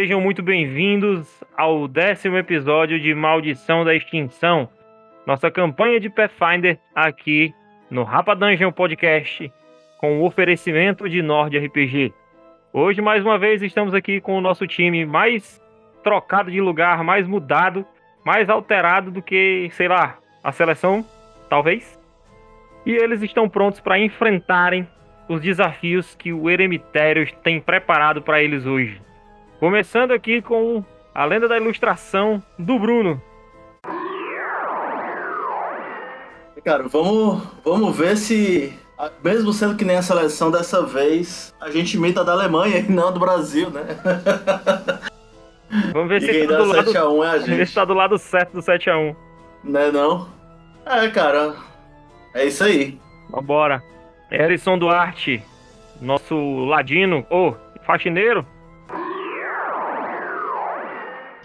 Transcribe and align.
Sejam 0.00 0.18
muito 0.18 0.42
bem-vindos 0.42 1.44
ao 1.54 1.86
décimo 1.86 2.38
episódio 2.38 2.98
de 2.98 3.14
Maldição 3.14 3.84
da 3.84 3.94
Extinção, 3.94 4.66
nossa 5.26 5.50
campanha 5.50 6.00
de 6.00 6.08
Pathfinder 6.08 6.78
aqui 6.94 7.54
no 7.90 8.02
Rapa 8.02 8.34
Dungeon 8.34 8.72
Podcast, 8.72 9.52
com 9.98 10.18
o 10.18 10.24
oferecimento 10.24 11.06
de 11.06 11.20
Nord 11.20 11.58
RPG. 11.58 12.14
Hoje, 12.72 13.02
mais 13.02 13.22
uma 13.22 13.38
vez, 13.38 13.60
estamos 13.60 13.92
aqui 13.92 14.22
com 14.22 14.38
o 14.38 14.40
nosso 14.40 14.66
time 14.66 15.04
mais 15.04 15.60
trocado 16.02 16.50
de 16.50 16.62
lugar, 16.62 17.04
mais 17.04 17.28
mudado, 17.28 17.84
mais 18.24 18.48
alterado 18.48 19.10
do 19.10 19.20
que, 19.20 19.68
sei 19.72 19.86
lá, 19.86 20.16
a 20.42 20.50
seleção, 20.50 21.04
talvez. 21.50 22.00
E 22.86 22.92
eles 22.92 23.20
estão 23.20 23.50
prontos 23.50 23.80
para 23.80 23.98
enfrentarem 23.98 24.88
os 25.28 25.42
desafios 25.42 26.14
que 26.14 26.32
o 26.32 26.48
Eremitério 26.48 27.30
tem 27.42 27.60
preparado 27.60 28.22
para 28.22 28.42
eles 28.42 28.64
hoje. 28.64 29.09
Começando 29.60 30.12
aqui 30.12 30.40
com 30.40 30.82
a 31.14 31.24
lenda 31.26 31.46
da 31.46 31.58
ilustração 31.58 32.42
do 32.58 32.78
Bruno. 32.78 33.20
Cara, 36.64 36.88
vamos, 36.88 37.42
vamos 37.64 37.96
ver 37.96 38.16
se, 38.16 38.72
mesmo 39.22 39.52
sendo 39.52 39.76
que 39.76 39.84
nem 39.84 39.96
a 39.96 40.02
seleção 40.02 40.50
dessa 40.50 40.84
vez, 40.84 41.54
a 41.60 41.70
gente 41.70 41.96
imita 41.96 42.22
da 42.24 42.32
Alemanha 42.32 42.78
e 42.80 42.90
não 42.90 43.12
do 43.12 43.20
Brasil, 43.20 43.70
né? 43.70 43.82
Vamos 45.92 46.08
ver 46.08 46.22
E 46.22 46.26
se 46.26 46.32
quem 46.32 46.46
tá 46.48 46.56
do, 46.58 46.64
lado, 46.64 46.92
7x1 46.92 47.24
é 47.24 47.28
a 47.30 47.38
gente. 47.38 47.74
tá 47.74 47.84
do 47.84 47.94
lado 47.94 48.18
certo 48.18 48.52
do 48.52 48.60
7x1. 48.60 49.14
Né 49.64 49.90
não? 49.90 50.28
É, 50.86 51.08
cara. 51.08 51.54
É 52.34 52.44
isso 52.46 52.64
aí. 52.64 52.98
Vambora. 53.30 53.82
Erison 54.30 54.78
Duarte, 54.78 55.42
nosso 56.00 56.64
ladino, 56.66 57.26
ô, 57.30 57.54
faxineiro. 57.86 58.46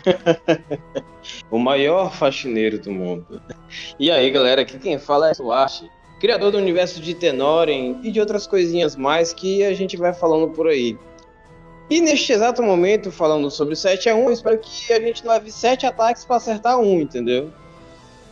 o 1.49 1.57
maior 1.57 2.13
faxineiro 2.13 2.79
do 2.79 2.91
mundo. 2.91 3.41
E 3.99 4.11
aí, 4.11 4.29
galera, 4.31 4.61
aqui 4.61 4.77
quem 4.77 4.97
fala 4.97 5.29
é 5.29 5.31
o 5.31 5.35
Duarte, 5.35 5.89
criador 6.19 6.51
do 6.51 6.57
universo 6.57 7.01
de 7.01 7.13
Tenoren 7.13 7.99
e 8.03 8.11
de 8.11 8.19
outras 8.19 8.47
coisinhas 8.47 8.95
mais 8.95 9.33
que 9.33 9.63
a 9.63 9.73
gente 9.73 9.97
vai 9.97 10.13
falando 10.13 10.49
por 10.49 10.67
aí. 10.67 10.97
E 11.89 12.01
neste 12.01 12.33
exato 12.33 12.63
momento, 12.63 13.11
falando 13.11 13.49
sobre 13.51 13.75
7 13.75 14.09
a 14.09 14.15
1 14.15 14.23
eu 14.23 14.31
espero 14.31 14.57
que 14.57 14.91
a 14.91 14.99
gente 14.99 15.25
leve 15.25 15.51
7 15.51 15.85
ataques 15.85 16.25
para 16.25 16.37
acertar 16.37 16.79
um, 16.79 16.99
entendeu? 16.99 17.51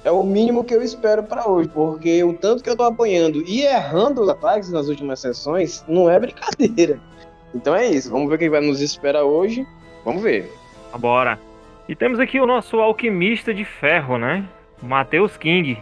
É 0.04 0.12
o 0.12 0.24
mínimo 0.24 0.64
que 0.64 0.74
eu 0.74 0.82
espero 0.82 1.24
para 1.24 1.48
hoje, 1.48 1.70
porque 1.70 2.24
o 2.24 2.34
tanto 2.34 2.64
que 2.64 2.70
eu 2.70 2.76
tô 2.76 2.84
apanhando 2.84 3.42
e 3.48 3.62
errando 3.62 4.22
os 4.22 4.30
ataques 4.30 4.70
nas 4.70 4.88
últimas 4.88 5.20
sessões 5.20 5.86
não 5.88 6.10
é 6.10 6.20
brincadeira. 6.20 7.00
Então 7.54 7.76
é 7.76 7.88
isso, 7.88 8.10
vamos 8.10 8.30
ver 8.30 8.40
quem 8.40 8.50
vai 8.50 8.60
nos 8.60 8.82
esperar 8.82 9.24
hoje. 9.24 9.66
Vamos 10.04 10.22
ver. 10.22 10.52
Vambora. 10.92 11.53
E 11.88 11.95
temos 11.95 12.20
aqui 12.20 12.39
o 12.39 12.45
nosso 12.45 12.80
alquimista 12.80 13.53
de 13.53 13.66
ferro, 13.66 14.17
né? 14.17 14.45
Matheus 14.81 15.36
King. 15.36 15.81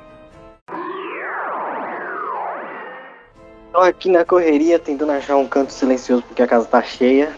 Tô 3.71 3.79
aqui 3.79 4.09
na 4.09 4.25
correria 4.25 4.79
tentando 4.79 5.11
achar 5.11 5.37
um 5.37 5.47
canto 5.47 5.71
silencioso 5.71 6.23
porque 6.23 6.41
a 6.41 6.47
casa 6.47 6.65
tá 6.67 6.81
cheia. 6.81 7.31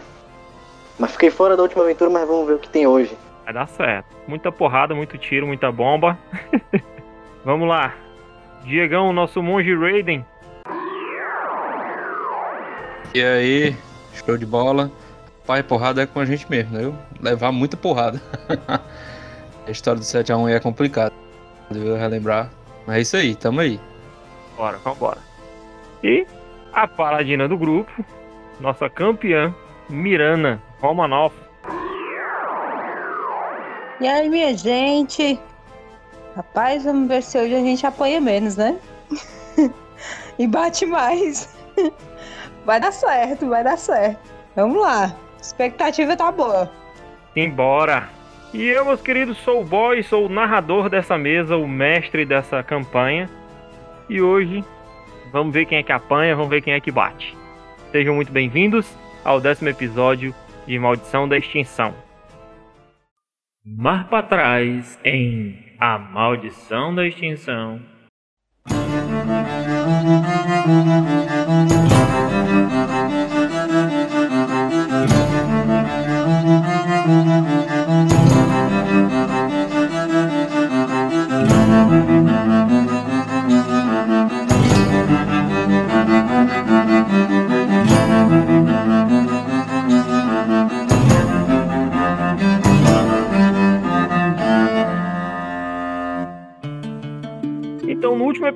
Mas 0.98 1.12
fiquei 1.12 1.30
fora 1.30 1.56
da 1.56 1.62
última 1.62 1.84
aventura, 1.84 2.10
mas 2.10 2.26
vamos 2.26 2.46
ver 2.46 2.54
o 2.54 2.58
que 2.58 2.68
tem 2.68 2.86
hoje. 2.86 3.14
Vai 3.44 3.52
dar 3.52 3.68
certo. 3.68 4.16
Muita 4.26 4.50
porrada, 4.50 4.94
muito 4.94 5.18
tiro, 5.18 5.46
muita 5.46 5.70
bomba. 5.70 6.18
Vamos 7.44 7.68
lá. 7.68 7.94
Diegão, 8.62 9.12
nosso 9.12 9.42
monge 9.42 9.74
Raiden. 9.74 10.24
E 13.14 13.22
aí, 13.22 13.76
show 14.14 14.38
de 14.38 14.46
bola. 14.46 14.90
Pai, 15.46 15.62
porrada 15.62 16.02
é 16.02 16.06
com 16.06 16.20
a 16.20 16.24
gente 16.24 16.50
mesmo, 16.50 16.72
né? 16.72 16.84
Eu 16.84 16.94
levar 17.20 17.52
muita 17.52 17.76
porrada. 17.76 18.20
a 19.66 19.70
história 19.70 20.00
do 20.00 20.04
7x1 20.04 20.50
é 20.50 20.58
complicada, 20.58 21.12
viu? 21.70 21.96
Relembrar. 21.96 22.50
Mas 22.86 22.96
é 22.96 23.00
isso 23.00 23.16
aí, 23.16 23.34
tamo 23.34 23.60
aí. 23.60 23.78
Bora, 24.56 24.78
vambora. 24.78 25.18
E 26.02 26.26
a 26.72 26.88
paladina 26.88 27.46
do 27.46 27.58
grupo, 27.58 27.92
nossa 28.58 28.88
campeã, 28.88 29.54
Mirana 29.90 30.62
Romanoff. 30.80 31.36
E 34.00 34.08
aí, 34.08 34.28
minha 34.30 34.56
gente? 34.56 35.38
Rapaz, 36.34 36.84
vamos 36.84 37.06
ver 37.06 37.22
se 37.22 37.38
hoje 37.38 37.54
a 37.54 37.60
gente 37.60 37.86
apanha 37.86 38.20
menos, 38.20 38.56
né? 38.56 38.78
e 40.38 40.46
bate 40.46 40.86
mais. 40.86 41.54
vai 42.64 42.80
dar 42.80 42.92
certo, 42.92 43.46
vai 43.46 43.62
dar 43.62 43.76
certo. 43.76 44.18
Vamos 44.56 44.80
lá. 44.80 45.14
Expectativa 45.44 46.16
tá 46.16 46.32
boa. 46.32 46.72
Embora. 47.36 48.08
E 48.54 48.62
eu, 48.62 48.82
meus 48.86 49.02
queridos, 49.02 49.36
sou 49.38 49.60
o 49.60 49.64
boy, 49.64 50.02
sou 50.02 50.24
o 50.24 50.28
narrador 50.28 50.88
dessa 50.88 51.18
mesa, 51.18 51.54
o 51.54 51.68
mestre 51.68 52.24
dessa 52.24 52.62
campanha. 52.62 53.28
E 54.08 54.22
hoje 54.22 54.64
vamos 55.30 55.52
ver 55.52 55.66
quem 55.66 55.76
é 55.76 55.82
que 55.82 55.92
apanha, 55.92 56.34
vamos 56.34 56.48
ver 56.48 56.62
quem 56.62 56.72
é 56.72 56.80
que 56.80 56.90
bate. 56.90 57.36
Sejam 57.92 58.14
muito 58.14 58.32
bem-vindos 58.32 58.90
ao 59.22 59.38
décimo 59.38 59.68
episódio 59.68 60.34
de 60.66 60.78
Maldição 60.78 61.28
da 61.28 61.36
Extinção. 61.36 61.94
Mar 63.62 64.08
para 64.08 64.22
trás 64.22 64.98
em 65.04 65.58
A 65.78 65.98
Maldição 65.98 66.94
da 66.94 67.06
Extinção. 67.06 67.82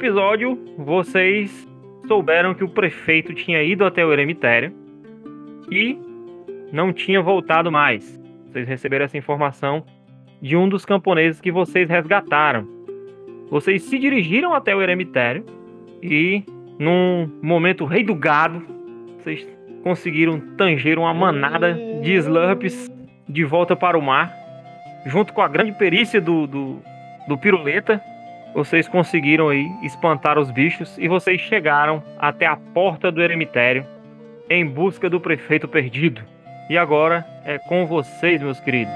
Episódio, 0.09 0.59
vocês 0.79 1.69
souberam 2.07 2.55
que 2.55 2.65
o 2.65 2.69
prefeito 2.69 3.35
tinha 3.35 3.63
ido 3.63 3.85
até 3.85 4.07
o 4.07 4.11
eremitério 4.11 4.73
e 5.71 5.99
não 6.73 6.95
tinha 6.95 7.21
voltado 7.21 7.71
mais. 7.71 8.19
Vocês 8.47 8.67
receberam 8.67 9.05
essa 9.05 9.19
informação 9.19 9.85
de 10.41 10.57
um 10.57 10.67
dos 10.67 10.87
camponeses 10.87 11.43
que 11.43 11.53
vocês 11.53 11.91
resgataram. 11.91 12.67
Vocês 13.51 13.83
se 13.83 13.99
dirigiram 13.99 14.55
até 14.55 14.75
o 14.75 14.81
eremitério 14.81 15.45
e, 16.03 16.43
num 16.79 17.31
momento 17.43 17.85
rei 17.85 18.03
do 18.03 18.15
gado, 18.15 18.63
vocês 19.19 19.47
conseguiram 19.83 20.41
tanger 20.57 20.99
uma 20.99 21.13
manada 21.13 21.75
de 22.03 22.15
slurps 22.15 22.91
de 23.29 23.45
volta 23.45 23.77
para 23.77 23.99
o 23.99 24.01
mar, 24.01 24.33
junto 25.05 25.35
com 25.35 25.43
a 25.43 25.49
grande 25.49 25.73
perícia 25.73 26.19
do, 26.19 26.47
do, 26.47 26.83
do 27.29 27.37
piruleta 27.37 28.03
vocês 28.55 28.89
conseguiram 28.89 29.49
aí 29.49 29.67
espantar 29.83 30.39
os 30.39 30.51
bichos 30.51 30.97
e 30.99 31.09
vocês 31.09 31.41
chegaram 31.41 32.03
até 32.19 32.47
a 32.47 32.57
porta 32.57 33.11
do 33.13 33.23
eremitério 33.23 33.87
em 34.51 34.67
busca 34.67 35.09
do 35.09 35.21
prefeito 35.21 35.69
perdido. 35.69 36.23
E 36.69 36.77
agora 36.77 37.25
é 37.45 37.59
com 37.59 37.87
vocês, 37.87 38.43
meus 38.43 38.61
queridos. 38.61 38.93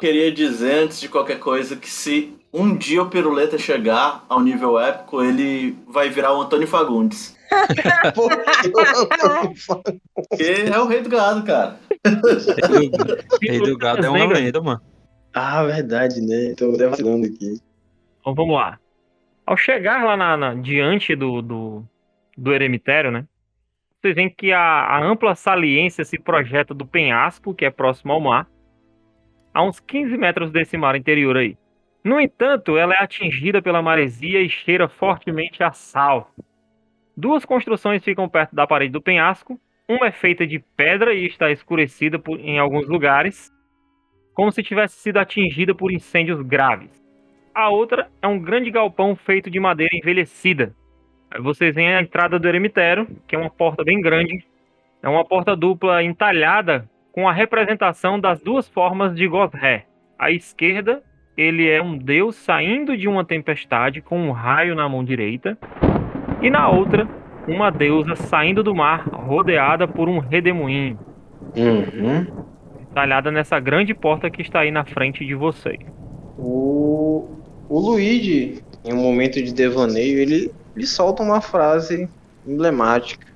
Queria 0.00 0.32
dizer, 0.32 0.84
antes 0.84 1.00
de 1.00 1.08
qualquer 1.08 1.38
coisa, 1.38 1.76
que 1.76 1.88
se 1.88 2.34
um 2.52 2.76
dia 2.76 3.02
o 3.02 3.08
Piruleta 3.08 3.56
chegar 3.58 4.24
ao 4.28 4.40
nível 4.40 4.78
épico, 4.78 5.22
ele 5.22 5.76
vai 5.86 6.08
virar 6.10 6.32
o 6.36 6.40
Antônio 6.40 6.66
Fagundes. 6.66 7.36
Porque 10.14 10.42
é 10.72 10.78
o 10.78 10.86
rei 10.86 11.02
do 11.02 11.08
gado, 11.08 11.44
cara. 11.44 11.78
Rei 13.42 13.60
do 13.60 13.76
gado 13.76 14.04
é 14.04 14.08
uma 14.08 14.24
lenda, 14.26 14.60
mano. 14.60 14.80
ah, 15.34 15.64
verdade, 15.64 16.20
né? 16.20 16.54
Tô 16.56 16.72
devastando 16.72 17.26
aqui. 17.26 17.60
Então 18.20 18.34
vamos 18.34 18.54
lá. 18.54 18.78
Ao 19.46 19.56
chegar 19.56 20.04
lá 20.04 20.16
na, 20.16 20.36
na- 20.36 20.54
diante 20.54 21.14
do, 21.14 21.42
do, 21.42 21.84
do 22.36 22.52
eremitério, 22.54 23.10
né? 23.10 23.26
vocês 24.00 24.14
veem 24.14 24.30
que 24.30 24.50
a, 24.50 24.58
a 24.60 25.04
ampla 25.04 25.34
saliência 25.34 26.04
se 26.06 26.18
projeta 26.18 26.72
do 26.72 26.86
penhasco, 26.86 27.54
que 27.54 27.66
é 27.66 27.70
próximo 27.70 28.12
ao 28.12 28.20
mar, 28.20 28.48
a 29.52 29.62
uns 29.62 29.80
15 29.80 30.16
metros 30.16 30.50
desse 30.50 30.76
mar 30.76 30.96
interior 30.96 31.36
aí. 31.36 31.56
No 32.02 32.20
entanto, 32.20 32.78
ela 32.78 32.94
é 32.94 33.02
atingida 33.02 33.60
pela 33.60 33.82
maresia 33.82 34.40
e 34.40 34.48
cheira 34.48 34.88
fortemente 34.88 35.62
a 35.62 35.72
sal. 35.72 36.30
Duas 37.16 37.44
construções 37.44 38.02
ficam 38.02 38.28
perto 38.28 38.54
da 38.54 38.66
parede 38.66 38.92
do 38.92 39.02
penhasco. 39.02 39.60
Uma 39.88 40.06
é 40.06 40.12
feita 40.12 40.46
de 40.46 40.58
pedra 40.76 41.12
e 41.12 41.26
está 41.26 41.50
escurecida 41.50 42.18
por, 42.18 42.40
em 42.40 42.58
alguns 42.58 42.88
lugares, 42.88 43.52
como 44.32 44.50
se 44.50 44.62
tivesse 44.62 44.98
sido 45.00 45.18
atingida 45.18 45.74
por 45.74 45.92
incêndios 45.92 46.40
graves. 46.40 46.90
A 47.54 47.68
outra 47.68 48.10
é 48.22 48.26
um 48.26 48.38
grande 48.38 48.70
galpão 48.70 49.14
feito 49.14 49.50
de 49.50 49.60
madeira 49.60 49.94
envelhecida. 49.94 50.74
Vocês 51.40 51.74
veem 51.74 51.94
a 51.94 52.00
entrada 52.00 52.38
do 52.38 52.48
eremitério, 52.48 53.06
que 53.26 53.36
é 53.36 53.38
uma 53.38 53.50
porta 53.50 53.84
bem 53.84 54.00
grande. 54.00 54.44
É 55.02 55.08
uma 55.08 55.24
porta 55.24 55.54
dupla 55.54 56.02
entalhada 56.02 56.88
com 57.12 57.28
a 57.28 57.32
representação 57.32 58.18
das 58.18 58.40
duas 58.40 58.68
formas 58.68 59.14
de 59.14 59.26
Gosré. 59.26 59.86
À 60.18 60.30
esquerda, 60.30 61.02
ele 61.36 61.68
é 61.68 61.82
um 61.82 61.96
deus 61.96 62.36
saindo 62.36 62.96
de 62.96 63.08
uma 63.08 63.24
tempestade 63.24 64.00
com 64.00 64.20
um 64.28 64.30
raio 64.30 64.74
na 64.74 64.88
mão 64.88 65.04
direita. 65.04 65.56
E 66.42 66.50
na 66.50 66.68
outra, 66.68 67.08
uma 67.48 67.70
deusa 67.70 68.14
saindo 68.14 68.62
do 68.62 68.74
mar, 68.74 69.08
rodeada 69.08 69.88
por 69.88 70.08
um 70.08 70.18
redemoinho. 70.18 70.98
Uhum. 71.56 72.26
Talhada 72.94 73.30
nessa 73.30 73.58
grande 73.58 73.94
porta 73.94 74.30
que 74.30 74.42
está 74.42 74.60
aí 74.60 74.70
na 74.70 74.84
frente 74.84 75.24
de 75.24 75.34
vocês. 75.34 75.80
O, 76.38 77.28
o 77.68 77.78
Luigi, 77.78 78.62
em 78.84 78.92
um 78.92 79.02
momento 79.02 79.42
de 79.42 79.52
devaneio, 79.52 80.18
ele, 80.18 80.50
ele 80.76 80.86
solta 80.86 81.22
uma 81.22 81.40
frase 81.40 82.08
emblemática. 82.46 83.26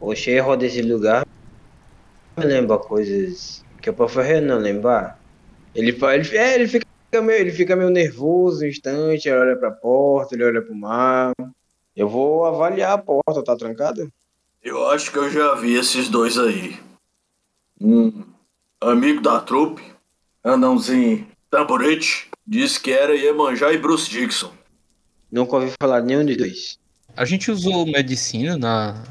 O 0.00 0.14
cheiro 0.14 0.56
desse 0.56 0.80
lugar 0.82 1.24
me 2.36 2.44
lembra 2.44 2.78
coisas 2.78 3.64
que 3.80 3.88
eu 3.88 3.94
preferia 3.94 4.40
não 4.40 4.58
lembrar. 4.58 5.18
Ele, 5.74 5.90
ele, 5.90 6.36
é, 6.36 6.54
ele, 6.54 6.68
fica 6.68 6.86
meio, 7.22 7.40
ele 7.40 7.52
fica 7.52 7.76
meio 7.76 7.90
nervoso 7.90 8.64
um 8.64 8.68
instante, 8.68 9.28
ele 9.28 9.38
olha 9.38 9.56
pra 9.56 9.70
porta, 9.70 10.34
ele 10.34 10.44
olha 10.44 10.62
pro 10.62 10.74
mar. 10.74 11.32
Eu 11.96 12.08
vou 12.08 12.44
avaliar 12.44 12.92
a 12.92 12.98
porta, 12.98 13.42
tá 13.44 13.56
trancada? 13.56 14.08
Eu 14.62 14.88
acho 14.90 15.10
que 15.10 15.18
eu 15.18 15.30
já 15.30 15.54
vi 15.54 15.74
esses 15.74 16.08
dois 16.08 16.38
aí. 16.38 16.78
Um 17.80 18.24
amigo 18.80 19.22
da 19.22 19.40
trupe, 19.40 19.82
anãozinho 20.44 21.26
tamborete, 21.50 22.28
disse 22.46 22.80
que 22.80 22.92
era 22.92 23.14
Iemanjá 23.14 23.72
e 23.72 23.78
Bruce 23.78 24.08
Dixon. 24.08 24.52
Nunca 25.30 25.56
ouvi 25.56 25.72
falar 25.80 26.00
de 26.00 26.06
nenhum 26.06 26.24
dos 26.24 26.36
dois. 26.36 26.78
A 27.16 27.24
gente 27.24 27.50
usou 27.50 27.86
medicina 27.86 28.56
na, 28.56 29.02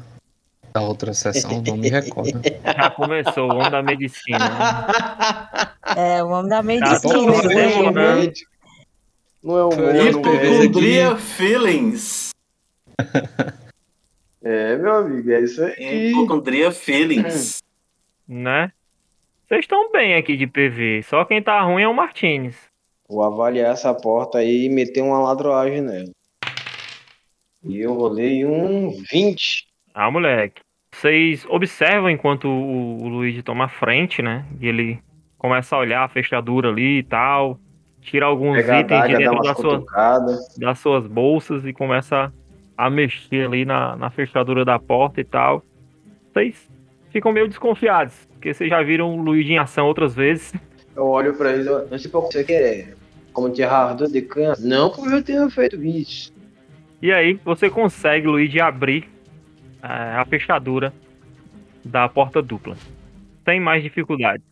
na 0.74 0.82
outra 0.82 1.12
sessão, 1.14 1.62
não 1.62 1.76
me 1.76 1.88
recordo. 1.88 2.40
Já 2.64 2.90
começou 2.90 3.48
o 3.48 3.54
homem 3.56 3.70
da 3.70 3.82
medicina. 3.82 4.38
né? 4.38 4.56
É, 5.96 6.22
o 6.22 6.28
homem 6.28 6.48
da 6.48 6.56
Tá 6.56 6.62
medicina. 6.62 7.00
falou, 7.00 7.42
né? 7.44 8.24
né? 8.26 8.32
Não 9.42 9.56
é 9.58 9.64
o 9.64 9.90
é. 9.90 10.10
Hipocondria 10.10 11.16
Feelings. 11.16 12.30
É, 14.42 14.74
meu 14.78 14.94
amigo, 14.94 15.30
é 15.30 15.40
isso 15.42 15.62
aí. 15.62 16.12
Hipocondria 16.12 16.72
Feelings. 16.72 17.58
Né? 18.26 18.72
Vocês 19.46 19.60
estão 19.64 19.92
bem 19.92 20.14
aqui 20.14 20.34
de 20.34 20.46
PV. 20.46 21.02
Só 21.02 21.26
quem 21.26 21.42
tá 21.42 21.60
ruim 21.60 21.82
é 21.82 21.88
o 21.88 21.92
Martinez. 21.92 22.56
Vou 23.06 23.22
avaliar 23.22 23.72
essa 23.74 23.92
porta 23.92 24.38
aí 24.38 24.64
e 24.64 24.68
meter 24.70 25.02
uma 25.02 25.20
ladroagem 25.20 25.82
nela. 25.82 26.10
E 27.64 27.80
eu 27.80 27.92
rolei 27.92 28.46
um 28.46 28.90
20. 29.12 29.66
Ah, 30.00 30.10
moleque. 30.10 30.62
Vocês 30.94 31.44
observam 31.46 32.08
enquanto 32.08 32.48
o, 32.48 33.02
o 33.02 33.08
Luigi 33.08 33.42
toma 33.42 33.66
a 33.66 33.68
frente, 33.68 34.22
né? 34.22 34.46
E 34.58 34.66
ele 34.66 34.98
começa 35.36 35.76
a 35.76 35.78
olhar 35.78 36.04
a 36.04 36.08
fechadura 36.08 36.70
ali 36.70 37.00
e 37.00 37.02
tal. 37.02 37.60
Tira 38.00 38.24
alguns 38.24 38.56
Pegar 38.56 38.76
a 38.76 38.80
itens 38.80 39.08
de 39.08 39.16
dentro 39.18 39.44
suas, 39.44 39.56
cutucadas. 39.56 40.56
das 40.56 40.78
suas 40.78 41.06
bolsas 41.06 41.66
e 41.66 41.74
começa 41.74 42.32
a 42.78 42.88
mexer 42.88 43.44
ali 43.44 43.66
na, 43.66 43.94
na 43.94 44.08
fechadura 44.08 44.64
da 44.64 44.78
porta 44.78 45.20
e 45.20 45.24
tal. 45.24 45.62
Vocês 46.32 46.70
ficam 47.10 47.30
meio 47.30 47.46
desconfiados, 47.46 48.26
porque 48.32 48.54
vocês 48.54 48.70
já 48.70 48.82
viram 48.82 49.14
o 49.14 49.22
Luigi 49.22 49.52
em 49.52 49.58
ação 49.58 49.86
outras 49.86 50.14
vezes. 50.14 50.54
Eu 50.96 51.08
olho 51.08 51.34
pra 51.34 51.52
ele, 51.52 51.68
não 51.68 51.98
sei 51.98 52.10
por 52.10 52.26
que 52.26 52.32
você 52.32 52.44
quer. 52.44 52.94
Como 53.34 53.48
enterrador 53.48 54.08
de 54.10 54.22
câncer. 54.22 54.66
Não 54.66 54.88
como 54.88 55.10
eu 55.10 55.22
tenho 55.22 55.50
feito 55.50 55.76
isso. 55.84 56.32
E 57.02 57.12
aí 57.12 57.38
você 57.44 57.68
consegue, 57.68 58.26
Luigi, 58.26 58.58
abrir 58.62 59.19
a 59.82 60.24
fechadura 60.26 60.92
da 61.84 62.08
porta 62.08 62.42
dupla. 62.42 62.76
Sem 63.44 63.60
mais 63.60 63.82
dificuldade. 63.82 64.42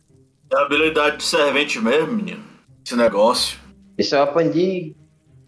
É 0.51 0.61
habilidade 0.61 1.17
de 1.17 1.23
servente 1.23 1.79
mesmo, 1.79 2.13
menino. 2.13 2.43
Esse 2.85 2.95
negócio. 2.95 3.59
Isso 3.97 4.15
eu 4.15 4.23
aprendi 4.23 4.95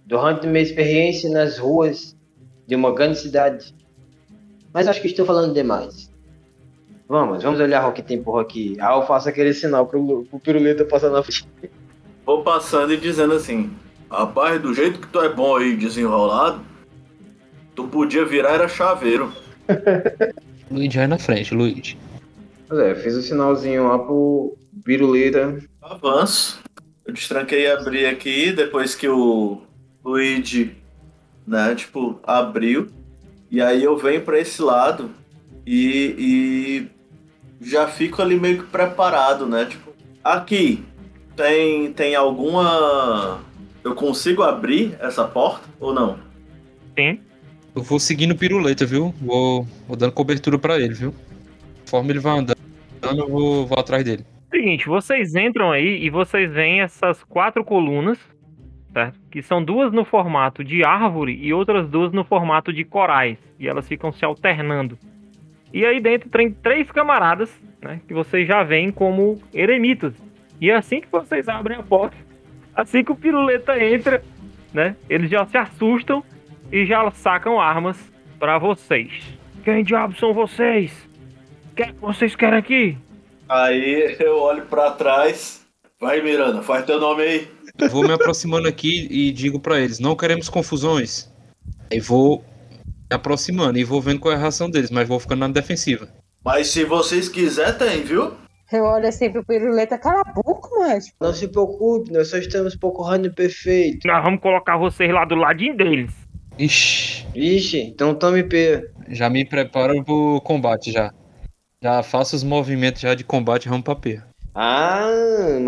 durante 0.06 0.46
minha 0.46 0.62
experiência 0.62 1.30
nas 1.30 1.58
ruas 1.58 2.16
de 2.68 2.76
uma 2.76 2.94
grande 2.94 3.18
cidade. 3.18 3.74
Mas 4.74 4.88
acho 4.88 5.02
que 5.02 5.08
estou 5.08 5.26
falando 5.26 5.54
demais. 5.54 6.12
Vamos, 7.08 7.44
vamos 7.44 7.60
olhar 7.60 7.88
o 7.88 7.92
que 7.92 8.02
tem 8.02 8.22
por 8.22 8.40
aqui. 8.40 8.78
Ah, 8.80 8.96
eu 8.96 9.06
faço 9.06 9.28
aquele 9.28 9.54
sinal 9.54 9.86
pro, 9.86 10.24
pro 10.30 10.40
piruleta 10.40 10.86
passar 10.86 11.10
na 11.10 11.22
frente. 11.22 11.48
Vou 12.26 12.44
passando 12.44 12.94
e 12.94 12.98
dizendo 12.98 13.34
assim: 13.34 13.70
Rapaz, 14.10 14.62
do 14.62 14.74
jeito 14.74 15.00
que 15.00 15.08
tu 15.08 15.20
é 15.20 15.28
bom 15.28 15.58
aí 15.58 15.76
desenrolado, 15.76 16.62
tu 17.76 17.88
podia 17.88 18.24
virar 18.24 18.52
era 18.52 18.68
chaveiro. 18.70 19.34
Luigi 20.72 20.98
vai 20.98 21.08
na 21.08 21.18
frente, 21.18 21.54
Luigi. 21.54 21.98
Pois 22.68 22.80
é, 22.80 22.96
fiz 22.96 23.16
o 23.16 23.22
sinalzinho 23.22 23.88
lá 23.88 24.00
pro 24.00 24.58
piruleta. 24.84 25.58
Avanço. 25.82 26.62
Eu 27.06 27.14
destranquei 27.14 27.64
e 27.64 27.72
abri 27.72 28.06
aqui 28.06 28.52
depois 28.52 28.96
que 28.96 29.08
o 29.08 29.62
Luigi, 30.04 30.76
né, 31.46 31.76
tipo, 31.76 32.20
abriu. 32.24 32.88
E 33.50 33.62
aí 33.62 33.84
eu 33.84 33.98
venho 33.98 34.22
pra 34.22 34.40
esse 34.40 34.62
lado 34.62 35.12
e, 35.66 36.16
e 36.18 37.66
já 37.66 37.88
fico 37.88 38.22
ali 38.22 38.40
meio 38.40 38.60
que 38.60 38.70
preparado, 38.70 39.46
né? 39.46 39.66
Tipo, 39.66 39.92
aqui 40.24 40.84
tem, 41.36 41.92
tem 41.94 42.16
alguma. 42.16 43.42
Eu 43.84 43.96
consigo 43.96 44.44
abrir 44.44 44.96
essa 45.00 45.26
porta 45.26 45.68
ou 45.80 45.94
não? 45.94 46.18
Sim. 46.98 47.20
Eu 47.76 47.84
vou 47.84 48.00
seguindo 48.00 48.32
o 48.32 48.38
piruleta, 48.38 48.86
viu? 48.86 49.14
Vou, 49.22 49.66
vou 49.88 49.96
dando 49.96 50.12
cobertura 50.12 50.60
pra 50.60 50.78
ele, 50.78 50.94
viu? 50.94 51.14
Conforme 51.82 52.12
ele 52.12 52.20
vai 52.20 52.40
andando, 52.40 52.58
eu 53.04 53.30
vou, 53.30 53.66
vou 53.66 53.80
atrás 53.80 54.04
dele. 54.04 54.26
Seguinte, 54.50 54.86
vocês 54.86 55.34
entram 55.36 55.72
aí 55.72 56.04
e 56.04 56.10
vocês 56.10 56.52
veem 56.52 56.82
essas 56.82 57.24
quatro 57.24 57.64
colunas, 57.64 58.20
certo? 58.92 59.18
Que 59.32 59.42
são 59.42 59.64
duas 59.64 59.94
no 59.94 60.04
formato 60.04 60.64
de 60.64 60.84
árvore 60.84 61.40
e 61.42 61.54
outras 61.54 61.90
duas 61.90 62.12
no 62.12 62.26
formato 62.26 62.74
de 62.74 62.84
corais. 62.84 63.38
E 63.58 63.68
elas 63.68 63.88
ficam 63.88 64.12
se 64.12 64.26
alternando. 64.26 64.98
E 65.74 65.86
aí 65.86 66.02
dentro 66.02 66.30
tem 66.30 66.52
três 66.52 66.92
camaradas, 66.92 67.50
né? 67.82 68.02
Que 68.06 68.14
vocês 68.14 68.46
já 68.46 68.64
veem 68.64 68.92
como 68.92 69.42
eremitas. 69.54 70.14
E 70.60 70.70
é 70.70 70.76
assim 70.76 71.00
que 71.00 71.08
vocês 71.10 71.48
abrem 71.48 71.78
a 71.78 71.84
porta, 71.84 72.18
assim 72.76 73.04
que 73.04 73.12
o 73.12 73.16
piruleta 73.16 73.82
entra, 73.82 74.22
né? 74.74 74.98
Eles 75.10 75.30
já 75.30 75.46
se 75.46 75.58
assustam 75.58 76.22
e 76.72 76.86
já 76.86 77.10
sacam 77.12 77.60
armas 77.60 77.98
pra 78.40 78.58
vocês. 78.58 79.12
Quem 79.64 79.84
diabos 79.84 80.18
são 80.18 80.34
vocês? 80.34 80.92
O 81.72 81.76
que 81.76 81.84
é 81.84 81.88
que 81.88 82.00
vocês 82.00 82.36
querem 82.36 82.58
aqui? 82.58 82.98
Aí 83.48 84.16
eu 84.20 84.38
olho 84.38 84.66
pra 84.66 84.92
trás. 84.92 85.66
Vai, 86.00 86.22
Miranda, 86.22 86.64
faz 86.64 86.86
teu 86.86 87.00
nome 87.00 87.24
aí. 87.24 87.48
Eu 87.78 87.90
vou 87.90 88.04
me 88.04 88.14
aproximando 88.14 88.68
aqui 88.68 89.08
e 89.12 89.32
digo 89.32 89.60
pra 89.60 89.80
eles: 89.80 90.00
não 90.00 90.16
queremos 90.16 90.50
confusões. 90.50 91.32
Aí 91.92 92.00
vou 92.00 92.44
me 93.10 93.16
aproximando 93.16 93.78
e 93.78 93.84
vou 93.84 94.02
vendo 94.02 94.20
qual 94.20 94.34
é 94.34 94.38
a 94.38 94.40
reação 94.40 94.70
deles, 94.70 94.90
mas 94.90 95.08
vou 95.08 95.20
ficando 95.20 95.42
na 95.42 95.48
defensiva. 95.50 96.08
Mas 96.44 96.68
se 96.68 96.84
vocês 96.86 97.30
quiserem, 97.30 97.78
tem, 97.78 98.04
viu? 98.04 98.34
Eu 98.72 98.86
olho 98.86 99.08
assim 99.08 99.30
pro 99.30 99.46
piruleta, 99.46 99.98
cala 99.98 100.22
a 100.26 100.32
boca, 100.32 100.70
mas. 100.80 101.14
Não 101.20 101.34
se 101.34 101.48
preocupe, 101.48 102.12
nós 102.12 102.30
só 102.30 102.38
estamos 102.38 102.76
procurando 102.76 103.32
perfeito. 103.34 104.08
Nós 104.08 104.24
vamos 104.24 104.40
colocar 104.40 104.78
vocês 104.78 105.12
lá 105.14 105.26
do 105.26 105.36
ladinho 105.36 105.76
deles. 105.76 106.12
Ixi, 106.58 107.26
Ixi, 107.34 107.80
então 107.80 108.14
tome 108.14 108.44
P. 108.44 108.90
já 109.10 109.30
me 109.30 109.46
preparo 109.46 110.04
pro 110.04 110.42
combate 110.42 110.92
já. 110.92 111.12
Já 111.82 112.04
faço 112.04 112.36
os 112.36 112.44
movimentos 112.44 113.02
já 113.02 113.16
de 113.16 113.24
combate, 113.24 113.68
vamos 113.68 113.84
pra 113.84 113.96
P. 113.96 114.22
Ah, 114.54 115.08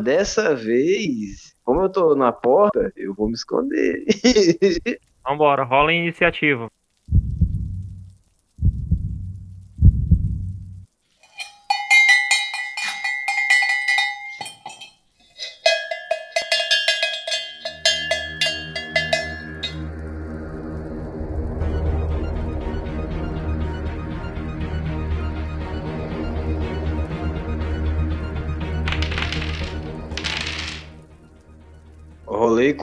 dessa 0.04 0.54
vez, 0.54 1.54
como 1.63 1.82
eu 1.82 1.90
tô 1.90 2.16
na 2.16 2.32
porta, 2.32 2.92
eu 2.96 3.13
vou 3.16 3.28
me 3.28 3.34
esconder. 3.34 4.04
Vambora, 5.25 5.63
rola 5.63 5.92
a 5.92 5.94
iniciativa. 5.94 6.68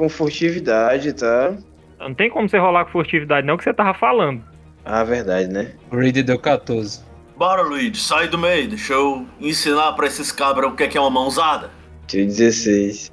Com 0.01 0.09
furtividade, 0.09 1.13
tá? 1.13 1.55
Não 1.99 2.15
tem 2.15 2.31
como 2.31 2.49
você 2.49 2.57
rolar 2.57 2.87
com 2.87 2.93
furtividade, 2.93 3.47
não, 3.47 3.59
que 3.59 3.65
você 3.65 3.75
tava 3.75 3.93
falando. 3.93 4.43
Ah, 4.83 5.05
verdade, 5.05 5.49
né? 5.49 5.73
O 5.93 5.97
Reed 5.97 6.25
deu 6.25 6.39
14. 6.39 7.05
Bora, 7.37 7.61
Luigi, 7.61 8.01
sai 8.01 8.27
do 8.27 8.39
meio. 8.39 8.71
Deixa 8.71 8.95
eu 8.95 9.27
ensinar 9.39 9.93
pra 9.93 10.07
esses 10.07 10.33
cabras 10.33 10.73
o 10.73 10.75
que 10.75 10.85
é 10.85 10.89
que 10.89 10.97
é 10.97 11.01
uma 11.01 11.11
mãozada. 11.11 11.69
Tirei 12.07 12.25
16. 12.25 13.13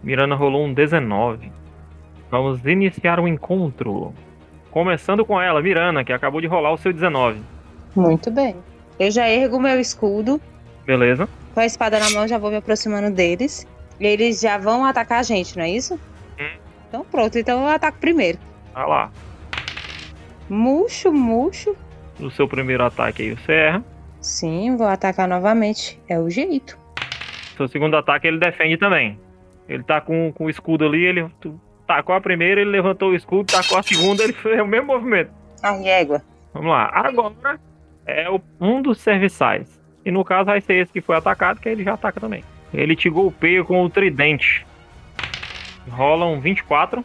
Mirana 0.00 0.36
rolou 0.36 0.64
um 0.64 0.72
19. 0.72 1.50
Vamos 2.30 2.64
iniciar 2.64 3.18
o 3.18 3.26
encontro. 3.26 4.14
Começando 4.70 5.24
com 5.24 5.40
ela, 5.40 5.60
Mirana, 5.60 6.04
que 6.04 6.12
acabou 6.12 6.40
de 6.40 6.46
rolar 6.46 6.72
o 6.72 6.78
seu 6.78 6.92
19. 6.92 7.40
Muito 7.96 8.30
bem. 8.30 8.54
Eu 8.96 9.10
já 9.10 9.28
ergo 9.28 9.58
meu 9.58 9.80
escudo. 9.80 10.40
Beleza? 10.86 11.28
Com 11.52 11.58
a 11.58 11.66
espada 11.66 11.98
na 11.98 12.10
mão, 12.10 12.28
já 12.28 12.38
vou 12.38 12.50
me 12.50 12.58
aproximando 12.58 13.10
deles. 13.10 13.66
Eles 13.98 14.40
já 14.40 14.56
vão 14.56 14.84
atacar 14.84 15.18
a 15.18 15.24
gente, 15.24 15.56
não 15.56 15.64
é 15.64 15.70
isso? 15.70 15.98
Então 16.88 17.04
pronto, 17.04 17.38
então 17.38 17.60
eu 17.62 17.68
ataco 17.68 17.98
primeiro. 17.98 18.38
Vai 18.74 18.86
lá. 18.86 19.10
Murcho, 20.48 21.12
murcho. 21.12 21.76
No 22.18 22.30
seu 22.30 22.48
primeiro 22.48 22.84
ataque 22.84 23.22
aí 23.22 23.34
você 23.34 23.52
erra. 23.52 23.84
Sim, 24.20 24.76
vou 24.76 24.86
atacar 24.88 25.28
novamente. 25.28 26.00
É 26.08 26.18
o 26.18 26.28
jeito. 26.28 26.78
Seu 27.56 27.68
segundo 27.68 27.96
ataque 27.96 28.26
ele 28.26 28.38
defende 28.38 28.76
também. 28.76 29.18
Ele 29.68 29.82
tá 29.82 30.00
com, 30.00 30.32
com 30.32 30.46
o 30.46 30.50
escudo 30.50 30.84
ali, 30.86 31.04
ele 31.04 31.26
tu 31.40 31.60
tacou 31.86 32.14
a 32.14 32.20
primeira, 32.20 32.60
ele 32.60 32.70
levantou 32.70 33.10
o 33.10 33.14
escudo, 33.14 33.52
tacou 33.52 33.78
a 33.78 33.82
segunda, 33.82 34.22
ele 34.24 34.32
fez 34.32 34.60
o 34.60 34.66
mesmo 34.66 34.86
movimento. 34.86 35.30
A 35.62 35.72
régua. 35.72 36.22
Vamos 36.54 36.70
lá. 36.70 36.90
Agora 36.92 37.60
é 38.06 38.28
o- 38.30 38.40
um 38.60 38.80
dos 38.80 38.98
serviçais. 39.00 39.78
E 40.04 40.10
no 40.10 40.24
caso 40.24 40.46
vai 40.46 40.60
ser 40.60 40.74
esse 40.82 40.92
que 40.92 41.00
foi 41.00 41.16
atacado, 41.16 41.60
que 41.60 41.68
ele 41.68 41.84
já 41.84 41.94
ataca 41.94 42.18
também. 42.20 42.42
Ele 42.72 42.96
te 42.96 43.10
golpeia 43.10 43.62
com 43.64 43.82
o 43.84 43.90
tridente. 43.90 44.66
Rola 45.88 46.26
um 46.26 46.40
24. 46.40 47.04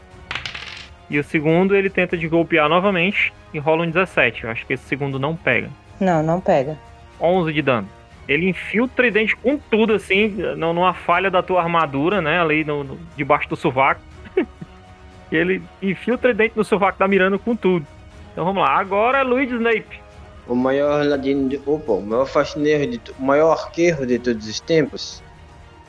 E 1.09 1.19
o 1.19 1.23
segundo 1.23 1.75
ele 1.75 1.89
tenta 1.89 2.17
te 2.17 2.27
golpear 2.27 2.67
novamente 2.69 3.33
e 3.53 3.59
rola 3.59 3.83
um 3.83 3.89
17. 3.89 4.43
Eu 4.45 4.49
acho 4.51 4.65
que 4.65 4.73
esse 4.73 4.83
segundo 4.85 5.19
não 5.19 5.35
pega. 5.35 5.69
Não, 5.99 6.23
não 6.23 6.39
pega. 6.41 6.77
11 7.21 7.53
de 7.53 7.61
dano. 7.61 7.87
Ele 8.27 8.49
enfia 8.49 8.83
o 8.83 8.87
tridente 8.87 9.35
com 9.35 9.57
tudo, 9.57 9.93
assim, 9.93 10.29
no- 10.29 10.73
numa 10.73 10.93
falha 10.93 11.29
da 11.29 11.43
tua 11.43 11.61
armadura, 11.61 12.21
né? 12.21 12.39
Ali 12.41 12.63
no, 12.63 12.83
no- 12.83 12.99
debaixo 13.17 13.49
do 13.49 13.55
sovaco. 13.55 14.01
e 15.31 15.35
ele 15.35 15.61
enfia 15.81 16.15
o 16.15 16.17
tridente 16.17 16.53
no 16.55 16.63
sovaco 16.63 16.97
da 16.97 17.07
Miranda 17.07 17.37
com 17.37 17.55
tudo. 17.55 17.85
Então 18.31 18.45
vamos 18.45 18.63
lá. 18.63 18.77
Agora 18.79 19.19
é 19.19 19.23
Luigi 19.23 19.53
Snape. 19.55 20.01
O 20.47 20.55
maior 20.55 21.05
ladino 21.05 21.47
de. 21.49 21.61
Opa, 21.65 21.91
o 21.93 22.01
maior 22.01 22.25
faxineiro 22.25 22.91
de. 22.91 23.01
O 23.19 23.23
maior 23.23 23.51
arqueiro 23.51 24.05
de 24.05 24.17
todos 24.19 24.47
os 24.47 24.59
tempos. 24.59 25.21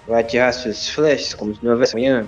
Vai 0.07 0.21
atirar 0.21 0.53
suas 0.53 0.89
flechas 0.91 1.33
como 1.35 1.55
se 1.55 1.65
não 1.65 1.73
houvesse 1.73 1.97
amanhã. 1.97 2.27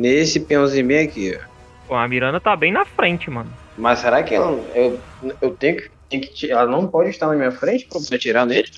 Nesse 0.00 0.40
peãozinho 0.40 0.86
bem 0.86 1.06
aqui, 1.06 1.38
ó. 1.38 1.46
Pô, 1.86 1.94
a 1.94 2.08
Miranda 2.08 2.40
tá 2.40 2.56
bem 2.56 2.72
na 2.72 2.86
frente, 2.86 3.28
mano. 3.28 3.52
Mas 3.76 3.98
será 3.98 4.22
que 4.22 4.34
ela. 4.34 4.50
Eu, 4.74 4.98
eu 5.42 5.50
tenho 5.56 5.76
que. 5.76 5.90
tenho 6.08 6.22
que 6.22 6.50
ela 6.50 6.64
não 6.64 6.86
pode 6.86 7.10
estar 7.10 7.26
na 7.26 7.34
minha 7.34 7.52
frente 7.52 7.84
pra 7.86 8.00
poder 8.00 8.16
atirar 8.16 8.46
nele? 8.46 8.70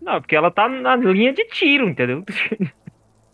Não, 0.00 0.18
porque 0.18 0.34
ela 0.34 0.50
tá 0.50 0.66
na 0.66 0.96
linha 0.96 1.34
de 1.34 1.44
tiro, 1.48 1.86
entendeu? 1.86 2.24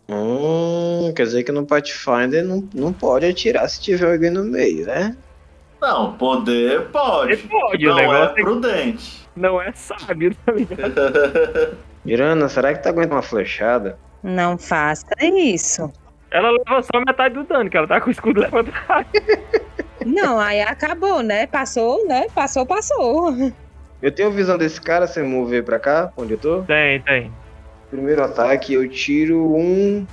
Hum, 0.09 1.13
quer 1.15 1.23
dizer 1.23 1.43
que 1.45 1.51
no 1.53 1.65
Pathfinder 1.65 2.43
não, 2.43 2.67
não 2.75 2.91
pode 2.91 3.25
atirar 3.25 3.69
se 3.69 3.79
tiver 3.81 4.11
alguém 4.11 4.29
no 4.29 4.43
meio, 4.43 4.85
né? 4.85 5.15
Não, 5.81 6.17
poder 6.17 6.89
pode. 6.91 7.37
Pode, 7.37 7.87
o 7.87 7.95
não 7.95 8.13
é 8.13 8.23
é 8.25 8.27
prudente. 8.27 9.29
não 9.33 9.61
é 9.61 9.71
sábio, 9.71 10.35
tá 10.45 10.51
ligado? 10.51 11.77
Miranda, 12.03 12.49
será 12.49 12.73
que 12.73 12.83
tu 12.83 12.89
aguenta 12.89 13.15
uma 13.15 13.21
flechada? 13.21 13.97
Não 14.21 14.57
faça 14.57 15.05
isso. 15.21 15.89
Ela 16.33 16.49
leva 16.49 16.81
só 16.81 16.99
metade 17.05 17.35
do 17.35 17.43
dano, 17.43 17.69
que 17.69 17.77
ela 17.77 17.87
tá 17.87 18.01
com 18.01 18.09
o 18.09 18.11
escudo 18.11 18.41
levantado. 18.41 19.05
Não, 20.03 20.39
aí 20.39 20.61
acabou, 20.61 21.21
né? 21.21 21.45
Passou, 21.45 22.07
né? 22.07 22.25
Passou, 22.33 22.65
passou. 22.65 23.53
Eu 24.01 24.11
tenho 24.11 24.31
visão 24.31 24.57
desse 24.57 24.81
cara 24.81 25.05
se 25.05 25.19
eu 25.19 25.27
mover 25.27 25.63
pra 25.63 25.77
cá, 25.77 26.11
onde 26.17 26.33
eu 26.33 26.37
tô. 26.39 26.63
Tem, 26.63 26.99
tem. 27.01 27.31
Primeiro 27.91 28.23
ataque, 28.23 28.73
eu 28.73 28.89
tiro 28.89 29.55
um 29.55 30.07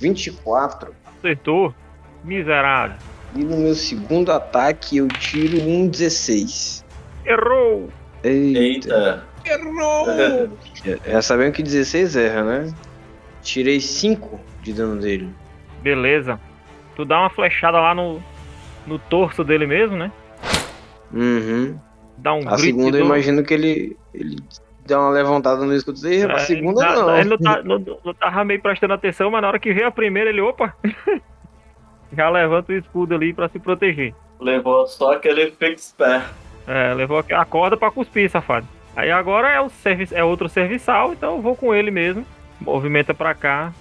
24. 0.00 0.94
Acertou. 1.18 1.74
Miserável. 2.22 2.96
E 3.34 3.42
no 3.42 3.56
meu 3.56 3.74
segundo 3.74 4.30
ataque, 4.30 4.98
eu 4.98 5.08
tiro 5.08 5.60
um 5.68 5.88
16. 5.88 6.84
Errou. 7.26 7.88
Eita. 8.22 9.26
Eita. 9.44 10.98
Já 11.04 11.20
sabendo 11.20 11.52
que 11.52 11.62
16 11.62 12.14
erra, 12.14 12.44
né? 12.44 12.74
Tirei 13.42 13.80
5 13.80 14.53
de 14.64 14.72
dano 14.72 15.00
dele. 15.00 15.28
Beleza. 15.82 16.40
Tu 16.96 17.04
dá 17.04 17.20
uma 17.20 17.30
flechada 17.30 17.78
lá 17.80 17.94
no, 17.94 18.20
no 18.86 18.98
torso 18.98 19.44
dele 19.44 19.66
mesmo, 19.66 19.96
né? 19.96 20.10
Uhum. 21.12 21.78
Dá 22.18 22.32
um 22.34 22.48
A 22.48 22.58
segunda 22.58 22.92
de 22.92 22.98
eu 22.98 23.06
imagino 23.06 23.42
que 23.44 23.52
ele, 23.54 23.96
ele 24.12 24.36
dá 24.86 24.98
uma 24.98 25.10
levantada 25.10 25.64
no 25.64 25.74
escudo 25.74 26.00
dele. 26.00 26.32
A 26.32 26.36
É, 26.36 26.38
segunda 26.38 26.84
ele 26.84 26.94
tá- 26.94 27.00
não. 27.02 27.16
Ele 27.18 27.28
não, 27.28 27.38
tá, 27.38 27.62
não, 27.64 27.98
não 28.04 28.14
tava 28.14 28.44
meio 28.44 28.60
prestando 28.62 28.94
atenção, 28.94 29.30
mas 29.30 29.42
na 29.42 29.48
hora 29.48 29.58
que 29.58 29.72
veio 29.72 29.86
a 29.86 29.92
primeira, 29.92 30.30
ele, 30.30 30.40
opa! 30.40 30.74
Já 32.16 32.30
levanta 32.30 32.72
o 32.72 32.76
escudo 32.76 33.14
ali 33.14 33.32
pra 33.34 33.48
se 33.48 33.58
proteger. 33.58 34.14
Levou 34.40 34.86
só 34.86 35.12
aquele 35.14 35.50
fix 35.52 35.94
pé. 35.96 36.22
É, 36.66 36.94
levou 36.94 37.18
a 37.18 37.44
corda 37.44 37.76
pra 37.76 37.90
cuspir, 37.90 38.30
safado. 38.30 38.66
Aí 38.96 39.10
agora 39.10 39.48
é, 39.50 39.60
o 39.60 39.68
servi 39.68 40.06
é 40.12 40.22
outro 40.22 40.48
serviçal, 40.48 41.12
então 41.12 41.36
eu 41.36 41.42
vou 41.42 41.56
com 41.56 41.74
ele 41.74 41.90
mesmo. 41.90 42.24
Movimenta 42.60 43.12
pra 43.12 43.34
cá, 43.34 43.72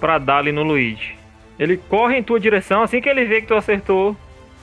pra 0.00 0.18
dar 0.18 0.38
ali 0.38 0.52
no 0.52 0.62
Luigi. 0.62 1.16
Ele 1.58 1.76
corre 1.76 2.16
em 2.18 2.22
tua 2.22 2.38
direção, 2.38 2.82
assim 2.82 3.00
que 3.00 3.08
ele 3.08 3.24
vê 3.24 3.40
que 3.40 3.46
tu 3.46 3.54
acertou 3.54 4.16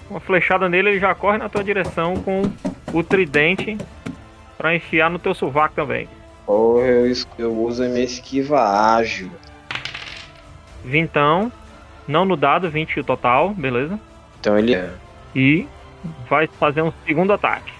uma 0.10 0.20
flechada 0.20 0.70
nele, 0.70 0.90
ele 0.90 1.00
já 1.00 1.16
corre 1.16 1.38
na 1.38 1.50
tua 1.50 1.63
direção 1.63 2.16
com 2.18 2.44
o 2.94 3.04
tridente 3.04 3.78
pra 4.58 4.75
enfiar 4.75 5.10
no 5.10 5.18
teu 5.18 5.34
sovaco 5.34 5.74
também. 5.75 6.08
Ou 6.46 6.82
eu, 6.86 7.08
es- 7.10 7.28
eu 7.40 7.52
uso 7.58 7.84
a 7.84 7.88
minha 7.88 8.04
esquiva 8.04 8.60
ágil. 8.96 9.32
Vintão, 10.84 11.52
não 12.08 12.25
no 12.25 12.36
dado, 12.36 12.70
20 12.70 13.00
o 13.00 13.04
total, 13.04 13.50
beleza? 13.52 14.00
Então 14.40 14.58
ele 14.60 14.75
é. 14.75 14.92
E 15.36 15.66
vai 16.30 16.48
fazer 16.48 16.82
um 16.82 16.92
segundo 17.06 17.32
ataque. 17.34 17.72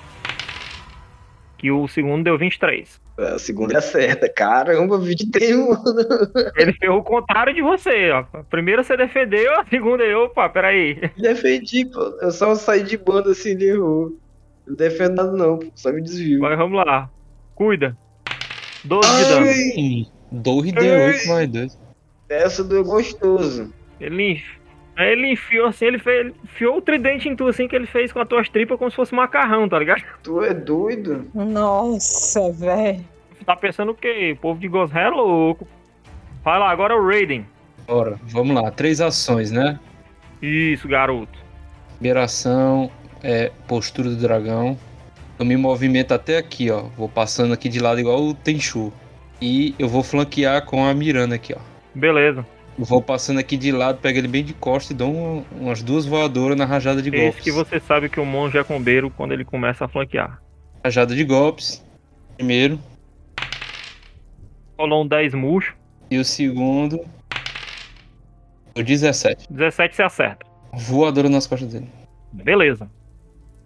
Que 1.58 1.70
o 1.72 1.88
segundo 1.88 2.24
deu 2.24 2.38
23. 2.38 3.00
A 3.18 3.38
segunda 3.38 3.78
acerta. 3.78 4.28
Caramba, 4.28 4.98
23, 4.98 5.56
mano. 5.56 5.84
Ele 6.58 6.74
fez 6.74 6.92
o 6.92 7.04
contrário 7.04 7.54
de 7.54 7.62
você, 7.62 8.10
ó. 8.12 8.26
A 8.34 8.44
primeira 8.44 8.84
você 8.84 8.98
defendeu, 8.98 9.54
a 9.60 9.66
segunda 9.66 10.04
eu, 10.04 10.24
opa, 10.24 10.50
peraí. 10.50 11.00
Defendi, 11.18 11.86
pô. 11.86 12.00
Eu 12.22 12.32
só 12.32 12.56
saí 12.56 12.84
de 12.84 12.98
banda 12.98 13.32
assim, 13.32 13.52
ele 13.52 13.70
errou. 13.70 14.12
Não 14.66 14.76
defendo 14.76 15.16
nada 15.16 15.32
não, 15.32 15.60
pô. 15.60 15.68
Só 15.76 15.92
me 15.92 16.02
desvio. 16.02 16.40
Mas 16.42 16.58
vamos 16.58 16.84
lá. 16.84 17.08
Cuida. 17.54 17.96
12 18.84 19.08
de 19.18 19.30
dano. 19.30 19.46
Ih, 19.46 20.08
Dor 20.32 20.66
e 20.66 20.72
D8 20.74 21.28
mais 21.28 21.50
2. 21.52 21.80
Essa 22.30 22.64
do 22.64 22.84
gostoso. 22.84 23.72
Ele, 24.00 24.32
enf- 24.32 24.58
aí 24.96 25.12
ele 25.12 25.32
enfiou 25.32 25.68
assim, 25.68 25.86
ele, 25.86 26.00
fez, 26.00 26.20
ele 26.20 26.36
enfiou 26.44 26.78
o 26.78 26.82
tridente 26.82 27.28
em 27.28 27.36
tu 27.36 27.48
assim 27.48 27.68
que 27.68 27.76
ele 27.76 27.88
fez 27.88 28.12
com 28.12 28.20
as 28.20 28.28
tuas 28.28 28.50
tripas 28.50 28.78
como 28.78 28.90
se 28.90 28.96
fosse 28.96 29.14
macarrão, 29.14 29.68
tá 29.68 29.80
ligado? 29.80 30.04
Tu 30.22 30.44
é 30.44 30.54
doido? 30.54 31.28
Nossa, 31.34 32.52
velho. 32.52 33.04
Tá 33.46 33.56
pensando 33.56 33.92
o 33.92 33.96
quê? 33.96 34.34
O 34.38 34.42
povo 34.42 34.60
de 34.60 34.68
Ghost 34.68 34.98
é 34.98 35.10
louco. 35.10 35.68
Vai 36.44 36.60
lá, 36.60 36.70
agora 36.70 36.94
é 36.94 36.98
o 36.98 37.06
Raiden. 37.06 37.46
Bora, 37.86 38.18
vamos 38.24 38.56
lá. 38.56 38.72
Três 38.72 39.02
ações, 39.02 39.52
né? 39.52 39.80
Isso, 40.42 40.88
garoto. 40.88 41.38
Primeira 41.96 42.24
ação 42.24 42.90
é 43.22 43.52
postura 43.68 44.10
do 44.10 44.16
dragão. 44.16 44.78
Eu 45.38 45.46
me 45.46 45.58
movimento 45.58 46.14
até 46.14 46.38
aqui, 46.38 46.70
ó. 46.70 46.84
Vou 46.98 47.10
passando 47.10 47.54
aqui 47.54 47.68
de 47.68 47.80
lado 47.80 48.00
igual 48.00 48.22
o 48.22 48.34
Tenchu. 48.34 48.94
E 49.42 49.76
eu 49.78 49.90
vou 49.90 50.04
flanquear 50.04 50.66
com 50.66 50.86
a 50.86 50.94
Miranda 50.94 51.36
aqui, 51.36 51.54
ó. 51.54 51.60
Beleza. 51.94 52.46
Eu 52.78 52.86
vou 52.86 53.02
passando 53.02 53.40
aqui 53.40 53.56
de 53.56 53.72
lado, 53.72 54.00
pego 54.00 54.18
ele 54.18 54.28
bem 54.28 54.44
de 54.44 54.54
costa 54.54 54.94
e 54.94 54.96
dou 54.96 55.12
um- 55.14 55.46
umas 55.60 55.84
duas 55.84 56.06
voadoras 56.06 56.58
na 56.58 56.66
rajada 56.66 57.02
de 57.02 57.10
Esse 57.10 57.18
golpes. 57.24 57.44
que 57.44 57.52
você 57.52 57.80
sabe 57.80 58.10
que 58.10 58.20
o 58.20 58.26
monge 58.26 58.58
é 58.58 58.64
combeiro 58.64 59.12
quando 59.12 59.32
ele 59.32 59.46
começa 59.46 59.86
a 59.86 59.88
flanquear. 59.88 60.42
Rajada 60.84 61.16
de 61.16 61.24
golpes. 61.24 61.84
Primeiro. 62.36 62.80
Rolou 64.78 65.04
um 65.04 65.08
10 65.08 65.34
murcho. 65.36 65.76
E 66.10 66.18
o 66.18 66.26
segundo. 66.26 67.00
O 68.76 68.82
17. 68.84 69.46
17 69.52 69.96
você 69.96 70.04
acerta. 70.04 70.46
Voadora 70.74 71.30
nas 71.30 71.46
costas 71.46 71.72
dele. 71.72 71.88
Beleza. 72.32 72.90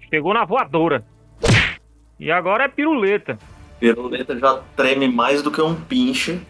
Chegou 0.10 0.34
na 0.34 0.44
voadora. 0.44 1.06
E 2.20 2.30
agora 2.30 2.66
é 2.66 2.68
piruleta. 2.68 3.38
Piruleta 3.80 4.38
já 4.38 4.62
treme 4.76 5.08
mais 5.08 5.42
do 5.42 5.50
que 5.52 5.62
um 5.62 5.76
pinche. 5.76 6.42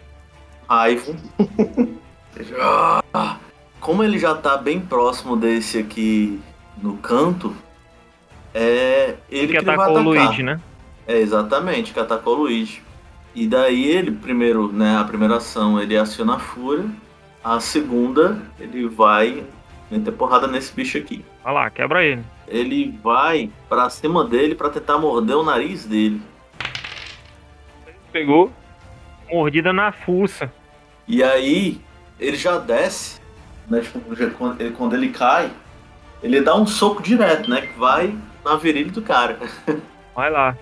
Raiva. 0.68 1.14
Ah, 2.60 3.38
Como 3.80 4.02
ele 4.02 4.18
já 4.18 4.34
tá 4.34 4.56
bem 4.56 4.80
próximo 4.80 5.36
desse 5.36 5.78
aqui 5.78 6.40
no 6.82 6.96
canto, 6.96 7.54
é 8.54 9.16
ele 9.30 9.48
que 9.48 9.52
que, 9.52 9.70
atacou 9.70 9.98
o. 9.98 10.02
Luigi, 10.02 10.42
né? 10.42 10.60
É, 11.06 11.18
exatamente, 11.18 11.92
que 11.92 12.00
atacou 12.00 12.34
o 12.34 12.38
Luigi. 12.42 12.82
E 13.34 13.46
daí 13.46 13.86
ele, 13.88 14.10
primeiro, 14.10 14.72
né, 14.72 14.96
a 14.98 15.04
primeira 15.04 15.36
ação, 15.36 15.80
ele 15.80 15.96
aciona 15.96 16.36
a 16.36 16.38
fúria. 16.38 16.86
A 17.42 17.60
segunda, 17.60 18.42
ele 18.58 18.88
vai 18.88 19.44
meter 19.90 20.12
porrada 20.12 20.46
nesse 20.46 20.74
bicho 20.74 20.98
aqui. 20.98 21.24
Vai 21.42 21.54
lá, 21.54 21.70
quebra 21.70 22.04
ele. 22.04 22.22
Ele 22.46 22.98
vai 23.02 23.50
pra 23.68 23.88
cima 23.90 24.24
dele 24.24 24.54
pra 24.54 24.70
tentar 24.70 24.98
morder 24.98 25.36
o 25.36 25.42
nariz 25.42 25.86
dele. 25.86 26.20
Pegou. 28.12 28.50
Mordida 29.30 29.72
na 29.72 29.92
fuça. 29.92 30.52
E 31.06 31.22
aí, 31.22 31.80
ele 32.18 32.36
já 32.36 32.58
desce, 32.58 33.20
né? 33.68 33.80
Tipo, 33.80 34.00
quando 34.36 34.60
ele, 34.60 34.70
quando 34.72 34.94
ele 34.96 35.08
cai, 35.10 35.50
ele 36.22 36.40
dá 36.40 36.54
um 36.56 36.66
soco 36.66 37.02
direto, 37.02 37.48
né? 37.50 37.62
Que 37.62 37.78
vai 37.78 38.14
na 38.44 38.56
virilha 38.56 38.90
do 38.90 39.02
cara. 39.02 39.38
Vai 40.14 40.30
lá. 40.30 40.56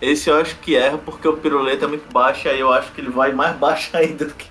Esse 0.00 0.28
eu 0.30 0.40
acho 0.40 0.56
que 0.60 0.74
erra 0.74 0.98
porque 0.98 1.28
o 1.28 1.36
piruleta 1.36 1.84
é 1.84 1.88
muito 1.88 2.10
baixo, 2.12 2.48
aí 2.48 2.58
eu 2.58 2.72
acho 2.72 2.90
que 2.92 3.00
ele 3.00 3.10
vai 3.10 3.32
mais 3.32 3.54
baixo 3.56 3.94
ainda 3.96 4.24
do 4.24 4.34
que 4.34 4.48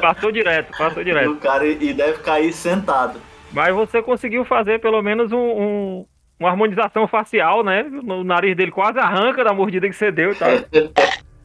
Passou 0.00 0.32
direto, 0.32 0.76
passou 0.76 1.04
direto. 1.04 1.30
o 1.30 1.36
cara 1.36 1.64
e 1.66 1.90
e 1.90 1.92
deve 1.94 2.18
cair 2.18 2.52
sentado. 2.52 3.20
Mas 3.52 3.72
você 3.74 4.02
conseguiu 4.02 4.44
fazer 4.46 4.80
pelo 4.80 5.00
menos 5.02 5.30
um, 5.30 5.36
um- 5.38 6.06
uma 6.40 6.48
harmonização 6.48 7.06
facial, 7.06 7.62
né? 7.62 7.84
O 8.02 8.24
nariz 8.24 8.56
dele 8.56 8.72
quase 8.72 8.98
arranca 8.98 9.44
da 9.44 9.52
mordida 9.52 9.86
que 9.88 9.94
você 9.94 10.10
deu 10.10 10.32
e 10.32 10.34
tal. 10.34 10.48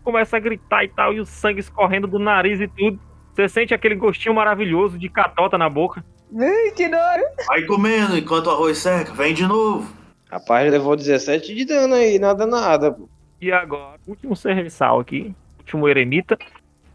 Começa 0.08 0.38
a 0.38 0.40
gritar 0.40 0.86
e 0.86 0.88
tal, 0.88 1.14
e 1.14 1.20
o 1.20 1.26
sangue 1.26 1.60
escorrendo 1.60 2.08
do 2.08 2.18
nariz 2.18 2.62
e 2.62 2.68
tudo. 2.70 2.98
Você 3.34 3.50
sente 3.50 3.74
aquele 3.74 3.94
gostinho 3.94 4.34
maravilhoso 4.34 4.98
de 4.98 5.10
catota 5.10 5.58
na 5.58 5.70
boca. 5.70 6.02
Ai, 6.34 6.72
que 6.72 6.88
nojo. 6.88 7.26
Vai 7.46 7.64
comendo 7.64 8.18
enquanto 8.18 8.48
o 8.48 8.52
arroz 8.52 8.78
seca, 8.78 9.12
vem 9.12 9.34
de 9.34 9.46
novo. 9.46 9.94
Rapaz, 10.32 10.62
ele 10.62 10.78
levou 10.78 10.96
17 10.96 11.54
de 11.54 11.66
dano 11.66 11.94
aí, 11.94 12.18
nada 12.20 12.48
nada. 12.48 12.94
pô. 12.94 13.10
E 13.42 13.52
agora, 13.52 14.00
último 14.08 14.34
serviçal 14.34 14.98
aqui, 15.02 15.36
último 15.58 15.90
eremita, 15.90 16.38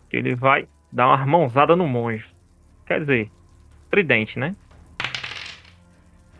que 0.08 0.16
ele 0.16 0.34
vai 0.34 0.66
dar 0.90 1.08
uma 1.08 1.26
mãozada 1.26 1.76
no 1.76 1.86
monge. 1.86 2.24
Quer 2.86 3.00
dizer, 3.00 3.30
tridente, 3.90 4.38
né? 4.38 4.56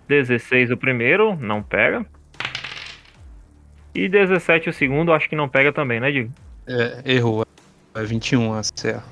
16 0.09 0.71
o 0.71 0.77
primeiro, 0.79 1.37
não 1.37 1.63
pega. 1.63 2.07
E 3.95 4.09
17 4.09 4.71
o 4.71 4.73
segundo, 4.73 5.13
acho 5.13 5.29
que 5.29 5.37
não 5.37 5.51
pega 5.51 5.71
também, 5.71 6.01
né, 6.01 6.11
Diego? 6.11 6.33
É, 6.67 7.03
errou. 7.05 7.45
É 7.95 8.03
21 8.03 8.55
a 8.55 8.63
CA. 8.63 9.03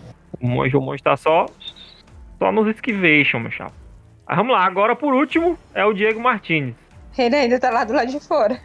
O 0.41 0.47
monge, 0.47 0.77
o 0.77 0.81
monge 0.81 1.03
tá 1.03 1.17
só, 1.17 1.47
só 2.39 2.51
nos 2.51 2.69
esquivation, 2.69 3.41
meu 3.41 3.51
chapa. 3.51 3.75
Mas 4.27 4.37
vamos 4.37 4.53
lá, 4.53 4.65
agora 4.65 4.97
por 4.97 5.13
último 5.13 5.59
é 5.75 5.85
o 5.85 5.93
Diego 5.93 6.21
Martinez. 6.21 6.75
Ele 7.19 7.37
ainda 7.37 7.59
tá 7.59 7.71
lá 7.71 7.85
do 7.85 7.93
lado 7.93 8.11
de 8.11 8.21
fora. 8.21 8.59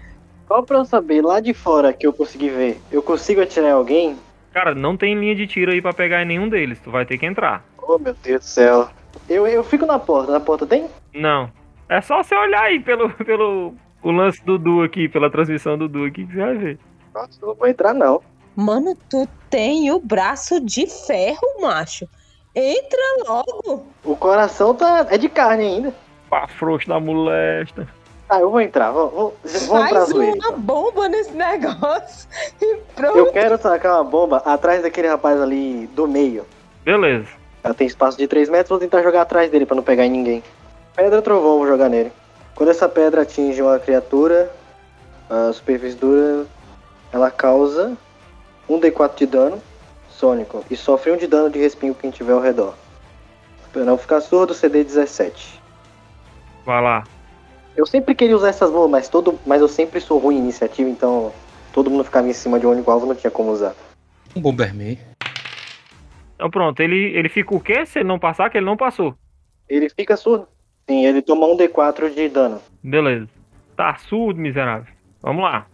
Só 0.48 0.62
pra 0.62 0.77
eu 0.77 0.86
saber, 0.86 1.22
lá 1.24 1.39
de 1.39 1.54
fora 1.54 1.92
que 1.92 2.06
eu 2.06 2.13
consegui 2.13 2.50
ver, 2.50 2.80
eu 2.92 3.01
consigo 3.01 3.42
atirar 3.42 3.70
em 3.70 3.74
alguém? 3.74 4.15
Cara, 4.54 4.74
não 4.75 4.96
tem 4.96 5.20
linha 5.20 5.36
de 5.36 5.48
tiro 5.48 5.72
aí 5.72 5.82
pra 5.82 5.92
pegar 5.92 6.22
em 6.22 6.25
nenhum 6.25 6.48
deles, 6.48 6.80
tu 6.80 6.92
vai 6.92 7.06
ter 7.06 7.18
que 7.18 7.25
entrar. 7.25 7.65
Oh, 7.82 7.98
meu 7.98 8.13
Deus 8.13 8.42
do 8.42 8.48
céu. 8.48 8.89
Eu, 9.27 9.48
eu 9.48 9.63
fico 9.63 9.86
na 9.86 10.00
porta. 10.00 10.32
Na 10.32 10.39
porta 10.39 10.65
tem? 10.65 10.88
Não. 11.13 11.51
É 11.89 12.00
só 12.01 12.24
você 12.24 12.36
olhar 12.36 12.62
aí 12.62 12.80
pelo, 12.80 13.10
pelo 13.26 13.74
o 14.02 14.12
lance 14.12 14.43
do 14.45 14.58
Du 14.58 14.84
aqui, 14.84 15.10
pela 15.10 15.30
transmissão 15.30 15.78
do 15.78 15.88
Du 15.88 16.06
aqui, 16.06 16.26
que 16.26 16.34
você 16.34 16.39
vai 16.39 16.56
ver. 16.56 16.80
Nossa, 17.13 17.39
eu 17.41 17.48
não 17.50 17.56
vou 17.56 17.67
entrar, 17.67 17.93
não. 17.93 18.21
Mano, 18.56 18.96
tu 19.10 19.28
tem 19.50 19.91
o 19.91 20.00
braço 20.00 20.62
de 20.62 20.88
ferro, 20.88 21.62
macho. 21.62 22.08
Entra 22.56 23.00
logo. 23.28 23.86
O 24.04 24.15
coração 24.15 24.74
tá 24.74 25.06
é 25.10 25.18
de 25.18 25.28
carne 25.28 25.65
ainda. 25.65 25.94
Pá, 26.30 26.48
frouxo 26.48 26.88
da 26.88 27.00
molesta. 27.00 27.88
Tá, 28.30 28.39
eu 28.39 28.50
vou 28.50 28.62
entrar. 28.62 28.91
Vou, 28.91 29.10
vou, 29.10 29.34
pra 29.44 29.89
Faz 29.89 30.12
uma 30.12 30.52
bomba 30.54 31.10
nesse 31.10 31.32
negócio. 31.36 32.30
E 32.62 32.78
pronto. 32.96 33.18
Eu 33.18 33.32
quero 33.32 33.58
tacar 33.58 33.96
uma 33.96 34.04
bomba 34.04 34.38
atrás 34.38 34.82
daquele 34.82 35.10
rapaz 35.10 35.39
ali 35.41 35.88
do 35.88 36.08
meio. 36.08 36.46
Beleza. 36.84 37.28
Ela 37.62 37.74
tem 37.74 37.88
espaço 37.88 38.18
de 38.18 38.28
3 38.28 38.48
metros, 38.50 38.70
vou 38.70 38.80
tentar 38.80 39.04
jogar 39.04 39.24
atrás 39.24 39.52
dele 39.52 39.65
pra 39.65 39.76
não 39.76 39.84
pegar 39.84 40.06
em 40.06 40.12
ninguém. 40.12 40.44
Pedra 40.96 41.22
trovão, 41.22 41.58
vou 41.58 41.68
jogar 41.68 41.89
nele. 41.89 42.12
Quando 42.56 42.70
essa 42.70 42.88
pedra 42.88 43.24
atinge 43.24 43.62
uma 43.62 43.78
criatura, 43.80 44.50
a 45.30 45.52
superfície 45.52 45.98
dura, 45.98 46.46
ela 47.12 47.30
causa 47.30 47.98
1d4 48.69 49.15
de 49.15 49.25
dano 49.25 49.62
sônico 50.10 50.63
e 50.69 50.75
sofre 50.75 51.12
1 51.12 51.17
de 51.17 51.28
dano 51.28 51.49
de 51.49 51.60
respingo 51.60 51.95
quem 51.95 52.10
tiver 52.10 52.34
ao 52.34 52.41
redor. 52.41 52.75
Pra 53.71 53.84
não 53.84 53.97
ficar 53.97 54.21
surdo, 54.21 54.54
CD 54.54 54.84
17. 54.84 55.60
Vai 56.65 56.82
lá. 56.82 57.04
Eu 57.75 57.86
sempre 57.86 58.15
queria 58.15 58.36
usar 58.36 58.49
essas 58.49 58.71
bombas, 58.71 58.91
mas, 58.91 59.10
todo, 59.10 59.38
mas 59.45 59.62
eu 59.62 59.67
sempre 59.67 59.99
sou 59.99 60.17
ruim 60.17 60.38
em 60.38 60.39
iniciativa, 60.39 60.89
então 60.89 61.34
todo 61.73 61.89
mundo 61.89 62.06
ficava 62.06 62.28
em 62.28 62.34
cima 62.34 62.58
de 62.58 62.65
um 62.65 62.71
único 62.71 62.89
alvo, 62.89 63.06
não 63.06 63.15
tinha 63.15 63.30
como 63.30 63.51
usar. 63.51 63.75
Um 64.34 64.41
Bomberman. 64.41 64.97
Então 66.36 66.49
pronto, 66.49 66.80
ele, 66.80 67.17
ele 67.17 67.28
fica 67.28 67.54
o 67.54 67.60
quê? 67.60 67.86
Se 67.86 67.99
ele 67.99 68.08
não 68.08 68.17
passar, 68.17 68.49
que 68.49 68.58
ele 68.58 68.65
não 68.65 68.78
passou. 68.78 69.13
Ele 69.67 69.89
fica 69.89 70.15
surdo. 70.15 70.47
Sim, 70.88 71.06
ele 71.06 71.21
toma 71.21 71.47
1d4 71.47 72.13
de 72.13 72.30
dano. 72.30 72.62
Beleza. 72.82 73.28
Tá 73.75 73.95
surdo, 73.95 74.39
miserável. 74.39 74.93
Vamos 75.21 75.43
lá. 75.43 75.65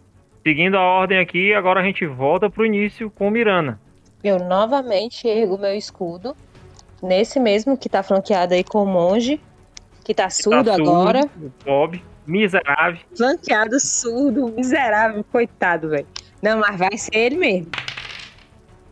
Seguindo 0.44 0.76
a 0.76 0.82
ordem 0.82 1.20
aqui, 1.20 1.54
agora 1.54 1.82
a 1.82 1.84
gente 1.84 2.06
volta 2.06 2.50
pro 2.50 2.66
início 2.66 3.12
com 3.12 3.30
Mirana. 3.30 3.80
Eu 4.24 4.40
novamente 4.40 5.28
ergo 5.28 5.58
meu 5.58 5.76
escudo. 5.76 6.36
Nesse 7.02 7.40
mesmo 7.40 7.78
que 7.78 7.90
tá 7.90 8.02
flanqueado 8.04 8.54
aí 8.54 8.64
com 8.64 8.84
o 8.84 8.86
monge. 8.86 9.40
Que 10.04 10.14
tá 10.14 10.24
Tá 10.24 10.30
surdo 10.32 10.72
agora. 10.72 11.22
O 11.40 11.52
Bob, 11.64 12.04
miserável. 12.26 13.00
Flanqueado, 13.16 13.80
surdo, 13.80 14.52
miserável, 14.56 15.24
coitado, 15.32 15.90
velho. 15.90 16.08
Não, 16.42 16.60
mas 16.60 16.78
vai 16.78 16.98
ser 16.98 17.16
ele 17.16 17.38
mesmo. 17.38 17.72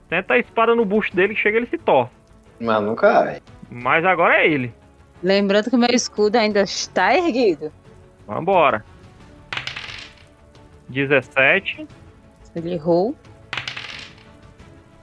Tenta 0.07 0.35
a 0.35 0.39
espada 0.39 0.75
no 0.75 0.85
busto 0.85 1.15
dele 1.15 1.33
que 1.33 1.41
chega 1.41 1.57
ele 1.57 1.67
se 1.67 1.77
torce. 1.79 2.12
Mas 2.59 2.83
não 2.83 2.95
cai. 2.95 3.41
Mas 3.69 4.05
agora 4.05 4.35
é 4.35 4.47
ele. 4.47 4.73
Lembrando 5.21 5.69
que 5.69 5.75
o 5.75 5.79
meu 5.79 5.89
escudo 5.91 6.38
ainda 6.38 6.62
está 6.62 7.15
erguido. 7.15 7.71
Vambora. 8.27 8.85
17 10.89 11.88
Ele 12.56 12.73
errou. 12.73 13.15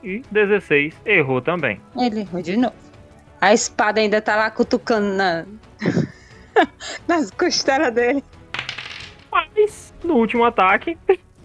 e 0.02 0.22
16. 0.30 0.94
Errou 1.04 1.40
também. 1.40 1.80
Ele 1.96 2.20
errou 2.20 2.42
de 2.42 2.56
novo. 2.56 2.74
A 3.40 3.52
espada 3.54 4.00
ainda 4.00 4.20
tá 4.20 4.36
lá 4.36 4.50
cutucando 4.50 5.14
na... 5.14 5.44
nas 7.06 7.30
costelas 7.30 7.92
dele. 7.94 8.22
Mas 9.30 9.92
no 10.02 10.14
último 10.14 10.44
ataque, 10.44 10.96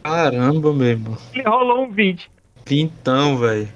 Caramba, 0.04 0.74
meu 0.74 0.88
irmão. 0.88 1.18
ele 1.34 1.44
rolou 1.44 1.84
um 1.86 1.92
20. 1.92 2.32
Vintão, 2.66 3.38
velho. 3.38 3.68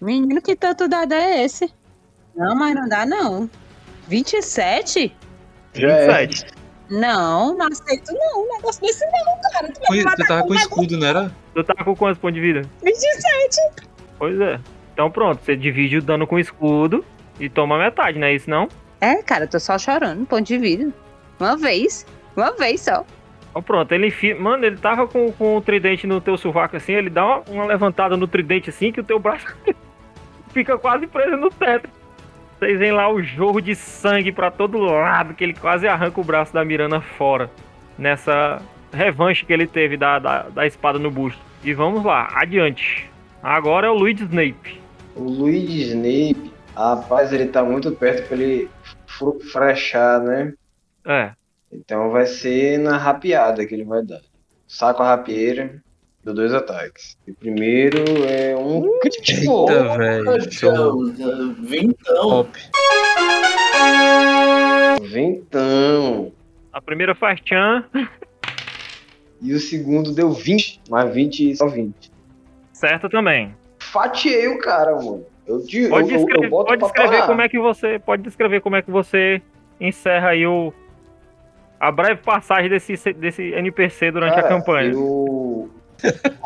Menino, 0.00 0.40
que 0.42 0.54
tanto 0.56 0.88
dado 0.88 1.12
é 1.12 1.44
esse? 1.44 1.72
Não, 2.34 2.54
mas 2.54 2.74
não 2.74 2.88
dá 2.88 3.06
não. 3.06 3.48
27? 4.08 5.14
É. 5.76 6.26
27. 6.26 6.46
Não, 6.90 7.56
não 7.56 7.66
aceito 7.66 8.12
não. 8.12 8.44
Um 8.44 8.56
negócio 8.56 8.80
desse 8.82 9.04
não, 9.06 9.50
cara. 9.52 9.72
Tu 9.72 9.80
vai 9.88 10.16
Tu 10.16 10.26
tava 10.26 10.42
com 10.42 10.52
um 10.52 10.54
escudo, 10.54 10.98
não 10.98 11.06
era? 11.06 11.32
Tu 11.54 11.64
tá 11.64 11.84
com 11.84 11.96
quantos 11.96 12.18
pontos 12.18 12.34
de 12.34 12.40
vida? 12.40 12.62
27. 12.82 13.86
Pois 14.18 14.40
é. 14.40 14.60
Então 14.92 15.10
pronto, 15.10 15.42
você 15.42 15.56
divide 15.56 15.98
o 15.98 16.02
dano 16.02 16.26
com 16.26 16.38
escudo 16.38 17.04
e 17.40 17.48
toma 17.48 17.78
metade, 17.78 18.18
não 18.18 18.26
é 18.26 18.34
isso 18.34 18.48
não? 18.48 18.68
É, 19.00 19.22
cara, 19.22 19.44
eu 19.44 19.48
tô 19.48 19.58
só 19.58 19.76
chorando, 19.78 20.24
ponto 20.26 20.44
de 20.44 20.56
vida. 20.56 20.92
Uma 21.38 21.56
vez. 21.56 22.06
Uma 22.36 22.52
vez 22.52 22.82
só. 22.82 23.04
Então 23.50 23.62
pronto, 23.62 23.90
ele 23.92 24.08
enfia. 24.08 24.38
Mano, 24.38 24.64
ele 24.64 24.76
tava 24.76 25.06
com, 25.06 25.32
com 25.32 25.56
o 25.56 25.60
tridente 25.60 26.06
no 26.06 26.20
teu 26.20 26.36
sovaco 26.36 26.76
assim, 26.76 26.92
ele 26.92 27.10
dá 27.10 27.24
uma, 27.24 27.44
uma 27.48 27.64
levantada 27.66 28.16
no 28.16 28.26
tridente 28.28 28.70
assim 28.70 28.92
que 28.92 29.00
o 29.00 29.04
teu 29.04 29.18
braço 29.18 29.46
fica 30.52 30.78
quase 30.78 31.06
preso 31.06 31.36
no 31.36 31.50
teto. 31.50 31.88
Vocês 32.64 32.78
veem 32.78 32.92
lá 32.92 33.12
o 33.12 33.22
jorro 33.22 33.60
de 33.60 33.74
sangue 33.74 34.32
pra 34.32 34.50
todo 34.50 34.78
lado, 34.78 35.34
que 35.34 35.44
ele 35.44 35.52
quase 35.52 35.86
arranca 35.86 36.18
o 36.18 36.24
braço 36.24 36.54
da 36.54 36.64
Mirana 36.64 36.98
fora. 36.98 37.50
Nessa 37.98 38.58
revanche 38.90 39.44
que 39.44 39.52
ele 39.52 39.66
teve 39.66 39.98
da, 39.98 40.18
da, 40.18 40.42
da 40.44 40.66
espada 40.66 40.98
no 40.98 41.10
busto. 41.10 41.38
E 41.62 41.74
vamos 41.74 42.02
lá, 42.02 42.26
adiante. 42.34 43.06
Agora 43.42 43.88
é 43.88 43.90
o 43.90 43.94
Luigi 43.94 44.24
Snape. 44.24 44.80
O 45.14 45.24
Luigi 45.24 45.82
Snape, 45.90 46.50
rapaz, 46.74 47.34
ele 47.34 47.48
tá 47.48 47.62
muito 47.62 47.92
perto 47.92 48.28
pra 48.28 48.36
ele 48.38 48.70
frechar, 49.52 50.20
né? 50.20 50.54
É, 51.06 51.32
Então 51.70 52.08
vai 52.12 52.24
ser 52.24 52.78
na 52.78 52.96
rapiada 52.96 53.66
que 53.66 53.74
ele 53.74 53.84
vai 53.84 54.02
dar. 54.02 54.22
Saco 54.66 55.02
a 55.02 55.08
rapieira, 55.10 55.82
deu 56.24 56.34
dois 56.34 56.52
ataques. 56.54 57.16
O 57.28 57.34
primeiro 57.34 57.98
é 58.28 58.56
um 58.56 58.98
crítico. 59.00 59.70
Eita, 59.70 59.96
velho. 59.98 61.54
Vintão. 61.60 62.16
Top. 62.16 62.58
Vintão. 65.02 66.32
a 66.72 66.80
primeira 66.80 67.14
faz 67.14 67.40
tchan, 67.40 67.84
E 69.40 69.52
o 69.52 69.60
segundo 69.60 70.12
deu 70.12 70.30
20, 70.32 70.82
mais 70.88 71.12
20 71.14 71.50
e 71.50 71.56
só 71.56 71.66
20. 71.68 72.10
certa 72.72 73.08
também. 73.08 73.54
Fatiei 73.78 74.48
o 74.48 74.58
cara, 74.58 74.96
mano. 74.96 75.24
Eu, 75.46 75.62
te, 75.64 75.88
Pode 75.88 76.10
eu, 76.10 76.16
descrever, 76.18 76.46
eu 76.46 76.50
boto 76.50 76.66
pode 76.68 76.82
descrever 76.82 77.26
como 77.26 77.42
é 77.42 77.48
que 77.48 77.58
você. 77.58 77.98
Pode 77.98 78.22
descrever 78.22 78.60
como 78.62 78.76
é 78.76 78.82
que 78.82 78.90
você 78.90 79.42
encerra 79.78 80.30
aí 80.30 80.46
o. 80.46 80.72
A 81.78 81.92
breve 81.92 82.22
passagem 82.22 82.70
desse, 82.70 83.12
desse 83.12 83.42
NPC 83.52 84.10
durante 84.10 84.32
a 84.32 84.42
Cara, 84.42 84.48
campanha. 84.48 84.92
Eu, 84.92 85.68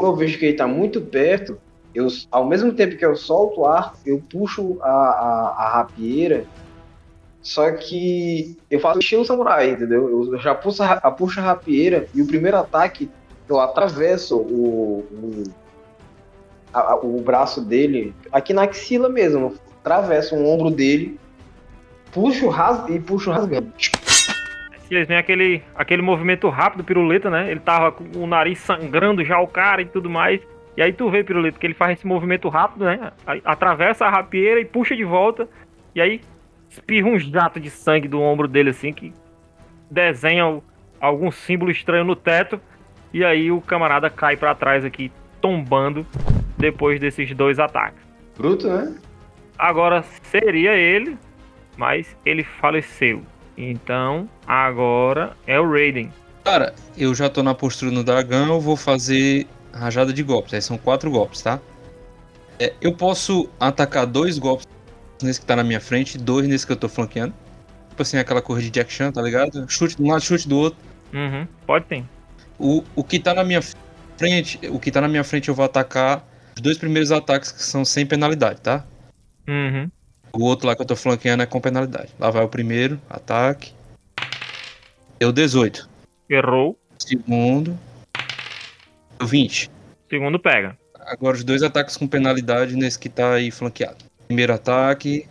Eu 0.01 0.15
vejo 0.17 0.39
que 0.39 0.47
ele 0.47 0.57
tá 0.57 0.67
muito 0.67 1.01
perto, 1.01 1.59
eu, 1.95 2.07
ao 2.31 2.47
mesmo 2.47 2.73
tempo 2.73 2.97
que 2.97 3.05
eu 3.05 3.17
solto 3.17 3.61
o 3.63 3.67
arco, 3.67 3.97
eu 4.07 4.23
puxo 4.31 4.79
a, 4.83 4.89
a, 4.91 5.55
a 5.59 5.69
rapieira. 5.79 6.45
Só 7.43 7.71
que 7.73 8.57
eu 8.71 8.79
faço 8.79 8.99
estilo 8.99 9.25
samurai, 9.25 9.71
entendeu? 9.71 10.09
Eu 10.33 10.39
já 10.39 10.55
puxo 10.55 10.83
a, 10.83 10.93
a- 10.93 11.11
puxo 11.11 11.41
a 11.41 11.43
rapieira 11.43 12.07
e 12.15 12.21
o 12.21 12.27
primeiro 12.27 12.57
ataque 12.59 13.11
eu 13.49 13.59
atravesso 13.59 14.37
o, 14.37 14.99
o, 15.11 15.45
a- 16.73 16.97
o 16.97 17.21
braço 17.23 17.61
dele, 17.63 18.15
aqui 18.31 18.53
na 18.53 18.63
axila 18.65 19.09
mesmo. 19.09 19.55
Atravesso 19.81 20.35
o 20.37 20.47
ombro 20.47 20.71
dele, 20.71 21.19
puxo 22.13 22.49
ras, 22.49 22.87
e 22.91 22.99
puxo 23.01 23.31
rasgando. 23.31 23.73
Vocês 24.89 25.07
veem 25.07 25.21
aquele, 25.21 25.63
aquele 25.75 26.01
movimento 26.01 26.49
rápido, 26.49 26.83
piruleta, 26.83 27.29
né? 27.29 27.51
Ele 27.51 27.61
tava 27.61 27.93
com 27.93 28.05
o 28.17 28.27
nariz 28.27 28.59
sangrando 28.59 29.23
já 29.23 29.39
o 29.39 29.47
cara 29.47 29.83
e 29.83 29.85
tudo 29.85 30.09
mais. 30.09 30.41
E 30.77 30.83
aí 30.83 30.93
tu 30.93 31.11
vê, 31.11 31.23
piruleta, 31.23 31.59
que 31.59 31.67
ele 31.67 31.75
faz 31.75 31.99
esse 31.99 32.07
movimento 32.07 32.49
rápido, 32.49 32.87
né? 32.87 33.13
Atravessa 33.45 34.07
a 34.07 34.11
rapieira 34.11 34.61
e 34.61 34.65
puxa 34.65 34.97
de 34.97 35.05
volta. 35.05 35.47
E 35.95 36.01
aí 36.01 36.23
espirra 36.71 37.09
um 37.09 37.19
jato 37.19 37.61
de 37.61 37.69
sangue 37.69 38.09
do 38.09 38.21
ombro 38.21 38.49
dele, 38.49 38.71
assim, 38.71 38.93
que 38.93 39.13
desenha 39.91 40.61
algum 40.99 41.31
símbolo 41.31 41.71
estranho 41.71 42.05
no 42.05 42.17
teto. 42.17 42.59
E 43.13 43.25
aí 43.25 43.51
o 43.51 43.61
camarada 43.61 44.09
cai 44.09 44.37
pra 44.37 44.55
trás 44.55 44.85
aqui, 44.85 45.13
tombando, 45.41 46.07
depois 46.57 46.99
desses 46.99 47.35
dois 47.35 47.59
ataques. 47.59 48.03
Bruto, 48.37 48.69
né? 48.69 48.97
Agora 49.59 50.03
seria 50.23 50.75
ele, 50.75 51.19
mas 51.77 52.17
ele 52.25 52.45
faleceu. 52.45 53.23
Então, 53.59 54.31
agora 54.47 55.37
é 55.45 55.59
o 55.59 55.69
Raiden. 55.69 56.13
Cara, 56.45 56.73
eu 56.97 57.13
já 57.13 57.29
tô 57.29 57.43
na 57.43 57.53
postura 57.55 57.91
no 57.91 58.05
dragão, 58.05 58.55
eu 58.55 58.61
vou 58.61 58.77
fazer 58.77 59.49
rajada 59.73 60.13
de 60.13 60.23
golpes. 60.23 60.55
Aí 60.55 60.63
são 60.63 60.79
quatro 60.79 61.11
golpes, 61.11 61.43
tá? 61.43 61.61
É, 62.61 62.73
eu 62.81 62.93
posso 62.93 63.51
atacar 63.59 64.07
dois 64.07 64.39
golpes 64.39 64.65
nesse 65.21 65.41
que 65.41 65.47
tá 65.47 65.57
na 65.57 65.65
minha 65.65 65.81
frente, 65.81 66.17
dois 66.17 66.47
nesse 66.47 66.65
que 66.65 66.73
eu 66.73 66.77
tô 66.77 66.89
flanqueando. 66.89 67.35
Tipo 67.91 68.03
assim, 68.03 68.17
aquela 68.17 68.41
corrida 68.41 68.67
de 68.67 68.71
Jack 68.71 68.93
Chan, 68.93 69.11
tá 69.11 69.21
ligado? 69.21 69.69
Chute 69.69 69.97
de 69.97 70.03
um 70.05 70.13
lado, 70.13 70.23
chute 70.23 70.49
do 70.49 70.57
outro. 70.57 70.79
Uhum, 71.13 71.47
pode 71.67 71.87
sim. 71.89 72.09
O, 72.61 72.85
o 72.95 73.03
que 73.03 73.19
tá 73.19 73.35
na 73.35 73.43
minha 73.43 73.61
frente, 74.17 74.61
o 74.69 74.79
que 74.79 74.93
tá 74.93 75.01
na 75.01 75.09
minha 75.09 75.25
frente 75.25 75.49
eu 75.49 75.55
vou 75.55 75.65
atacar 75.65 76.25
os 76.55 76.63
dois 76.63 76.79
primeiros 76.79 77.11
ataques 77.11 77.51
que 77.51 77.63
são 77.63 77.85
sem 77.85 78.07
penalidade, 78.07 78.61
tá? 78.61 78.85
Uhum. 79.49 79.91
O 80.33 80.45
outro 80.45 80.67
lá 80.67 80.77
que 80.77 80.83
eu 80.83 80.87
tô 80.87 80.97
flanqueando 80.97 81.43
é 81.43 81.47
com 81.47 81.61
penalidade. 81.61 82.15
Lá 82.19 82.31
vai 82.31 82.45
o 82.45 82.49
primeiro, 82.49 83.01
ataque. 83.09 83.73
Deu 85.19 85.33
18. 85.33 85.89
Errou. 86.29 86.79
Segundo. 86.99 87.79
Deu 89.19 89.27
20. 89.27 89.71
Segundo 90.09 90.39
pega. 90.39 90.77
Agora 91.07 91.37
os 91.37 91.45
dois 91.45 91.63
ataques 91.63 91.97
com 91.97 92.07
penalidade 92.07 92.77
nesse 92.77 92.99
que 92.99 93.09
tá 93.09 93.35
aí 93.35 93.51
flanqueado. 93.51 94.05
Primeiro 94.27 94.53
ataque. 94.53 95.27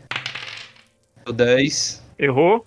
Deu 1.24 1.34
10. 1.34 2.04
Errou. 2.20 2.66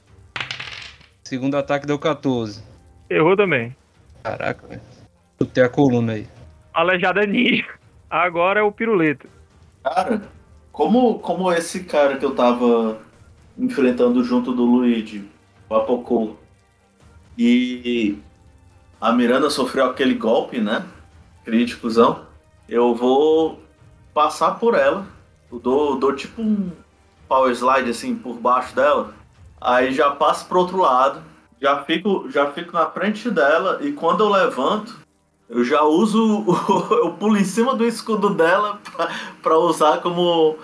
Segundo 1.25 1.57
ataque 1.57 1.87
deu 1.87 1.99
14. 1.99 2.63
Errou 3.09 3.37
também. 3.37 3.75
Caraca, 4.23 4.67
velho. 4.67 4.81
Chutei 5.41 5.65
a 5.65 5.69
coluna 5.69 6.13
aí. 6.13 6.27
Aleijada 6.73 7.27
ninja. 7.27 7.67
Agora 8.09 8.61
é 8.61 8.63
o 8.63 8.73
piruleta. 8.73 9.29
Cara, 9.83 10.23
como, 10.81 11.19
como 11.19 11.53
esse 11.53 11.85
cara 11.85 12.17
que 12.17 12.25
eu 12.25 12.35
tava 12.35 12.97
enfrentando 13.59 14.25
junto 14.25 14.51
do 14.51 14.65
Luigi, 14.65 15.29
o 15.69 15.75
Apocô, 15.75 16.37
e 17.37 18.17
a 18.99 19.13
Miranda 19.13 19.51
sofreu 19.51 19.85
aquele 19.85 20.15
golpe, 20.15 20.59
né? 20.59 20.87
Críticozão. 21.45 22.25
Eu 22.67 22.95
vou 22.95 23.61
passar 24.15 24.53
por 24.53 24.75
ela. 24.75 25.07
Eu 25.53 25.59
dou, 25.59 25.99
dou 25.99 26.17
tipo 26.17 26.41
um 26.41 26.71
power 27.29 27.55
slide 27.55 27.91
assim 27.91 28.15
por 28.15 28.37
baixo 28.37 28.75
dela. 28.75 29.13
Aí 29.61 29.93
já 29.93 30.11
passo 30.13 30.47
pro 30.47 30.61
outro 30.61 30.79
lado. 30.79 31.23
Já 31.61 31.85
fico, 31.85 32.27
já 32.31 32.51
fico 32.53 32.73
na 32.73 32.87
frente 32.87 33.31
dela 33.31 33.81
e 33.83 33.93
quando 33.93 34.25
eu 34.25 34.31
levanto, 34.31 34.99
eu 35.47 35.63
já 35.63 35.83
uso. 35.83 36.41
o- 36.49 36.95
eu 36.95 37.13
pulo 37.13 37.37
em 37.37 37.45
cima 37.45 37.75
do 37.75 37.85
escudo 37.85 38.31
dela 38.31 38.81
pra, 38.97 39.09
pra 39.43 39.59
usar 39.59 39.99
como, 40.01 40.57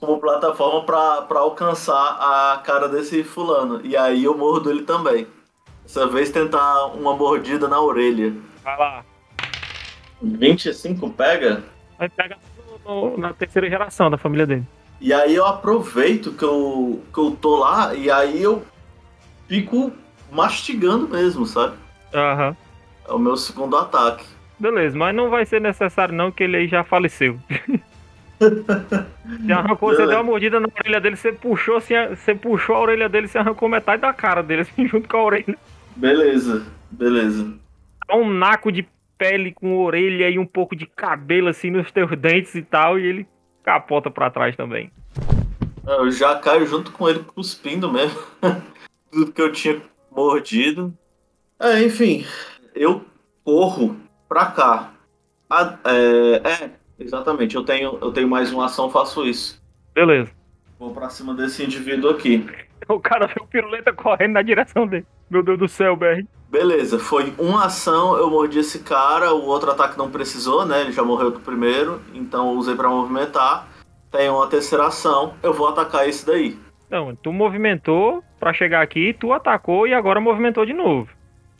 como 0.00 0.18
plataforma 0.20 0.84
pra, 0.84 1.22
pra 1.22 1.40
alcançar 1.40 1.94
a 2.20 2.58
cara 2.58 2.88
desse 2.88 3.24
fulano. 3.24 3.80
E 3.84 3.96
aí 3.96 4.24
eu 4.24 4.36
mordo 4.36 4.70
ele 4.70 4.82
também. 4.82 5.26
Dessa 5.82 6.06
vez 6.06 6.30
tentar 6.30 6.86
uma 6.88 7.14
mordida 7.16 7.68
na 7.68 7.80
orelha. 7.80 8.34
Vai 8.62 8.76
lá. 8.78 9.04
25 10.22 11.10
pega? 11.10 11.62
Vai 11.98 12.08
pegar 12.08 12.38
no- 12.84 13.10
no- 13.10 13.18
na 13.18 13.32
terceira 13.32 13.68
geração 13.68 14.10
da 14.10 14.18
família 14.18 14.46
dele. 14.46 14.64
E 15.00 15.12
aí 15.12 15.34
eu 15.34 15.44
aproveito 15.46 16.32
que 16.32 16.44
eu, 16.44 17.02
que 17.12 17.18
eu 17.20 17.30
tô 17.40 17.56
lá 17.56 17.94
e 17.94 18.10
aí 18.10 18.42
eu 18.42 18.64
fico 19.46 19.92
mastigando 20.32 21.06
mesmo, 21.08 21.46
sabe? 21.46 21.76
Aham. 22.14 22.56
É 23.06 23.12
o 23.12 23.18
meu 23.18 23.36
segundo 23.36 23.76
ataque. 23.76 24.24
Beleza, 24.58 24.96
mas 24.96 25.14
não 25.14 25.28
vai 25.30 25.44
ser 25.44 25.60
necessário 25.60 26.14
não, 26.14 26.32
que 26.32 26.42
ele 26.42 26.56
aí 26.56 26.66
já 26.66 26.82
faleceu. 26.82 27.38
Você 28.38 29.52
arrancou, 29.52 29.90
você 29.90 30.06
deu 30.06 30.16
uma 30.16 30.22
mordida 30.22 30.60
na 30.60 30.68
orelha 30.68 31.00
dele, 31.00 31.16
você 31.16 31.32
puxou, 31.32 31.76
assim, 31.76 31.94
você 32.10 32.34
puxou 32.34 32.76
a 32.76 32.80
orelha 32.80 33.08
dele, 33.08 33.28
você 33.28 33.38
arrancou 33.38 33.68
metade 33.68 34.02
da 34.02 34.12
cara 34.12 34.42
dele, 34.42 34.62
assim, 34.62 34.86
junto 34.88 35.08
com 35.08 35.16
a 35.16 35.24
orelha. 35.24 35.56
Beleza, 35.94 36.66
beleza. 36.90 37.54
Dá 38.06 38.16
um 38.16 38.28
naco 38.28 38.70
de 38.70 38.86
pele 39.18 39.52
com 39.52 39.78
orelha 39.78 40.28
e 40.28 40.38
um 40.38 40.46
pouco 40.46 40.76
de 40.76 40.86
cabelo, 40.86 41.48
assim, 41.48 41.70
nos 41.70 41.90
teus 41.90 42.10
dentes 42.18 42.54
e 42.54 42.62
tal, 42.62 42.98
e 42.98 43.06
ele 43.06 43.26
capota 43.64 44.10
pra 44.10 44.30
trás 44.30 44.54
também. 44.54 44.90
Eu 45.86 46.10
já 46.10 46.36
caio 46.36 46.66
junto 46.66 46.92
com 46.92 47.08
ele 47.08 47.20
cuspindo 47.20 47.90
mesmo. 47.90 48.20
Tudo 49.10 49.32
que 49.32 49.40
eu 49.40 49.52
tinha 49.52 49.80
mordido. 50.10 50.92
É, 51.58 51.82
enfim, 51.82 52.26
eu 52.74 53.04
corro 53.44 53.96
pra 54.28 54.46
cá. 54.46 54.92
É, 55.84 56.42
é, 56.44 56.70
exatamente. 56.98 57.56
Eu 57.56 57.64
tenho, 57.64 57.98
eu 58.00 58.12
tenho 58.12 58.28
mais 58.28 58.52
uma 58.52 58.66
ação, 58.66 58.90
faço 58.90 59.26
isso. 59.26 59.62
Beleza. 59.94 60.30
Vou 60.78 60.92
pra 60.92 61.08
cima 61.08 61.34
desse 61.34 61.64
indivíduo 61.64 62.10
aqui. 62.10 62.46
O 62.88 63.00
cara 63.00 63.26
vê 63.26 63.34
o 63.40 63.46
piruleta 63.46 63.92
correndo 63.92 64.34
na 64.34 64.42
direção 64.42 64.86
dele. 64.86 65.04
Meu 65.28 65.42
Deus 65.42 65.58
do 65.58 65.66
céu, 65.66 65.96
BR. 65.96 66.22
Beleza, 66.48 67.00
foi 67.00 67.34
uma 67.36 67.64
ação, 67.64 68.16
eu 68.16 68.30
mordi 68.30 68.60
esse 68.60 68.78
cara, 68.80 69.34
o 69.34 69.44
outro 69.46 69.72
ataque 69.72 69.98
não 69.98 70.08
precisou, 70.08 70.64
né? 70.64 70.82
Ele 70.82 70.92
já 70.92 71.02
morreu 71.02 71.32
do 71.32 71.40
primeiro, 71.40 72.00
então 72.14 72.52
eu 72.52 72.56
usei 72.56 72.76
pra 72.76 72.88
movimentar. 72.88 73.66
Tem 74.12 74.30
uma 74.30 74.46
terceira 74.46 74.86
ação, 74.86 75.34
eu 75.42 75.52
vou 75.52 75.66
atacar 75.68 76.08
esse 76.08 76.24
daí. 76.24 76.56
Não, 76.88 77.16
tu 77.16 77.32
movimentou 77.32 78.22
pra 78.38 78.52
chegar 78.52 78.82
aqui, 78.82 79.12
tu 79.18 79.32
atacou 79.32 79.88
e 79.88 79.92
agora 79.94 80.20
movimentou 80.20 80.64
de 80.64 80.74
novo. 80.74 81.08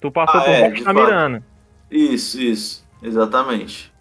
Tu 0.01 0.13
passou 0.13 0.41
Ah, 0.41 0.45
por 0.45 0.51
é, 0.51 0.69
baixo 0.69 0.85
da 0.85 0.95
fato. 0.95 1.05
Mirana. 1.07 1.43
Isso, 1.91 2.41
isso, 2.41 2.87
exatamente. 3.03 3.93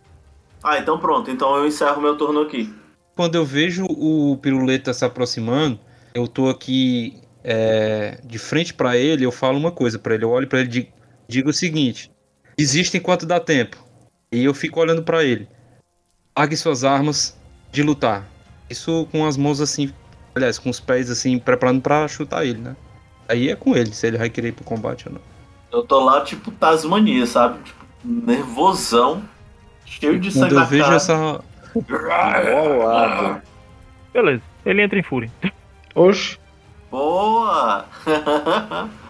Ah, 0.66 0.80
então 0.80 0.98
pronto, 0.98 1.30
então 1.30 1.56
eu 1.56 1.68
encerro 1.68 2.02
meu 2.02 2.18
turno 2.18 2.42
aqui. 2.42 2.74
Quando 3.16 3.36
eu 3.36 3.46
vejo 3.46 3.86
o 3.88 4.36
piruleta 4.42 4.96
se 4.96 5.06
aproximando, 5.06 5.80
eu 6.16 6.28
tô 6.28 6.50
aqui 6.50 7.22
é, 7.44 8.20
de 8.26 8.40
frente 8.40 8.74
pra 8.74 8.98
ele, 8.98 9.24
eu 9.24 9.32
falo 9.32 9.60
uma 9.60 9.72
coisa 9.72 10.00
pra 10.00 10.16
ele. 10.16 10.26
Eu 10.26 10.32
olho 10.32 10.48
pra 10.48 10.60
ele 10.60 10.68
e 10.68 10.72
digo, 10.72 10.88
digo 11.28 11.50
o 11.52 11.54
seguinte: 11.54 12.12
desista 12.58 12.98
enquanto 12.98 13.28
dá 13.28 13.40
tempo. 13.40 13.78
E 14.32 14.44
eu 14.44 14.56
fico 14.56 14.80
olhando 14.80 15.04
pra 15.04 15.24
ele. 15.24 15.48
Largue 16.36 16.58
suas 16.58 16.84
armas 16.84 17.40
de 17.72 17.84
lutar. 17.84 18.28
Isso 18.68 19.08
com 19.12 19.24
as 19.24 19.38
mãos 19.38 19.62
assim, 19.62 19.94
aliás, 20.34 20.58
com 20.58 20.72
os 20.72 20.80
pés 20.80 21.12
assim, 21.12 21.38
preparando 21.38 21.80
pra 21.80 22.08
chutar 22.08 22.44
ele, 22.44 22.60
né? 22.60 22.76
Aí 23.30 23.50
é 23.50 23.56
com 23.56 23.76
ele, 23.76 23.94
se 23.94 24.08
ele 24.08 24.18
vai 24.18 24.32
querer 24.32 24.48
ir 24.48 24.54
pro 24.54 24.66
combate 24.66 25.08
ou 25.08 25.14
não. 25.14 25.22
Eu 25.72 25.84
tô 25.84 26.04
lá, 26.04 26.22
tipo, 26.22 26.50
Tasmania, 26.50 27.28
sabe? 27.28 27.62
Tipo, 27.64 27.86
nervosão, 28.04 29.24
cheio 29.86 30.20
de 30.20 30.32
sangue 30.32 30.54
Quando 30.54 30.64
eu 30.64 30.68
vejo 30.68 30.92
essa. 30.94 31.42
Bolado. 31.76 33.42
Beleza, 34.14 34.42
ele 34.66 34.82
entra 34.82 34.98
em 34.98 35.04
fúria. 35.04 35.30
Oxe. 35.94 36.38
Boa! 36.90 37.86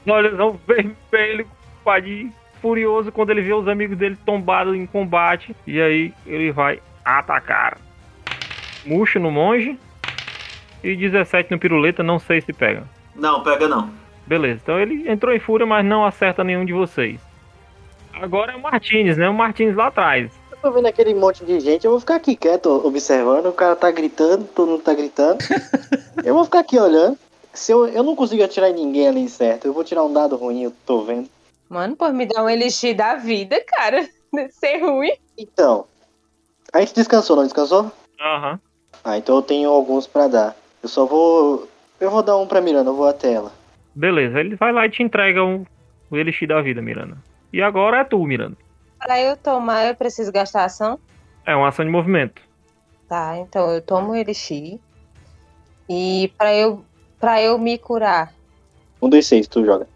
Olhazão 0.07 0.59
vermelho, 0.67 1.47
padinho, 1.83 2.33
furioso 2.61 3.11
quando 3.11 3.29
ele 3.29 3.41
vê 3.41 3.53
os 3.53 3.67
amigos 3.67 3.97
dele 3.97 4.17
tombados 4.25 4.75
em 4.75 4.85
combate. 4.85 5.55
E 5.67 5.79
aí 5.79 6.13
ele 6.25 6.51
vai 6.51 6.79
atacar. 7.03 7.77
Murcho 8.85 9.19
no 9.19 9.29
monge. 9.29 9.77
E 10.83 10.95
17 10.95 11.51
no 11.51 11.59
piruleta, 11.59 12.03
não 12.03 12.19
sei 12.19 12.41
se 12.41 12.53
pega. 12.53 12.83
não, 13.15 13.41
pega 13.43 13.67
não. 13.67 13.89
Beleza, 14.27 14.59
então 14.63 14.79
ele 14.79 15.07
entrou 15.09 15.33
em 15.33 15.39
fúria, 15.39 15.65
mas 15.65 15.85
não 15.85 16.03
acerta 16.03 16.43
nenhum 16.43 16.65
de 16.65 16.73
vocês. 16.73 17.19
Agora 18.13 18.53
é 18.53 18.55
o 18.55 18.61
Martins, 18.61 19.17
né? 19.17 19.29
O 19.29 19.33
Martins 19.33 19.75
lá 19.75 19.87
atrás. 19.87 20.31
Tô 20.65 20.71
vendo 20.71 20.87
aquele 20.87 21.13
monte 21.13 21.45
de 21.45 21.59
gente, 21.59 21.85
eu 21.85 21.91
vou 21.91 21.99
ficar 21.99 22.15
aqui 22.15 22.35
quieto, 22.35 22.81
observando. 22.83 23.45
O 23.45 23.53
cara 23.53 23.75
tá 23.75 23.91
gritando, 23.91 24.45
todo 24.45 24.71
mundo 24.71 24.81
tá 24.81 24.95
gritando. 24.95 25.37
eu 26.25 26.33
vou 26.33 26.43
ficar 26.43 26.61
aqui 26.61 26.79
olhando. 26.79 27.19
Se 27.53 27.71
eu, 27.71 27.87
eu 27.87 28.01
não 28.01 28.15
consigo 28.15 28.43
atirar 28.43 28.71
em 28.71 28.73
ninguém 28.73 29.07
ali 29.07 29.29
certo, 29.29 29.65
eu 29.65 29.73
vou 29.73 29.83
tirar 29.83 30.03
um 30.03 30.11
dado 30.11 30.35
ruim, 30.35 30.63
eu 30.63 30.73
tô 30.83 31.03
vendo. 31.03 31.29
Mano, 31.69 31.95
pô, 31.95 32.09
me 32.09 32.25
dá 32.25 32.43
um 32.43 32.49
elixir 32.49 32.95
da 32.95 33.13
vida, 33.13 33.63
cara. 33.67 34.09
ser 34.49 34.79
ruim. 34.79 35.11
Então, 35.37 35.85
a 36.73 36.79
gente 36.79 36.95
descansou, 36.95 37.35
não 37.35 37.43
descansou? 37.43 37.91
Aham. 38.19 38.59
Ah, 39.03 39.19
então 39.19 39.35
eu 39.35 39.43
tenho 39.43 39.69
alguns 39.69 40.07
pra 40.07 40.27
dar. 40.27 40.55
Eu 40.81 40.89
só 40.89 41.05
vou. 41.05 41.69
Eu 41.99 42.09
vou 42.09 42.23
dar 42.23 42.37
um 42.37 42.47
pra 42.47 42.59
Miranda, 42.59 42.89
eu 42.89 42.95
vou 42.95 43.07
até 43.07 43.33
ela. 43.33 43.51
Beleza, 43.93 44.39
ele 44.39 44.55
vai 44.55 44.73
lá 44.73 44.87
e 44.87 44.89
te 44.89 45.03
entrega 45.03 45.43
um, 45.43 45.63
o 46.09 46.17
Elixir 46.17 46.47
da 46.47 46.59
vida, 46.59 46.81
Miranda. 46.81 47.15
E 47.53 47.61
agora 47.61 47.99
é 47.99 48.03
tu, 48.03 48.17
Miranda. 48.25 48.64
Pra 48.99 49.19
eu 49.19 49.37
tomar, 49.37 49.85
eu 49.85 49.95
preciso 49.95 50.31
gastar 50.31 50.65
ação. 50.65 50.99
É 51.45 51.55
uma 51.55 51.67
ação 51.67 51.85
de 51.85 51.91
movimento. 51.91 52.41
Tá, 53.07 53.37
então 53.37 53.69
eu 53.71 53.81
tomo 53.81 54.11
o 54.11 54.15
Elixir. 54.15 54.79
E 55.87 56.31
pra 56.37 56.53
eu, 56.55 56.83
pra 57.19 57.41
eu 57.41 57.57
me 57.57 57.77
curar, 57.77 58.33
Um 59.01 59.09
dos 59.09 59.27
seis, 59.27 59.47
tu 59.47 59.63
joga. 59.63 59.87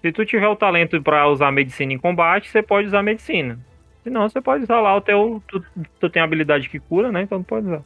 Se 0.00 0.12
tu 0.12 0.24
tiver 0.24 0.48
o 0.48 0.56
talento 0.56 1.02
pra 1.02 1.28
usar 1.28 1.50
medicina 1.50 1.92
em 1.92 1.98
combate, 1.98 2.50
você 2.50 2.62
pode 2.62 2.88
usar 2.88 3.02
medicina. 3.02 3.58
Se 4.02 4.10
não, 4.10 4.28
você 4.28 4.40
pode 4.40 4.64
usar 4.64 4.80
lá 4.80 4.94
o 4.96 5.00
teu. 5.00 5.42
Tu, 5.48 5.64
tu 5.98 6.10
tem 6.10 6.22
habilidade 6.22 6.68
que 6.68 6.78
cura, 6.78 7.10
né? 7.10 7.22
Então 7.22 7.42
tu 7.42 7.46
pode 7.46 7.66
usar. 7.66 7.82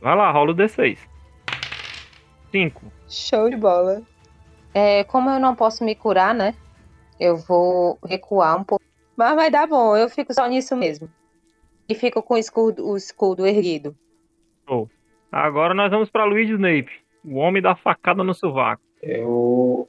Vai 0.00 0.16
lá, 0.16 0.30
rola 0.30 0.52
o 0.52 0.54
D6. 0.54 0.98
5. 2.50 2.82
Show 3.08 3.50
de 3.50 3.56
bola. 3.56 4.02
É, 4.74 5.04
como 5.04 5.30
eu 5.30 5.38
não 5.38 5.54
posso 5.54 5.84
me 5.84 5.94
curar, 5.94 6.34
né? 6.34 6.54
Eu 7.18 7.36
vou 7.36 7.98
recuar 8.04 8.58
um 8.58 8.64
pouco. 8.64 8.84
Mas 9.20 9.36
vai 9.36 9.50
dar 9.50 9.66
bom, 9.66 9.94
eu 9.94 10.08
fico 10.08 10.32
só 10.32 10.48
nisso 10.48 10.74
mesmo. 10.74 11.06
E 11.86 11.94
fico 11.94 12.22
com 12.22 12.32
o 12.32 12.38
escudo, 12.38 12.88
o 12.88 12.96
escudo 12.96 13.46
erguido. 13.46 13.94
Agora 15.30 15.74
nós 15.74 15.90
vamos 15.90 16.08
pra 16.08 16.24
Luigi 16.24 16.54
Snape. 16.54 16.90
O 17.22 17.36
homem 17.36 17.60
da 17.60 17.76
facada 17.76 18.24
no 18.24 18.32
sovaco. 18.32 18.82
Eu. 19.02 19.86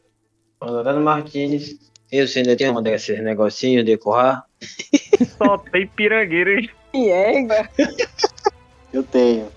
Honorando 0.59 0.99
Martins. 0.99 1.79
Eu 2.11 2.27
você 2.27 2.39
ainda 2.39 2.57
tem 2.57 2.69
um 2.69 2.81
desses 2.81 3.23
negocinhos 3.23 3.85
de 3.85 3.97
corrar? 3.97 4.43
Só 5.37 5.57
tem 5.57 5.87
pirangueira, 5.87 6.59
hein? 6.59 6.69
E 6.93 7.09
é, 7.09 7.31
Eu 8.91 9.01
tenho. 9.01 9.47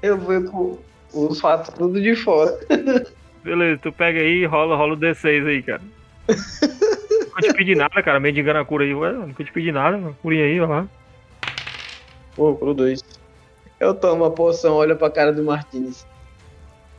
Eu 0.00 0.16
vou 0.16 0.78
com 1.12 1.28
os 1.28 1.40
fatos 1.40 1.74
tudo 1.74 2.00
de 2.00 2.14
fora. 2.14 2.56
Beleza, 3.42 3.80
tu 3.82 3.90
pega 3.90 4.20
aí 4.20 4.42
e 4.42 4.46
rola, 4.46 4.76
rola 4.76 4.94
o 4.94 4.96
D6 4.96 5.48
aí, 5.48 5.60
cara. 5.60 5.82
Nunca 6.28 7.40
te 7.42 7.54
pedi 7.54 7.74
nada, 7.74 8.02
cara. 8.02 8.20
Mendigando 8.20 8.58
a 8.58 8.64
cura 8.64 8.84
aí. 8.84 8.94
Ué, 8.94 9.12
nunca 9.12 9.44
te 9.44 9.52
pedi 9.52 9.72
nada. 9.72 9.96
mano. 9.96 10.16
Curinha 10.22 10.44
aí, 10.44 10.60
ó 10.60 10.66
lá. 10.66 10.88
Pô, 12.34 12.54
pro 12.54 12.74
dois. 12.74 13.02
Eu 13.78 13.94
tomo 13.94 14.24
a 14.24 14.30
poção, 14.30 14.76
olho 14.76 14.96
pra 14.96 15.10
cara 15.10 15.32
do 15.32 15.42
Martins. 15.42 16.06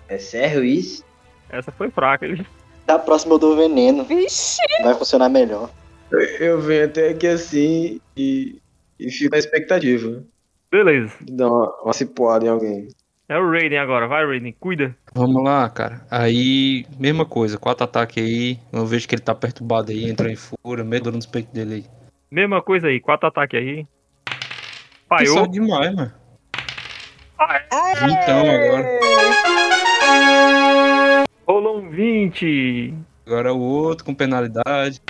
É 0.08 0.18
sério 0.18 0.64
isso? 0.64 1.04
Essa 1.50 1.72
foi 1.72 1.90
fraca. 1.90 2.26
Ele... 2.26 2.46
Da 2.86 3.00
próxima 3.00 3.34
eu 3.36 3.40
dou 3.40 3.56
veneno. 3.56 4.04
Vixe! 4.04 4.62
Vai 4.84 4.94
funcionar 4.94 5.30
melhor. 5.30 5.70
Eu, 6.12 6.20
eu 6.20 6.62
venho 6.62 6.86
até 6.86 7.10
aqui 7.10 7.28
assim 7.28 8.00
e, 8.16 8.62
e 9.00 9.10
fico 9.10 9.32
na 9.32 9.40
expectativa 9.40 10.24
Beleza. 10.72 11.14
dar 11.22 11.48
uma, 11.48 11.82
uma 11.82 11.94
cipoada 11.94 12.46
em 12.46 12.50
alguém. 12.50 12.88
É 13.28 13.38
o 13.40 13.50
Raiden 13.50 13.80
agora. 13.80 14.08
Vai, 14.08 14.24
Raiden. 14.26 14.56
Cuida. 14.60 14.96
Vamos 15.14 15.44
lá, 15.44 15.68
cara. 15.70 16.06
Aí, 16.12 16.86
mesma 17.00 17.26
coisa, 17.26 17.58
quatro 17.58 17.84
ataques 17.84 18.24
aí. 18.24 18.60
Eu 18.72 18.86
vejo 18.86 19.08
que 19.08 19.16
ele 19.16 19.22
tá 19.22 19.34
perturbado 19.34 19.92
aí, 19.92 20.08
entra 20.10 20.32
em 20.32 20.36
fúria, 20.36 20.84
medo 20.84 21.12
nos 21.12 21.26
peitos 21.26 21.52
dele 21.52 21.74
aí. 21.74 21.86
Mesma 22.30 22.62
coisa 22.62 22.88
aí. 22.88 23.00
Quatro 23.00 23.28
ataques 23.28 23.60
aí. 23.60 23.88
Que 25.18 25.26
só 25.26 25.34
Falhou. 25.36 25.48
demais, 25.48 25.96
mano. 25.96 26.12
É. 27.40 27.68
Então, 28.06 28.40
agora. 28.42 28.86
Rolou 31.48 31.80
um 31.80 31.90
20. 31.90 32.94
Agora 33.26 33.54
o 33.54 33.60
outro 33.60 34.06
com 34.06 34.14
penalidade. 34.14 35.02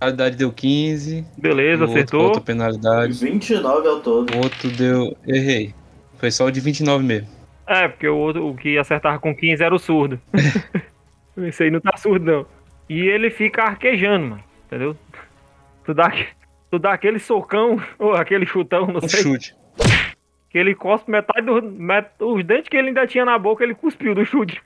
Penalidade 0.00 0.36
deu 0.36 0.52
15. 0.52 1.24
Beleza, 1.38 1.84
o 1.84 1.86
outro 1.86 1.94
acertou. 1.94 2.22
outra 2.24 2.40
penalidade. 2.40 3.12
29 3.12 3.88
ao 3.88 4.00
todo. 4.00 4.34
O 4.34 4.38
outro 4.38 4.70
deu. 4.70 5.16
Errei. 5.26 5.74
Foi 6.22 6.30
só 6.30 6.44
o 6.44 6.52
de 6.52 6.60
29 6.60 7.02
mesmo. 7.04 7.26
É, 7.66 7.88
porque 7.88 8.06
o, 8.06 8.16
outro, 8.16 8.46
o 8.46 8.54
que 8.56 8.78
acertava 8.78 9.18
com 9.18 9.34
15 9.34 9.60
era 9.60 9.74
o 9.74 9.78
surdo. 9.78 10.20
Esse 11.36 11.64
aí 11.64 11.70
não 11.72 11.80
tá 11.80 11.96
surdo, 11.96 12.24
não. 12.24 12.46
E 12.88 13.00
ele 13.08 13.28
fica 13.28 13.64
arquejando, 13.64 14.26
mano. 14.28 14.44
Entendeu? 14.66 14.96
Tu 15.84 15.92
dá, 15.92 16.12
tu 16.70 16.78
dá 16.78 16.92
aquele 16.92 17.18
socão, 17.18 17.82
ou 17.98 18.12
aquele 18.14 18.46
chutão, 18.46 18.86
não 18.86 18.98
Um 19.02 19.08
sei. 19.08 19.20
chute. 19.20 19.56
Que 20.48 20.58
ele 20.58 20.76
cospe 20.76 21.10
metade 21.10 21.44
dos. 21.44 21.64
Met, 21.64 22.08
os 22.20 22.44
dentes 22.44 22.68
que 22.68 22.76
ele 22.76 22.88
ainda 22.88 23.04
tinha 23.04 23.24
na 23.24 23.36
boca, 23.36 23.64
ele 23.64 23.74
cuspiu 23.74 24.14
do 24.14 24.24
chute. 24.24 24.62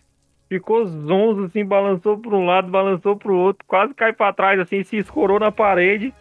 Ficou 0.50 0.84
zonzo, 0.86 1.44
assim, 1.44 1.64
balançou 1.64 2.18
pra 2.18 2.36
um 2.36 2.44
lado, 2.44 2.68
balançou 2.68 3.16
pro 3.16 3.34
outro, 3.34 3.64
quase 3.66 3.94
cai 3.94 4.12
pra 4.12 4.30
trás, 4.30 4.60
assim, 4.60 4.84
se 4.84 4.98
escorou 4.98 5.40
na 5.40 5.50
parede. 5.50 6.12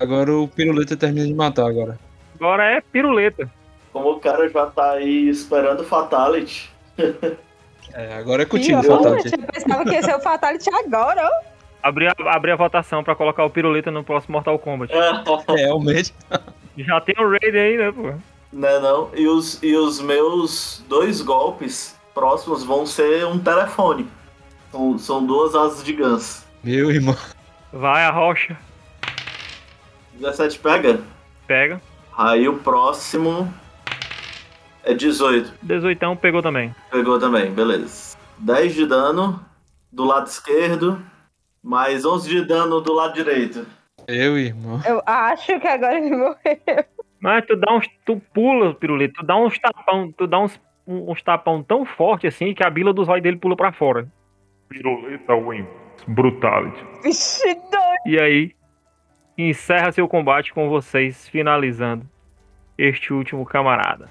Agora 0.00 0.32
o 0.32 0.48
piruleta 0.48 0.96
termina 0.96 1.28
de 1.28 1.32
matar 1.34 1.68
agora. 1.68 1.96
Agora 2.34 2.64
é 2.64 2.80
piruleta. 2.80 3.48
Como 3.94 4.10
o 4.10 4.18
cara 4.18 4.48
já 4.48 4.66
tá 4.66 4.90
aí 4.94 5.28
esperando 5.28 5.80
o 5.80 5.84
Fatality. 5.84 6.68
É, 7.92 8.14
agora 8.14 8.42
é 8.42 8.44
contigo, 8.44 8.80
Pior, 8.80 8.98
Fatality. 8.98 9.40
Eu 9.40 9.46
pensava 9.46 9.84
que 9.84 9.92
ia 9.92 10.02
ser 10.02 10.16
o 10.16 10.20
Fatality 10.20 10.68
agora, 10.74 11.28
ó. 11.28 11.44
Abri 11.80 12.08
a, 12.08 12.14
abri 12.34 12.50
a 12.50 12.56
votação 12.56 13.04
pra 13.04 13.14
colocar 13.14 13.44
o 13.44 13.50
piruleta 13.50 13.92
no 13.92 14.02
próximo 14.02 14.32
Mortal 14.32 14.58
Kombat. 14.58 14.92
É, 14.92 15.54
realmente. 15.54 16.12
Já 16.76 17.00
tem 17.00 17.14
o 17.24 17.30
Raiden 17.30 17.60
aí, 17.60 17.76
né, 17.76 17.92
pô? 17.92 18.14
Né, 18.52 18.80
não? 18.80 19.10
E 19.14 19.28
os, 19.28 19.62
e 19.62 19.76
os 19.76 20.00
meus 20.00 20.82
dois 20.88 21.20
golpes 21.22 21.96
próximos 22.12 22.64
vão 22.64 22.84
ser 22.84 23.24
um 23.26 23.38
telefone. 23.38 24.08
São, 24.72 24.98
são 24.98 25.24
duas 25.24 25.54
asas 25.54 25.84
de 25.84 25.92
ganso. 25.92 26.44
Meu 26.64 26.90
irmão. 26.90 27.16
Vai 27.72 28.04
a 28.04 28.10
rocha, 28.10 28.56
17 30.14 30.58
pega? 30.58 31.00
pega. 31.46 31.80
Aí 32.16 32.48
o 32.48 32.58
próximo 32.58 33.52
é 34.84 34.94
18. 34.94 35.52
18 35.62 36.16
pegou 36.16 36.42
também. 36.42 36.74
Pegou 36.90 37.18
também, 37.18 37.50
beleza. 37.52 38.16
10 38.38 38.74
de 38.74 38.86
dano 38.86 39.40
do 39.92 40.04
lado 40.04 40.26
esquerdo, 40.26 41.00
mais 41.62 42.04
11 42.04 42.28
de 42.28 42.44
dano 42.44 42.80
do 42.80 42.92
lado 42.92 43.14
direito. 43.14 43.66
Meu 44.08 44.38
irmão. 44.38 44.80
Eu 44.86 45.02
acho 45.06 45.58
que 45.58 45.66
agora 45.66 45.96
ele 45.98 46.14
morreu. 46.14 46.84
Mas 47.20 47.46
tu 47.46 47.56
dá 47.56 47.72
uns. 47.74 47.88
Tu 48.04 48.20
pula, 48.34 48.74
piruleta, 48.74 49.14
tu 49.20 49.24
dá 49.24 49.36
uns 49.36 49.58
tapão, 49.58 50.12
tu 50.12 50.26
dá 50.26 50.38
uns, 50.40 50.60
um- 50.86 51.10
uns 51.10 51.22
tapão 51.22 51.62
tão 51.62 51.86
forte 51.86 52.26
assim 52.26 52.52
que 52.52 52.62
a 52.62 52.68
bila 52.68 52.92
dos 52.92 53.08
olhos 53.08 53.22
dele 53.22 53.38
pula 53.38 53.56
pra 53.56 53.72
fora. 53.72 54.06
Piruleta 54.68 55.34
Win. 55.34 55.66
Brutality. 56.08 56.84
Vixe, 57.02 57.54
doido. 57.54 58.02
E 58.06 58.20
aí, 58.20 58.52
encerra 59.38 59.90
seu 59.92 60.06
combate 60.06 60.52
com 60.52 60.68
vocês 60.68 61.26
finalizando 61.28 62.04
este 62.76 63.12
último 63.12 63.46
camarada. 63.46 64.08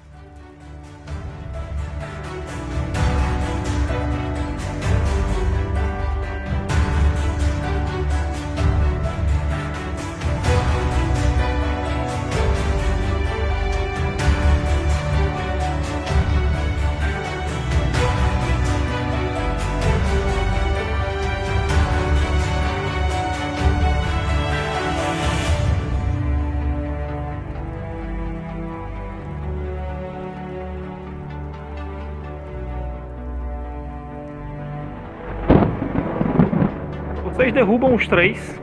Derrubam 37.54 37.94
os 37.94 38.08
três 38.08 38.60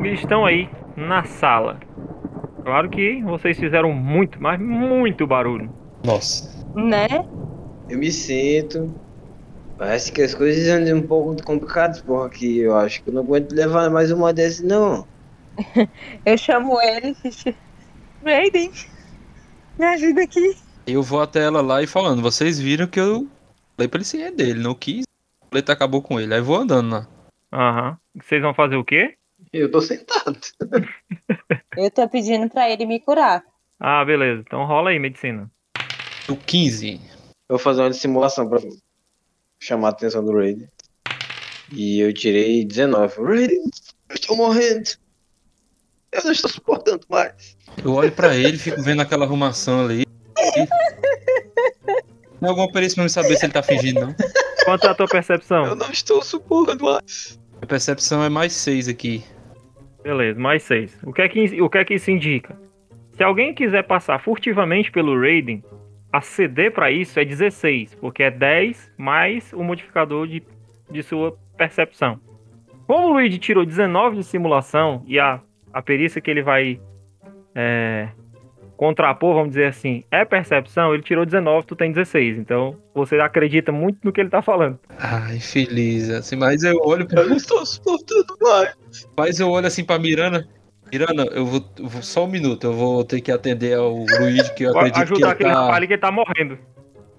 e 0.00 0.08
estão 0.08 0.44
aí 0.44 0.68
na 0.96 1.24
sala. 1.24 1.78
Claro 2.64 2.90
que 2.90 3.22
vocês 3.22 3.58
fizeram 3.58 3.92
muito, 3.92 4.42
mas 4.42 4.60
muito 4.60 5.26
barulho. 5.26 5.70
Nossa. 6.04 6.66
Né? 6.74 7.06
Eu 7.88 7.98
me 7.98 8.10
sinto. 8.10 8.94
Parece 9.78 10.12
que 10.12 10.22
as 10.22 10.34
coisas 10.34 10.68
andam 10.68 10.98
um 10.98 11.02
pouco 11.02 11.42
complicadas 11.42 12.00
por 12.00 12.26
aqui. 12.26 12.58
Eu 12.58 12.76
acho 12.76 13.02
que 13.02 13.10
eu 13.10 13.14
não 13.14 13.22
aguento 13.22 13.52
levar 13.52 13.90
mais 13.90 14.10
uma 14.10 14.32
dessas, 14.32 14.64
não. 14.64 15.06
Eu 16.24 16.38
chamo 16.38 16.80
ele. 16.80 17.16
Raiden, 18.24 18.70
me 19.78 19.84
ajuda 19.84 20.22
aqui. 20.22 20.56
Eu 20.86 21.02
vou 21.02 21.20
até 21.20 21.42
ela 21.42 21.60
lá 21.60 21.82
e 21.82 21.86
falando, 21.86 22.22
vocês 22.22 22.58
viram 22.58 22.86
que 22.86 22.98
eu 22.98 23.28
falei 23.76 23.88
pra 23.88 23.98
ele 23.98 24.04
ser 24.04 24.32
dele, 24.32 24.60
não 24.60 24.74
quis. 24.74 25.04
O 25.52 25.70
acabou 25.70 26.00
com 26.00 26.18
ele. 26.18 26.34
Aí 26.34 26.40
vou 26.40 26.56
andando 26.56 26.90
lá. 26.90 27.06
Aham. 27.52 27.98
Vocês 28.14 28.40
vão 28.40 28.54
fazer 28.54 28.76
o 28.76 28.84
quê? 28.84 29.16
Eu 29.52 29.70
tô 29.70 29.80
sentado. 29.80 30.38
Eu 31.76 31.90
tô 31.90 32.08
pedindo 32.08 32.48
pra 32.48 32.70
ele 32.70 32.86
me 32.86 33.00
curar. 33.00 33.42
Ah, 33.78 34.04
beleza. 34.04 34.42
Então 34.46 34.64
rola 34.64 34.90
aí, 34.90 34.98
medicina. 34.98 35.50
O 36.28 36.36
15. 36.36 37.00
Eu 37.48 37.56
vou 37.56 37.58
fazer 37.58 37.82
uma 37.82 37.90
dissimulação 37.90 38.48
pra 38.48 38.60
chamar 39.60 39.88
a 39.88 39.90
atenção 39.90 40.24
do 40.24 40.32
Raiden. 40.32 40.68
E 41.72 42.00
eu 42.00 42.12
tirei 42.14 42.64
19. 42.64 43.22
Raiden, 43.22 43.62
Eu 44.08 44.14
estou 44.14 44.36
morrendo. 44.36 44.90
Eu 46.12 46.24
não 46.24 46.32
estou 46.32 46.50
suportando 46.50 47.06
mais. 47.08 47.56
Eu 47.82 47.92
olho 47.94 48.12
pra 48.12 48.36
ele, 48.36 48.58
fico 48.58 48.82
vendo 48.82 49.00
aquela 49.02 49.24
arrumação 49.24 49.84
ali. 49.86 50.04
Tem 52.40 52.48
alguma 52.48 52.70
perícia 52.70 52.96
pra 52.96 53.04
me 53.04 53.10
saber 53.10 53.36
se 53.36 53.46
ele 53.46 53.52
tá 53.52 53.62
fingindo, 53.62 54.00
não? 54.00 54.14
Quanto 54.64 54.86
é 54.86 54.90
a 54.90 54.94
tua 54.94 55.06
percepção? 55.06 55.64
Eu 55.64 55.74
não 55.74 55.90
estou 55.90 56.22
suportando 56.22 56.84
mais. 56.84 57.40
A 57.62 57.66
percepção 57.66 58.22
é 58.22 58.28
mais 58.28 58.52
6 58.52 58.88
aqui. 58.88 59.24
Beleza, 60.02 60.38
mais 60.40 60.64
seis. 60.64 60.98
O 61.04 61.12
que, 61.12 61.22
é 61.22 61.28
que, 61.28 61.62
o 61.62 61.70
que 61.70 61.78
é 61.78 61.84
que 61.84 61.94
isso 61.94 62.10
indica? 62.10 62.58
Se 63.12 63.22
alguém 63.22 63.54
quiser 63.54 63.84
passar 63.84 64.18
furtivamente 64.18 64.90
pelo 64.90 65.18
Raiden, 65.18 65.62
a 66.12 66.20
CD 66.20 66.70
pra 66.70 66.90
isso 66.90 67.18
é 67.20 67.24
16, 67.24 67.94
porque 67.94 68.24
é 68.24 68.30
10 68.30 68.92
mais 68.98 69.52
o 69.52 69.62
modificador 69.62 70.26
de, 70.26 70.42
de 70.90 71.02
sua 71.02 71.38
percepção. 71.56 72.20
Como 72.86 73.08
o 73.08 73.12
Luigi 73.12 73.38
tirou 73.38 73.64
19 73.64 74.16
de 74.16 74.24
simulação 74.24 75.04
e 75.06 75.20
a, 75.20 75.40
a 75.72 75.80
perícia 75.80 76.20
que 76.20 76.30
ele 76.30 76.42
vai 76.42 76.80
é, 77.54 78.08
contrapor, 78.82 79.34
vamos 79.34 79.50
dizer 79.50 79.66
assim, 79.66 80.02
é 80.10 80.24
percepção, 80.24 80.92
ele 80.92 81.04
tirou 81.04 81.24
19, 81.24 81.64
tu 81.66 81.76
tem 81.76 81.92
16. 81.92 82.36
Então 82.38 82.76
você 82.92 83.14
acredita 83.16 83.70
muito 83.70 83.98
no 84.02 84.12
que 84.12 84.20
ele 84.20 84.28
tá 84.28 84.42
falando. 84.42 84.76
Ai, 84.98 85.38
feliz. 85.38 86.10
Assim, 86.10 86.34
mas 86.34 86.64
eu 86.64 86.76
olho 86.82 87.06
pra. 87.06 87.22
Eu 87.22 87.28
não 87.28 87.36
estou 87.36 87.64
suportando 87.64 88.36
mais. 88.40 88.74
Mas 89.16 89.38
eu 89.38 89.48
olho 89.48 89.68
assim 89.68 89.84
pra 89.84 90.00
Miranda. 90.00 90.48
Miranda, 90.92 91.22
eu 91.32 91.46
vou, 91.46 91.64
eu 91.78 91.88
vou- 91.88 92.02
Só 92.02 92.24
um 92.24 92.28
minuto, 92.28 92.64
eu 92.66 92.72
vou 92.72 93.04
ter 93.04 93.20
que 93.20 93.30
atender 93.30 93.78
ao 93.78 93.94
Luigi, 93.94 94.52
que 94.54 94.64
eu 94.64 94.70
acredito 94.76 94.96
que 94.96 95.02
ajudar 95.12 95.26
ele 95.26 95.32
aquele 95.32 95.48
rapaz 95.50 95.68
tá. 95.68 95.76
ali 95.76 95.86
que 95.86 95.92
ele 95.92 96.00
tá 96.02 96.10
morrendo. 96.10 96.58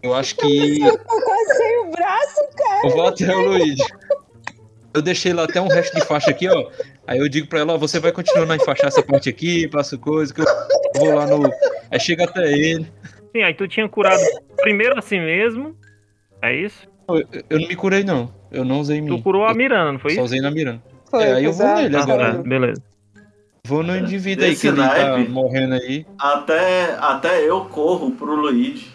Eu 0.04 0.13
acho 0.13 0.36
que. 0.36 0.82
Eu 0.82 0.97
tô 0.97 1.06
quase 1.21 1.58
sem 1.58 1.80
o 1.80 1.91
braço, 1.91 2.41
cara. 2.58 2.82
Eu 2.84 2.89
vou 2.89 3.08
até 3.08 3.34
o 3.34 3.39
Luigi. 3.39 3.84
Eu 4.93 5.01
deixei 5.01 5.34
lá 5.34 5.43
até 5.43 5.60
um 5.60 5.67
resto 5.67 5.95
de 5.95 6.06
faixa 6.06 6.29
aqui, 6.29 6.47
ó. 6.47 6.69
Aí 7.08 7.17
eu 7.19 7.27
digo 7.27 7.47
pra 7.47 7.60
ela, 7.62 7.73
ó, 7.73 7.77
você 7.77 7.99
vai 7.99 8.12
continuando 8.12 8.53
a 8.53 8.56
enfaixar 8.56 8.88
essa 8.88 9.01
parte 9.01 9.27
aqui, 9.29 9.67
passo 9.67 9.97
coisa, 9.97 10.34
que 10.34 10.41
eu 10.41 10.45
vou 10.95 11.15
lá 11.15 11.25
no. 11.25 11.49
Aí 11.91 11.99
chega 11.99 12.25
até 12.25 12.51
ele. 12.51 12.86
Sim, 13.36 13.41
aí 13.43 13.53
tu 13.53 13.67
tinha 13.67 13.89
curado 13.89 14.21
primeiro 14.58 14.97
assim 14.97 15.19
mesmo. 15.19 15.75
É 16.41 16.56
isso? 16.56 16.88
Eu, 17.10 17.23
eu 17.49 17.60
não 17.60 17.67
me 17.67 17.75
curei, 17.75 18.03
não. 18.03 18.34
Eu 18.51 18.63
não 18.63 18.79
usei 18.79 18.97
em 18.99 19.06
Tu 19.08 19.13
mim. 19.15 19.21
curou 19.21 19.45
a 19.45 19.53
Miranda, 19.53 19.93
não 19.93 19.99
foi 19.99 20.12
Só 20.12 20.15
isso? 20.17 20.25
usei 20.25 20.41
na 20.41 20.51
Miranda. 20.51 20.82
Foi, 21.10 21.23
É, 21.23 21.34
aí 21.34 21.43
eu 21.45 21.53
vou 21.53 21.65
exato. 21.65 21.82
nele 21.82 21.95
Ah, 21.95 22.01
agora. 22.03 22.36
tá, 22.36 22.41
beleza. 22.43 22.84
Vou 23.65 23.82
no 23.82 23.95
indivíduo 23.97 24.43
aí 24.45 24.51
Desse 24.51 24.62
que 24.62 24.67
ele 24.67 24.77
tá 24.88 25.17
morrendo 25.29 25.73
aí. 25.75 26.06
Até, 26.19 26.95
até 26.99 27.41
eu 27.49 27.62
corro 27.65 28.12
pro 28.12 28.36
Luigi. 28.36 28.91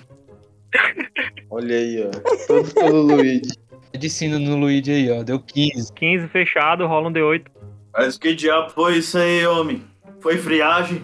Olha 1.51 1.77
aí, 1.77 2.07
ó. 2.07 2.47
Todo 2.47 2.75
pelo 2.75 3.03
Luigi. 3.03 3.51
De 3.99 4.09
sino 4.09 4.39
no 4.39 4.57
Luigi 4.57 4.93
aí, 4.93 5.11
ó. 5.11 5.23
Deu 5.23 5.41
15. 5.41 5.93
15 5.93 6.29
fechado, 6.29 6.87
rola 6.87 7.09
um 7.09 7.13
D8. 7.13 7.45
Mas 7.93 8.17
que 8.17 8.35
diabo 8.35 8.71
foi 8.71 8.99
isso 8.99 9.19
aí, 9.19 9.45
homem? 9.47 9.83
Foi 10.21 10.37
friagem? 10.39 11.03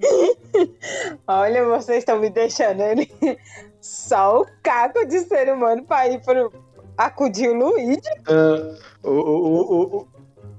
Olha, 1.26 1.64
vocês 1.64 1.98
estão 1.98 2.20
me 2.20 2.30
deixando 2.30 2.80
ele 2.82 3.10
só 3.80 4.42
o 4.42 4.46
caco 4.62 5.06
de 5.06 5.20
ser 5.20 5.52
humano 5.52 5.82
pra 5.84 6.08
ir 6.08 6.20
pro 6.22 6.52
acudir 6.96 7.48
o 7.48 7.54
Luigi. 7.54 8.00
Ah, 8.28 8.74
o, 9.02 9.10
o, 9.10 9.46
o, 9.46 9.96
o, 9.96 10.08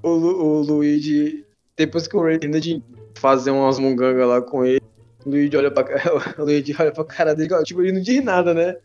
o, 0.02 0.10
Lu- 0.10 0.42
o 0.42 0.60
Luigi, 0.62 1.44
depois 1.76 2.06
que 2.06 2.16
o 2.16 2.22
Ray 2.22 2.38
termina 2.38 2.60
de 2.60 2.82
fazer 3.16 3.50
umas 3.50 3.78
mungangas 3.78 4.28
lá 4.28 4.40
com 4.42 4.64
ele, 4.64 4.82
o 5.24 5.30
Luigi 5.30 5.56
olha 5.56 5.70
pra, 5.70 5.84
o 6.38 6.44
Luigi 6.44 6.74
olha 6.78 6.92
pra 6.92 7.04
cara 7.04 7.34
dele, 7.34 7.48
tipo, 7.64 7.82
ele 7.82 7.92
não 7.92 8.00
diz 8.02 8.22
nada, 8.22 8.52
né? 8.54 8.76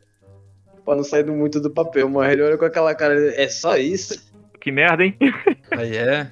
Pra 0.85 0.95
não 0.95 1.03
sair 1.03 1.23
do- 1.23 1.33
muito 1.33 1.59
do 1.59 1.69
papel, 1.69 2.09
mas 2.09 2.31
ele 2.33 2.43
olha 2.43 2.57
com 2.57 2.65
aquela 2.65 2.93
cara, 2.93 3.15
é 3.35 3.47
só 3.47 3.77
isso? 3.77 4.31
Que 4.59 4.71
merda, 4.71 5.03
hein? 5.03 5.15
Aí 5.71 5.95
é. 5.97 6.31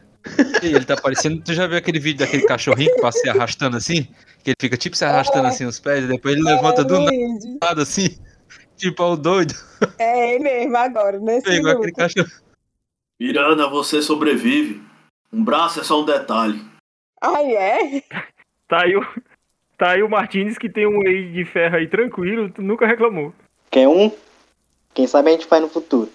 E 0.61 0.67
ele 0.67 0.85
tá 0.85 0.95
parecendo. 0.95 1.41
Tu 1.41 1.53
já 1.53 1.65
viu 1.67 1.77
aquele 1.77 1.99
vídeo 1.99 2.19
daquele 2.19 2.43
cachorrinho 2.45 2.93
que 2.95 3.01
passa 3.01 3.19
se 3.19 3.29
arrastando 3.29 3.77
assim? 3.77 4.03
Que 4.43 4.51
ele 4.51 4.55
fica 4.59 4.77
tipo 4.77 4.95
se 4.95 5.03
arrastando 5.05 5.47
assim 5.47 5.65
os 5.65 5.79
pés, 5.79 6.03
e 6.03 6.07
depois 6.07 6.35
ele 6.35 6.43
levanta 6.43 6.81
é, 6.81 6.83
do 6.83 6.99
Luigi. 6.99 7.57
nada 7.61 7.81
assim. 7.81 8.17
Tipo, 8.77 9.03
ó, 9.03 9.13
o 9.13 9.17
doido. 9.17 9.53
É 9.99 10.35
ele 10.35 10.43
mesmo 10.43 10.77
agora, 10.77 11.19
nesse 11.19 11.45
Pegou 11.47 11.71
aquele 11.71 11.91
cachorro. 11.91 12.29
Miranda, 13.19 13.67
você 13.67 14.01
sobrevive. 14.01 14.81
Um 15.31 15.43
braço 15.43 15.79
é 15.79 15.83
só 15.83 16.01
um 16.01 16.05
detalhe. 16.05 16.61
Ai, 17.21 17.55
é? 17.55 18.03
Tá 18.67 18.83
aí 18.83 18.95
o, 18.95 19.05
tá 19.77 19.91
aí 19.91 20.03
o 20.03 20.09
Martins 20.09 20.57
que 20.57 20.69
tem 20.69 20.87
um 20.87 21.03
ex 21.07 21.33
de 21.33 21.45
ferro 21.45 21.75
aí 21.77 21.87
tranquilo, 21.87 22.49
tu 22.49 22.61
nunca 22.61 22.87
reclamou. 22.87 23.33
Quer 23.69 23.87
um? 23.87 24.11
Quem 24.93 25.07
sabe 25.07 25.29
a 25.29 25.31
gente 25.33 25.45
faz 25.45 25.61
no 25.61 25.69
futuro. 25.69 26.11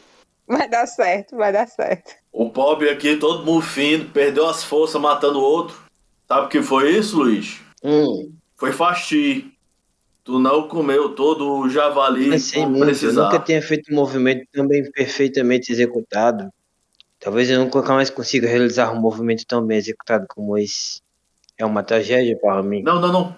Vai 0.47 0.69
dar 0.69 0.87
certo, 0.87 1.37
vai 1.37 1.53
dar 1.53 1.67
certo. 1.67 2.15
O 2.33 2.51
pobre 2.51 2.89
aqui, 2.91 3.17
todo 3.17 3.45
mufino, 3.45 4.11
perdeu 4.11 4.47
as 4.49 4.63
forças 4.63 5.01
matando 5.01 5.39
o 5.39 5.43
outro. 5.43 5.77
Sabe 6.29 6.47
o 6.47 6.49
que 6.49 6.63
foi 6.63 6.91
isso, 6.97 7.17
Luiz? 7.19 7.61
Hum, 7.83 8.33
Foi 8.57 8.73
faxi. 8.73 9.53
Tu 10.23 10.39
não 10.41 10.67
comeu 10.67 11.15
todo 11.15 11.53
o 11.61 11.69
javali 11.69 12.31
pensei 12.31 12.67
muito, 12.67 12.79
eu 12.81 12.87
precisava. 12.87 13.33
nunca 13.33 13.45
tinha 13.45 13.63
feito 13.63 13.93
um 13.93 13.95
movimento 13.95 14.45
também 14.53 14.91
perfeitamente 14.91 15.71
executado. 15.71 16.51
Talvez 17.21 17.49
eu 17.49 17.61
nunca 17.61 17.81
mais 17.95 18.11
consiga 18.11 18.49
realizar 18.49 18.93
um 18.93 19.01
movimento 19.01 19.47
tão 19.47 19.65
bem 19.65 19.79
executado 19.79 20.27
como 20.29 20.59
esse. 20.59 21.01
É 21.57 21.65
uma 21.65 21.83
tragédia 21.83 22.37
para 22.39 22.61
mim. 22.63 22.83
Não, 22.83 23.01
não, 23.01 23.13
não. 23.13 23.35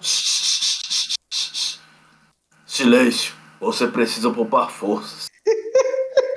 Silêncio. 2.65 3.35
Você 3.59 3.87
precisa 3.87 4.31
poupar 4.31 4.69
forças. 4.71 5.28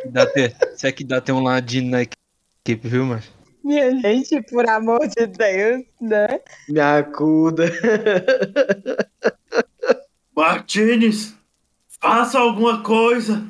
Dá 0.06 0.26
ter, 0.26 0.54
se 0.76 0.86
é 0.86 0.92
que 0.92 1.04
dá 1.04 1.20
ter 1.20 1.32
um 1.32 1.42
ladinho 1.42 1.90
na 1.90 2.02
equipe, 2.02 2.88
viu, 2.88 3.04
mas? 3.04 3.32
Minha 3.64 3.96
gente, 4.00 4.42
por 4.42 4.68
amor 4.68 5.06
de 5.06 5.26
Deus, 5.26 5.84
né? 6.00 6.40
Me 6.68 6.80
acuda. 6.80 7.64
Martins, 10.34 11.36
faça 12.00 12.38
alguma 12.38 12.82
coisa. 12.82 13.46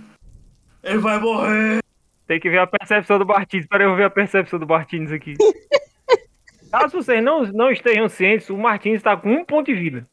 Ele 0.82 0.98
vai 0.98 1.18
morrer. 1.18 1.80
Tem 2.26 2.38
que 2.38 2.50
ver 2.50 2.58
a 2.58 2.66
percepção 2.66 3.18
do 3.18 3.26
Martins. 3.26 3.66
Pera 3.66 3.84
aí, 3.84 3.86
eu 3.86 3.90
vou 3.90 3.96
ver 3.96 4.04
a 4.04 4.10
percepção 4.10 4.58
do 4.58 4.66
Martins 4.66 5.10
aqui. 5.10 5.34
Caso 6.70 7.02
vocês 7.02 7.22
não, 7.22 7.42
não 7.52 7.70
estejam 7.70 8.08
cientes, 8.08 8.48
o 8.48 8.56
Martins 8.56 8.96
está 8.96 9.14
com 9.16 9.30
um 9.30 9.44
ponto 9.44 9.66
de 9.66 9.74
vida. 9.78 10.06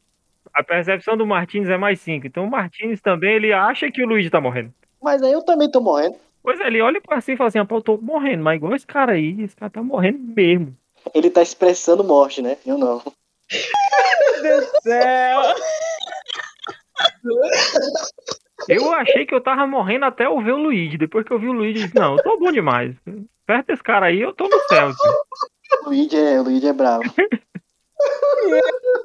A 0.52 0.62
percepção 0.62 1.16
do 1.16 1.26
Martins 1.26 1.68
é 1.68 1.78
mais 1.78 2.00
5. 2.00 2.26
Então 2.26 2.44
o 2.44 2.50
Martins 2.50 3.00
também 3.00 3.34
ele 3.34 3.52
acha 3.52 3.90
que 3.90 4.02
o 4.02 4.06
Luigi 4.06 4.28
tá 4.28 4.40
morrendo. 4.40 4.72
Mas 5.02 5.22
aí 5.22 5.32
eu 5.32 5.42
também 5.42 5.70
tô 5.70 5.80
morrendo. 5.80 6.16
Pois 6.42 6.58
é, 6.60 6.66
ele 6.66 6.80
olha 6.80 7.00
pra 7.00 7.20
si 7.20 7.32
e 7.32 7.36
fala 7.36 7.48
assim: 7.48 7.58
"Ah, 7.58 7.64
pô, 7.64 7.76
eu 7.76 7.82
tô 7.82 7.98
morrendo, 7.98 8.42
mas 8.42 8.56
igual 8.56 8.74
esse 8.74 8.86
cara 8.86 9.12
aí, 9.12 9.40
esse 9.42 9.54
cara 9.56 9.70
tá 9.70 9.82
morrendo 9.82 10.18
mesmo. 10.18 10.76
Ele 11.14 11.30
tá 11.30 11.42
expressando 11.42 12.04
morte, 12.04 12.42
né? 12.42 12.56
Eu 12.66 12.76
não. 12.78 13.02
Meu 14.32 14.42
Deus 14.42 14.66
do 14.70 14.80
céu. 14.82 15.40
Eu 18.68 18.92
achei 18.92 19.24
que 19.26 19.34
eu 19.34 19.40
tava 19.40 19.66
morrendo 19.66 20.04
até 20.04 20.26
eu 20.26 20.38
ver 20.42 20.52
o 20.52 20.58
Luigi. 20.58 20.98
Depois 20.98 21.24
que 21.26 21.32
eu 21.32 21.38
vi 21.38 21.48
o 21.48 21.52
Luigi, 21.52 21.80
eu 21.80 21.86
disse, 21.86 21.98
não, 21.98 22.16
eu 22.16 22.22
tô 22.22 22.38
bom 22.38 22.52
demais. 22.52 22.94
Perto 23.46 23.66
desse 23.68 23.82
cara 23.82 24.06
aí, 24.06 24.20
eu 24.20 24.34
tô 24.34 24.44
no 24.48 24.60
céu. 24.68 24.88
assim. 24.88 25.08
O 25.82 25.88
Luigi 25.88 26.16
é, 26.16 26.38
o 26.40 26.42
Luigi 26.44 26.68
é 26.68 26.72
bravo. 26.72 27.02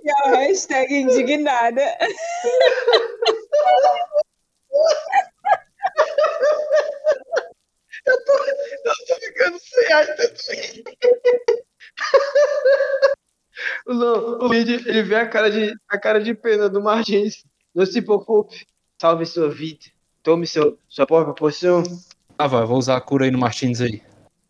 E 0.03 0.09
a 0.23 0.37
hashtag 0.37 0.93
indignada. 0.93 1.81
tô 9.07 9.15
ficando 9.19 9.57
sem 9.59 9.93
ar 9.93 10.05
também. 10.15 10.83
Não, 13.87 14.39
o 14.39 14.47
Luigi, 14.47 14.75
ele 14.87 15.03
vê 15.03 15.15
a 15.15 15.27
cara 15.27 15.49
de, 15.49 15.73
a 15.89 15.97
cara 15.97 16.21
de 16.21 16.33
pena 16.33 16.69
do 16.69 16.81
Martins. 16.81 17.43
Não 17.73 17.85
se 17.85 18.01
preocupe. 18.01 18.65
Salve 19.01 19.25
sua 19.25 19.49
vida. 19.49 19.85
Tome 20.23 20.47
seu, 20.47 20.79
sua 20.87 21.05
própria 21.05 21.33
poção. 21.33 21.83
Ah, 22.37 22.47
vai, 22.47 22.65
vou 22.65 22.77
usar 22.77 22.97
a 22.97 23.01
cura 23.01 23.25
aí 23.25 23.31
no 23.31 23.37
Martins 23.37 23.81
aí. 23.81 24.01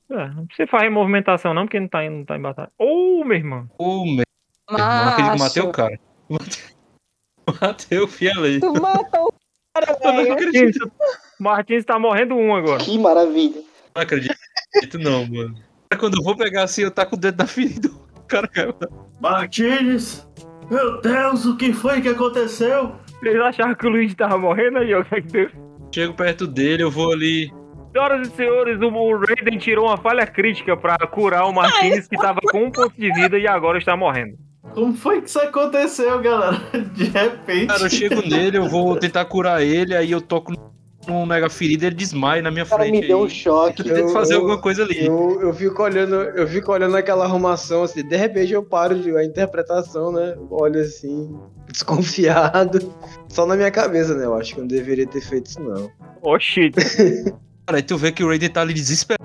É, 0.10 0.28
não 0.30 0.46
precisa 0.48 0.68
fazer 0.70 0.90
movimentação, 0.90 1.54
não, 1.54 1.66
porque 1.66 1.80
não 1.80 1.88
tá, 1.88 2.08
não 2.10 2.26
tá 2.26 2.38
em 2.38 2.42
batalha. 2.42 2.72
Ô, 2.78 3.24
meu 3.24 3.38
irmão. 3.38 3.70
Ô, 3.78 4.06
meu 4.06 4.24
irmão, 4.70 4.72
não 4.72 5.10
acredito 5.10 5.32
que 5.32 5.36
eu 5.36 5.40
matei 5.46 5.64
o 5.64 5.72
cara. 5.72 6.00
Matei 7.62 8.00
o 8.00 8.08
fiel 8.08 8.44
aí. 8.44 8.60
Tu 8.60 8.74
matou 8.82 9.28
o 9.28 9.34
cara, 9.74 9.98
Eu 10.02 10.14
não 10.14 10.24
velho. 10.24 10.34
acredito. 10.34 10.92
Martins 11.40 11.86
tá 11.86 12.00
morrendo 12.00 12.36
um 12.36 12.56
agora. 12.56 12.84
Que 12.84 12.98
maravilha. 12.98 13.62
Não 13.96 14.02
acredito 14.02 14.36
não, 15.00 15.26
mano. 15.26 15.56
Quando 16.00 16.18
eu 16.18 16.24
vou 16.24 16.36
pegar 16.36 16.64
assim, 16.64 16.82
eu 16.82 16.92
taco 16.92 17.16
o 17.16 17.20
dedo 17.20 17.38
na 17.38 17.48
ferida. 17.48 17.90
O 18.16 18.22
cara 18.28 18.48
caiu. 18.48 18.76
Martins, 19.22 20.28
meu 20.70 21.00
Deus, 21.00 21.46
o 21.46 21.56
que 21.56 21.72
foi 21.72 22.02
que 22.02 22.10
aconteceu? 22.10 22.96
Vocês 23.20 23.40
acharam 23.40 23.76
que 23.76 23.86
o 23.86 23.90
Luigi 23.90 24.16
tava 24.16 24.38
morrendo 24.38 24.80
aí, 24.80 24.94
ó? 24.94 25.02
o 25.02 25.06
que 25.06 25.16
é 25.16 25.22
que 25.22 25.28
deu? 25.28 25.50
Chego 25.94 26.14
perto 26.14 26.48
dele, 26.48 26.84
eu 26.84 26.92
vou 26.92 27.14
ali. 27.14 27.52
Senhoras 27.94 28.28
e 28.28 28.32
senhores, 28.32 28.82
o 28.82 29.18
Raiden 29.18 29.58
tirou 29.58 29.88
uma 29.88 29.96
falha 29.96 30.28
crítica 30.28 30.76
pra 30.76 30.98
curar 31.08 31.46
o 31.46 31.54
Martins, 31.54 32.08
que 32.10 32.18
tava 32.18 32.42
com 32.42 32.66
um 32.66 32.72
ponto 32.72 32.94
de 33.00 33.10
vida 33.14 33.40
e 33.40 33.48
agora 33.48 33.78
está 33.78 33.96
morrendo. 33.96 34.38
Como 34.74 34.94
foi 34.94 35.22
que 35.22 35.30
isso 35.30 35.40
aconteceu, 35.40 36.20
galera? 36.20 36.58
De 36.94 37.06
repente. 37.06 37.68
Cara, 37.68 37.84
eu 37.84 37.90
chego 37.90 38.22
nele, 38.22 38.58
eu 38.58 38.68
vou 38.68 38.98
tentar 38.98 39.24
curar 39.24 39.62
ele, 39.62 39.96
aí 39.96 40.12
eu 40.12 40.20
toco 40.20 40.52
no 40.52 40.75
um 41.14 41.26
mega 41.26 41.50
ferida, 41.50 41.88
ele 41.88 41.96
desmaia 41.96 42.42
na 42.42 42.52
minha 42.52 42.66
cara 42.66 42.84
frente. 42.84 43.02
me 43.02 43.08
deu 43.08 43.20
um 43.20 43.24
aí. 43.24 43.30
choque. 43.30 43.88
Eu 43.88 43.96
tento 43.96 44.14
fazer 44.14 44.36
alguma 44.36 44.58
coisa 44.58 44.84
ali. 44.84 45.06
Eu, 45.06 45.42
eu 45.42 45.54
fico 45.54 45.84
olhando, 45.84 46.16
eu 46.16 46.48
fico 46.48 46.72
olhando 46.72 46.96
aquela 46.96 47.26
arrumação 47.26 47.84
assim, 47.84 48.08
de 48.08 48.16
repente 48.16 48.54
eu 48.54 48.64
paro 48.64 49.00
de 49.00 49.16
a 49.16 49.24
interpretação, 49.24 50.12
né? 50.12 50.36
Olho 50.50 50.82
assim, 50.82 51.38
desconfiado. 51.72 52.92
Só 53.30 53.46
na 53.46 53.56
minha 53.56 53.72
cabeça, 53.72 54.16
né? 54.16 54.26
Eu 54.26 54.36
acho 54.36 54.54
que 54.54 54.60
eu 54.60 54.64
não 54.64 54.68
deveria 54.68 55.08
ter 55.08 55.22
feito 55.22 55.48
isso, 55.48 55.62
não. 55.62 55.90
Oxi, 56.22 56.72
Cara, 57.66 57.80
aí 57.80 57.84
tu 57.84 57.98
vê 57.98 58.12
que 58.12 58.24
o 58.24 58.28
Raiden 58.28 58.50
tá 58.50 58.62
ali 58.62 58.74
desesperado, 58.74 59.24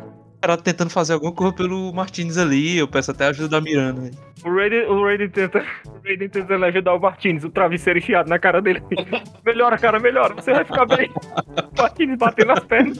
tentando 0.62 0.90
fazer 0.90 1.12
alguma 1.12 1.32
coisa 1.32 1.52
pelo 1.54 1.92
Martinez 1.92 2.38
ali. 2.38 2.78
Eu 2.78 2.88
peço 2.88 3.10
até 3.10 3.26
a 3.26 3.28
ajuda 3.28 3.48
da 3.48 3.60
Miranda. 3.60 4.00
né? 4.00 4.10
o 4.44 4.54
Raiden, 4.54 4.86
o 4.86 5.04
Raiden 5.04 5.28
tenta. 5.28 5.58
O 5.86 6.06
Raiden 6.06 6.28
tenta 6.28 6.54
ajudar 6.54 6.94
o 6.94 7.00
Martins, 7.00 7.44
o 7.44 7.50
travesseiro 7.50 7.98
enfiado 7.98 8.28
na 8.28 8.38
cara 8.38 8.60
dele. 8.62 8.82
melhora, 9.44 9.78
cara, 9.78 9.98
melhora, 10.00 10.34
você 10.34 10.52
vai 10.52 10.64
ficar 10.64 10.86
bem. 10.86 11.10
O 11.10 11.82
Martins 11.82 12.16
batendo 12.16 12.48
nas 12.48 12.60
pernas. 12.60 12.96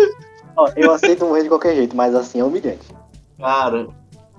Ó, 0.56 0.68
eu 0.76 0.92
aceito 0.92 1.24
morrer 1.24 1.44
de 1.44 1.48
qualquer 1.48 1.74
jeito, 1.74 1.96
mas 1.96 2.14
assim 2.14 2.40
é 2.40 2.44
humilhante. 2.44 2.86
Cara, 3.38 3.88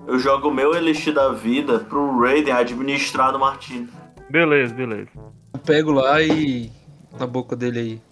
eu 0.06 0.18
jogo 0.18 0.48
o 0.48 0.54
meu 0.54 0.74
Elixir 0.74 1.12
da 1.12 1.32
vida 1.32 1.80
pro 1.80 2.20
Raiden 2.20 2.52
administrar 2.52 3.32
no 3.32 3.38
Martino. 3.38 3.88
Beleza, 4.30 4.74
beleza. 4.74 5.10
Eu 5.54 5.60
pego 5.60 5.92
lá 5.92 6.22
e. 6.22 6.70
na 7.18 7.26
boca 7.26 7.56
dele 7.56 7.78
aí. 7.78 8.11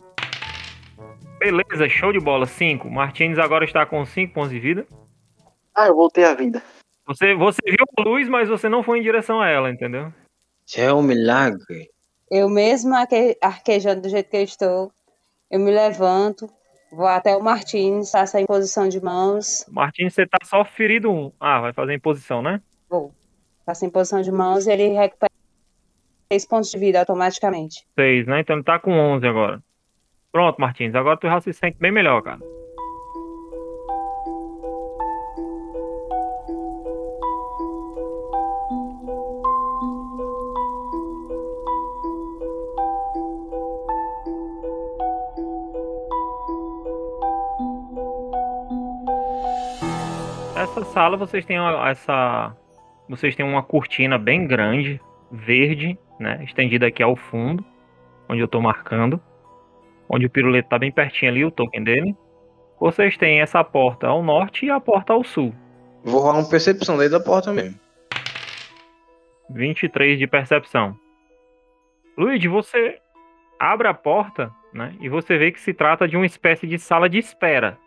Beleza, 1.40 1.88
show 1.88 2.12
de 2.12 2.20
bola. 2.20 2.44
5. 2.46 2.90
Martins 2.90 3.38
agora 3.38 3.64
está 3.64 3.86
com 3.86 4.04
5 4.04 4.34
pontos 4.34 4.50
de 4.50 4.60
vida. 4.60 4.86
Ah, 5.74 5.86
eu 5.86 5.96
voltei 5.96 6.24
à 6.24 6.34
vida. 6.34 6.62
Você, 7.06 7.34
você 7.34 7.58
viu 7.66 7.84
a 7.98 8.02
luz, 8.02 8.28
mas 8.28 8.48
você 8.48 8.68
não 8.68 8.82
foi 8.82 8.98
em 8.98 9.02
direção 9.02 9.40
a 9.40 9.48
ela, 9.48 9.70
entendeu? 9.70 10.12
Isso 10.66 10.78
é 10.80 10.92
um 10.92 11.02
milagre. 11.02 11.88
Eu 12.30 12.48
mesmo 12.48 12.94
arque- 12.94 13.36
arquejando 13.40 14.02
do 14.02 14.08
jeito 14.10 14.30
que 14.30 14.36
eu 14.36 14.42
estou, 14.42 14.92
eu 15.50 15.58
me 15.58 15.70
levanto, 15.70 16.46
vou 16.92 17.06
até 17.06 17.34
o 17.34 17.42
Martins, 17.42 18.10
faço 18.10 18.36
a 18.36 18.40
imposição 18.40 18.86
de 18.88 19.02
mãos, 19.02 19.64
Martins, 19.68 20.12
você 20.14 20.26
tá 20.26 20.38
só 20.44 20.64
ferido 20.64 21.10
um. 21.10 21.32
Ah, 21.40 21.60
vai 21.60 21.72
fazer 21.72 21.92
a 21.92 21.96
imposição, 21.96 22.42
né? 22.42 22.60
vou. 22.88 23.12
Faço 23.66 23.84
a 23.84 23.88
imposição 23.88 24.20
de 24.20 24.30
mãos 24.30 24.66
e 24.66 24.70
ele 24.72 24.88
recupera 24.90 25.30
6 26.32 26.46
pontos 26.46 26.70
de 26.70 26.78
vida 26.78 27.00
automaticamente. 27.00 27.84
6, 27.98 28.26
né? 28.26 28.40
Então 28.40 28.56
ele 28.56 28.64
tá 28.64 28.78
com 28.78 28.92
11 28.92 29.26
agora. 29.26 29.60
Pronto, 30.32 30.60
Martins. 30.60 30.94
Agora 30.94 31.16
tu 31.16 31.26
já 31.26 31.40
se 31.40 31.52
sente 31.52 31.76
bem 31.78 31.90
melhor, 31.90 32.22
cara. 32.22 32.38
Essa 50.56 50.84
sala 50.84 51.16
vocês 51.16 51.44
têm 51.44 51.56
essa 51.88 52.54
vocês 53.08 53.34
têm 53.34 53.44
uma 53.44 53.62
cortina 53.62 54.16
bem 54.16 54.46
grande, 54.46 55.00
verde, 55.32 55.98
né, 56.18 56.44
estendida 56.44 56.86
aqui 56.86 57.02
ao 57.02 57.16
fundo, 57.16 57.64
onde 58.28 58.40
eu 58.40 58.46
tô 58.46 58.60
marcando, 58.60 59.20
onde 60.10 60.26
o 60.26 60.30
piruleto 60.30 60.68
tá 60.68 60.78
bem 60.78 60.90
pertinho 60.90 61.30
ali, 61.30 61.44
o 61.44 61.50
token 61.50 61.84
dele. 61.84 62.16
Vocês 62.80 63.16
têm 63.16 63.40
essa 63.40 63.62
porta 63.62 64.08
ao 64.08 64.22
norte 64.22 64.66
e 64.66 64.70
a 64.70 64.80
porta 64.80 65.12
ao 65.12 65.22
sul. 65.22 65.54
Vou 66.02 66.20
rolar 66.20 66.38
uma 66.38 66.48
percepção 66.48 66.96
daí 66.96 67.08
da 67.08 67.20
porta 67.20 67.52
mesmo. 67.52 67.78
23 69.50 70.18
de 70.18 70.26
percepção. 70.26 70.96
Luigi, 72.16 72.48
você 72.48 72.98
abre 73.58 73.86
a 73.86 73.94
porta, 73.94 74.50
né? 74.72 74.94
E 75.00 75.08
você 75.08 75.36
vê 75.36 75.52
que 75.52 75.60
se 75.60 75.72
trata 75.72 76.08
de 76.08 76.16
uma 76.16 76.26
espécie 76.26 76.66
de 76.66 76.78
sala 76.78 77.08
de 77.08 77.18
espera. 77.18 77.78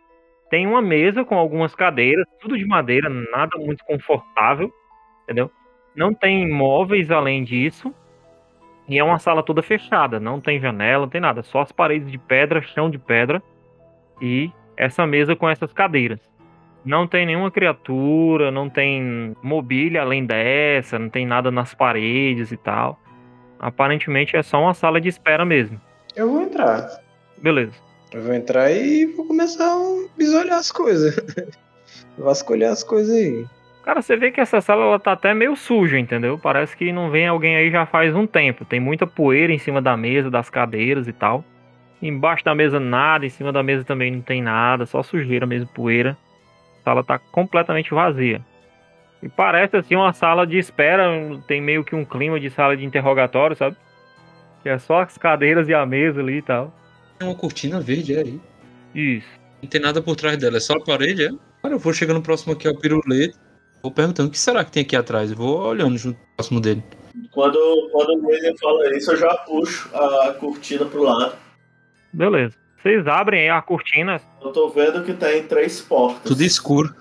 Tem 0.49 0.67
uma 0.67 0.81
mesa 0.81 1.25
com 1.25 1.35
algumas 1.35 1.73
cadeiras, 1.73 2.25
tudo 2.39 2.57
de 2.57 2.65
madeira, 2.65 3.09
nada 3.09 3.57
muito 3.57 3.83
confortável, 3.85 4.71
entendeu? 5.23 5.49
Não 5.95 6.13
tem 6.13 6.47
móveis 6.47 7.09
além 7.09 7.43
disso. 7.43 7.93
E 8.87 8.99
é 8.99 9.03
uma 9.03 9.19
sala 9.19 9.41
toda 9.41 9.61
fechada, 9.63 10.19
não 10.19 10.41
tem 10.41 10.59
janela, 10.59 11.03
não 11.03 11.09
tem 11.09 11.21
nada, 11.21 11.41
só 11.41 11.61
as 11.61 11.71
paredes 11.71 12.11
de 12.11 12.17
pedra, 12.17 12.61
chão 12.61 12.89
de 12.89 12.97
pedra 12.97 13.41
e 14.21 14.51
essa 14.75 15.05
mesa 15.05 15.35
com 15.35 15.49
essas 15.49 15.71
cadeiras. 15.71 16.19
Não 16.83 17.07
tem 17.07 17.25
nenhuma 17.25 17.49
criatura, 17.49 18.51
não 18.51 18.69
tem 18.69 19.35
mobília 19.41 20.01
além 20.01 20.25
dessa, 20.25 20.99
não 20.99 21.09
tem 21.09 21.25
nada 21.25 21.49
nas 21.49 21.73
paredes 21.73 22.51
e 22.51 22.57
tal. 22.57 22.99
Aparentemente 23.57 24.35
é 24.35 24.43
só 24.43 24.61
uma 24.61 24.73
sala 24.73 24.99
de 24.99 25.07
espera 25.07 25.45
mesmo. 25.45 25.79
Eu 26.13 26.29
vou 26.29 26.41
entrar. 26.41 26.89
Beleza. 27.41 27.73
Eu 28.11 28.21
vou 28.21 28.33
entrar 28.33 28.69
e 28.71 29.05
vou 29.05 29.25
começar 29.25 29.65
a 29.65 30.07
bisolhar 30.17 30.57
as 30.57 30.71
coisas. 30.71 31.15
Vasculhar 32.17 32.73
as 32.73 32.83
coisas 32.83 33.15
aí. 33.15 33.45
Cara, 33.83 34.01
você 34.01 34.15
vê 34.15 34.31
que 34.31 34.39
essa 34.39 34.61
sala 34.61 34.85
ela 34.85 34.99
tá 34.99 35.11
até 35.11 35.33
meio 35.33 35.55
suja, 35.57 35.99
entendeu? 35.99 36.39
Parece 36.39 36.75
que 36.75 36.91
não 36.93 37.11
vem 37.11 37.27
alguém 37.27 37.57
aí 37.57 37.69
já 37.69 37.85
faz 37.85 38.15
um 38.15 38.25
tempo. 38.25 38.63
Tem 38.63 38.79
muita 38.79 39.05
poeira 39.05 39.51
em 39.51 39.57
cima 39.57 39.81
da 39.81 39.97
mesa, 39.97 40.31
das 40.31 40.49
cadeiras 40.49 41.07
e 41.07 41.13
tal. 41.13 41.43
Embaixo 42.01 42.45
da 42.45 42.55
mesa 42.55 42.79
nada, 42.79 43.25
em 43.25 43.29
cima 43.29 43.51
da 43.51 43.61
mesa 43.61 43.83
também 43.83 44.09
não 44.11 44.21
tem 44.21 44.41
nada, 44.41 44.85
só 44.85 45.03
sujeira 45.03 45.45
mesmo, 45.45 45.67
poeira. 45.67 46.17
A 46.79 46.83
sala 46.83 47.03
tá 47.03 47.19
completamente 47.19 47.93
vazia. 47.93 48.41
E 49.21 49.27
parece 49.27 49.75
assim 49.75 49.95
uma 49.95 50.13
sala 50.13 50.47
de 50.47 50.57
espera, 50.57 51.09
tem 51.47 51.61
meio 51.61 51.83
que 51.83 51.95
um 51.95 52.05
clima 52.05 52.39
de 52.39 52.49
sala 52.49 52.75
de 52.75 52.85
interrogatório, 52.85 53.55
sabe? 53.55 53.75
Que 54.61 54.69
é 54.69 54.77
só 54.77 55.01
as 55.01 55.17
cadeiras 55.17 55.67
e 55.67 55.73
a 55.73 55.85
mesa 55.85 56.21
ali 56.21 56.37
e 56.37 56.41
tal. 56.41 56.73
Tem 57.19 57.27
uma 57.27 57.35
cortina 57.35 57.81
verde 57.81 58.15
é 58.15 58.19
aí. 58.19 58.41
Isso. 58.95 59.27
Não 59.61 59.69
tem 59.69 59.79
nada 59.79 60.01
por 60.01 60.15
trás 60.15 60.37
dela, 60.37 60.57
é 60.57 60.59
só 60.59 60.73
a 60.73 60.83
parede, 60.83 61.25
é? 61.25 61.29
Cara, 61.61 61.75
eu 61.75 61.79
vou 61.79 61.93
chegando 61.93 62.21
próximo 62.21 62.53
aqui 62.53 62.67
ao 62.67 62.77
piruleto. 62.77 63.37
Vou 63.83 63.91
perguntando 63.91 64.29
o 64.29 64.31
que 64.31 64.39
será 64.39 64.63
que 64.63 64.71
tem 64.71 64.81
aqui 64.83 64.95
atrás. 64.95 65.29
Eu 65.31 65.35
vou 65.37 65.59
olhando 65.61 65.97
junto 65.97 66.17
próximo 66.37 66.61
dele. 66.61 66.81
Quando, 67.31 67.59
quando 67.91 68.13
o 68.17 68.21
Raiden 68.25 68.55
fala 68.57 68.95
isso, 68.97 69.11
eu 69.11 69.17
já 69.17 69.33
puxo 69.35 69.89
a 69.93 70.33
cortina 70.39 70.85
pro 70.85 71.03
lado. 71.03 71.33
Beleza. 72.13 72.55
Vocês 72.81 73.05
abrem 73.07 73.41
aí 73.41 73.49
a 73.49 73.61
cortina. 73.61 74.21
Eu 74.41 74.51
tô 74.53 74.69
vendo 74.69 75.03
que 75.03 75.13
tem 75.13 75.43
três 75.43 75.81
portas. 75.81 76.23
Tudo 76.23 76.41
escuro. 76.43 76.95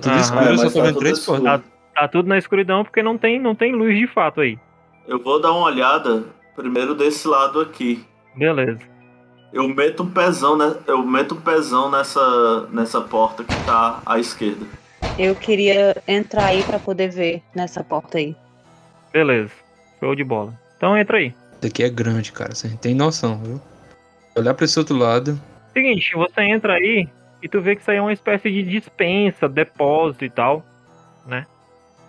Tudo 0.00 0.12
Aham. 0.12 0.20
escuro, 0.20 0.44
É, 0.44 0.52
eu 0.52 0.58
só 0.58 0.70
tô 0.70 0.78
tá 0.78 0.82
vendo 0.86 0.98
três 0.98 1.18
escuro. 1.18 1.42
portas. 1.42 1.70
Tá 1.94 2.08
tudo 2.08 2.28
na 2.28 2.38
escuridão 2.38 2.84
porque 2.84 3.02
não 3.02 3.18
tem, 3.18 3.38
não 3.38 3.54
tem 3.54 3.72
luz 3.74 3.98
de 3.98 4.06
fato 4.06 4.40
aí. 4.40 4.58
Eu 5.06 5.22
vou 5.22 5.40
dar 5.40 5.52
uma 5.52 5.66
olhada 5.66 6.24
primeiro 6.56 6.94
desse 6.94 7.28
lado 7.28 7.60
aqui. 7.60 8.02
Beleza. 8.34 8.78
Eu 9.52 9.68
meto 9.68 10.02
um 10.04 10.10
pezão, 10.10 10.56
né? 10.56 10.74
Eu 10.86 11.02
meto 11.04 11.34
um 11.34 11.40
pezão 11.40 11.90
nessa, 11.90 12.66
nessa 12.70 13.00
porta 13.00 13.42
que 13.44 13.54
tá 13.66 14.00
à 14.06 14.18
esquerda. 14.18 14.64
Eu 15.18 15.34
queria 15.34 16.00
entrar 16.06 16.46
aí 16.46 16.62
pra 16.62 16.78
poder 16.78 17.08
ver 17.08 17.42
nessa 17.52 17.82
porta 17.82 18.18
aí. 18.18 18.36
Beleza. 19.12 19.52
Show 19.98 20.14
de 20.14 20.22
bola. 20.22 20.54
Então 20.76 20.96
entra 20.96 21.18
aí. 21.18 21.34
Isso 21.58 21.66
aqui 21.66 21.82
é 21.82 21.88
grande, 21.88 22.30
cara. 22.30 22.54
Você 22.54 22.68
tem 22.76 22.94
noção, 22.94 23.36
viu? 23.42 23.60
Olhar 24.36 24.54
pra 24.54 24.64
esse 24.64 24.78
outro 24.78 24.96
lado. 24.96 25.40
Seguinte, 25.72 26.14
você 26.14 26.42
entra 26.42 26.74
aí 26.74 27.08
e 27.42 27.48
tu 27.48 27.60
vê 27.60 27.74
que 27.74 27.82
isso 27.82 27.90
aí 27.90 27.96
é 27.96 28.00
uma 28.00 28.12
espécie 28.12 28.48
de 28.48 28.62
dispensa, 28.62 29.48
depósito 29.48 30.24
e 30.24 30.30
tal, 30.30 30.64
né? 31.26 31.46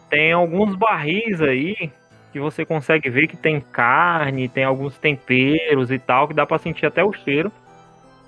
Tem 0.10 0.32
alguns 0.32 0.76
barris 0.76 1.42
aí 1.42 1.92
que 2.32 2.40
você 2.40 2.64
consegue 2.64 3.10
ver 3.10 3.28
que 3.28 3.36
tem 3.36 3.60
carne, 3.60 4.48
tem 4.48 4.64
alguns 4.64 4.98
temperos 5.00 5.90
e 5.90 5.98
tal, 5.98 6.28
que 6.28 6.34
dá 6.36 6.46
pra 6.46 6.60
sentir 6.60 6.86
até 6.86 7.04
o 7.04 7.12
cheiro, 7.12 7.52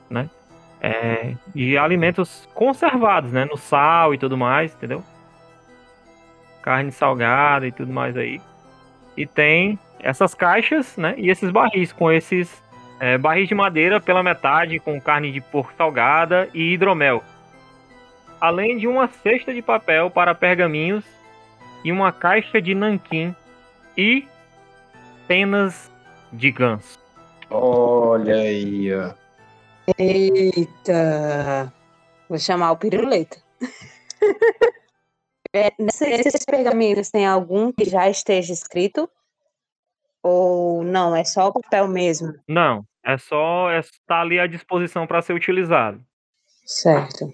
né? 0.10 0.28
É, 0.82 1.36
de 1.54 1.78
alimentos 1.78 2.50
conservados, 2.54 3.32
né? 3.32 3.46
No 3.46 3.56
sal 3.56 4.14
e 4.14 4.18
tudo 4.18 4.36
mais, 4.36 4.74
entendeu? 4.74 5.04
Carne 6.62 6.92
salgada 6.92 7.68
e 7.68 7.72
tudo 7.72 7.94
mais 7.94 8.18
aí. 8.18 8.42
E 9.16 9.28
tem 9.28 9.78
essas 10.00 10.34
caixas, 10.34 10.98
né? 10.98 11.14
E 11.18 11.30
esses 11.30 11.52
barris 11.52 11.94
com 11.94 12.12
esses 12.12 12.62
é, 13.00 13.18
barris 13.18 13.48
de 13.48 13.56
madeira 13.56 14.00
pela 14.00 14.24
metade 14.24 14.80
com 14.80 15.00
carne 15.00 15.32
de 15.32 15.42
porco 15.42 15.74
salgada 15.78 16.50
e 16.54 16.74
hidromel. 16.74 17.24
Além 18.40 18.78
de 18.78 18.88
uma 18.88 19.08
cesta 19.08 19.54
de 19.54 19.62
papel 19.62 20.10
para 20.10 20.34
pergaminhos 20.34 21.06
e 21.84 21.92
uma 21.92 22.12
caixa 22.12 22.62
de 22.62 22.74
nanquim 22.74 23.36
e 23.98 24.28
penas 25.28 25.92
de 26.32 26.52
ganso. 26.52 27.00
Olha 27.50 28.36
aí, 28.36 28.94
ó. 28.94 29.21
Eita! 29.98 31.72
Vou 32.30 32.38
chamar 32.40 32.72
o 32.72 32.78
piruleta. 32.78 33.38
É, 35.54 35.70
nesse- 35.78 36.08
nesses 36.08 36.46
pergaminhos 36.46 37.10
tem 37.10 37.28
algum 37.28 37.74
que 37.74 37.84
já 37.84 38.10
esteja 38.10 38.54
escrito? 38.54 39.10
Ou 40.24 40.82
não, 40.82 41.14
é 41.14 41.26
só 41.26 41.50
o 41.50 41.52
papel 41.52 41.90
mesmo? 41.90 42.34
Não, 42.48 42.86
é 43.06 43.18
só 43.18 43.70
estar 43.74 44.22
ali 44.22 44.40
à 44.40 44.48
disposição 44.48 45.06
para 45.06 45.22
ser 45.22 45.34
utilizado. 45.34 46.02
Certo. 46.66 47.34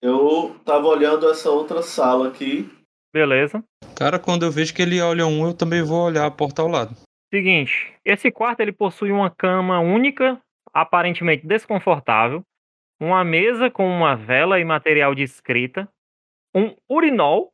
Eu 0.00 0.54
tava 0.64 0.86
olhando 0.86 1.28
essa 1.28 1.50
outra 1.50 1.82
sala 1.82 2.28
aqui. 2.28 2.70
Beleza? 3.12 3.64
Cara, 3.96 4.20
quando 4.20 4.44
eu 4.44 4.50
vejo 4.52 4.72
que 4.72 4.82
ele 4.82 5.00
olha 5.00 5.26
um, 5.26 5.48
eu 5.48 5.52
também 5.52 5.82
vou 5.82 6.04
olhar 6.04 6.24
a 6.24 6.30
porta 6.30 6.62
ao 6.62 6.68
lado. 6.68 6.94
Seguinte, 7.34 7.92
esse 8.04 8.30
quarto 8.30 8.60
ele 8.60 8.70
possui 8.70 9.10
uma 9.10 9.28
cama 9.28 9.80
única 9.80 10.40
aparentemente 10.72 11.46
desconfortável, 11.46 12.42
uma 13.00 13.24
mesa 13.24 13.70
com 13.70 13.86
uma 13.88 14.14
vela 14.14 14.58
e 14.58 14.64
material 14.64 15.14
de 15.14 15.22
escrita, 15.22 15.88
um 16.54 16.74
urinol 16.88 17.52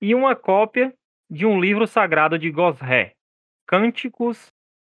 e 0.00 0.14
uma 0.14 0.34
cópia 0.34 0.94
de 1.30 1.44
um 1.46 1.60
livro 1.60 1.86
sagrado 1.86 2.38
de 2.38 2.50
Gosré, 2.50 3.12
Cânticos 3.66 4.46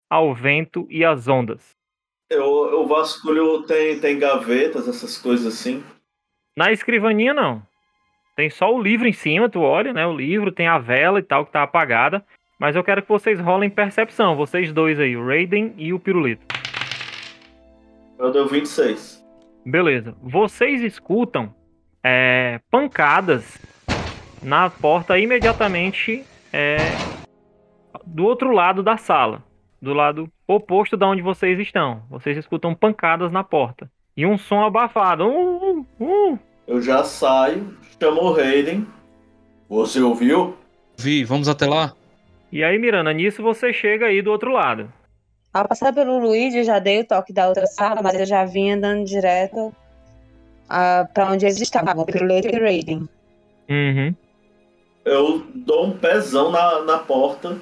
ao 0.09 0.33
Vento 0.33 0.85
e 0.89 1.03
às 1.03 1.27
Ondas. 1.27 1.71
Eu, 2.29 2.69
eu 2.71 2.85
vasculho, 2.85 3.63
tem, 3.63 3.99
tem 3.99 4.19
gavetas, 4.19 4.87
essas 4.87 5.17
coisas 5.17 5.47
assim. 5.47 5.83
Na 6.57 6.71
escrivaninha, 6.71 7.33
não. 7.33 7.65
Tem 8.35 8.49
só 8.49 8.73
o 8.73 8.81
livro 8.81 9.07
em 9.07 9.13
cima, 9.13 9.49
tu 9.49 9.61
olha, 9.61 9.93
né? 9.93 10.05
O 10.05 10.15
livro, 10.15 10.51
tem 10.51 10.67
a 10.67 10.77
vela 10.77 11.19
e 11.19 11.23
tal 11.23 11.45
que 11.45 11.51
tá 11.51 11.63
apagada. 11.63 12.23
Mas 12.59 12.75
eu 12.75 12.83
quero 12.83 13.01
que 13.01 13.09
vocês 13.09 13.39
rolem 13.39 13.69
percepção, 13.69 14.35
vocês 14.35 14.73
dois 14.73 14.99
aí, 14.99 15.15
o 15.15 15.25
Raiden 15.25 15.73
e 15.77 15.93
o 15.93 15.99
Pirulito. 15.99 16.45
Eu 18.17 18.31
deu 18.31 18.47
26. 18.47 19.23
Beleza. 19.65 20.15
Vocês 20.21 20.81
escutam 20.81 21.53
é, 22.03 22.59
pancadas 22.71 23.57
na 24.41 24.69
porta 24.69 25.17
imediatamente 25.19 26.23
é, 26.51 26.77
do 28.05 28.25
outro 28.25 28.51
lado 28.51 28.81
da 28.81 28.97
sala. 28.97 29.43
Do 29.81 29.93
lado 29.93 30.29
oposto 30.47 30.97
da 30.97 31.07
onde 31.07 31.21
vocês 31.21 31.59
estão. 31.59 32.01
Vocês 32.09 32.37
escutam 32.37 32.73
pancadas 32.73 33.31
na 33.31 33.43
porta. 33.43 33.89
E 34.15 34.25
um 34.25 34.37
som 34.37 34.65
abafado. 34.65 35.27
Uh, 35.27 35.85
uh, 35.99 36.33
uh. 36.33 36.39
Eu 36.65 36.81
já 36.81 37.03
saio, 37.03 37.77
chamo 37.99 38.21
o 38.21 38.35
Hayden. 38.35 38.87
Você 39.69 40.01
ouviu? 40.01 40.57
Vi, 40.97 41.23
vamos 41.23 41.47
até 41.47 41.67
lá? 41.67 41.93
E 42.51 42.63
aí, 42.63 42.79
Miranda, 42.79 43.13
nisso 43.13 43.43
você 43.43 43.71
chega 43.71 44.07
aí 44.07 44.21
do 44.21 44.31
outro 44.31 44.51
lado. 44.51 44.91
Ao 45.57 45.67
passar 45.67 45.91
pelo 45.91 46.19
Luigi, 46.19 46.59
eu 46.59 46.63
já 46.63 46.77
dei 46.77 46.99
o 46.99 47.03
toque 47.03 47.33
da 47.33 47.47
outra 47.47 47.65
sala, 47.65 47.99
mas 48.03 48.13
eu 48.19 48.27
já 48.27 48.45
vinha 48.45 48.75
andando 48.75 49.03
direto 49.03 49.75
ah, 50.69 51.07
pra 51.11 51.31
onde 51.31 51.47
eles 51.47 51.59
estavam, 51.59 52.05
Piruleta 52.05 52.55
e 52.55 52.59
Raiden. 52.59 53.09
Uhum. 53.67 54.13
Eu 55.03 55.47
dou 55.55 55.87
um 55.87 55.97
pezão 55.97 56.51
na, 56.51 56.83
na 56.83 56.99
porta. 56.99 57.57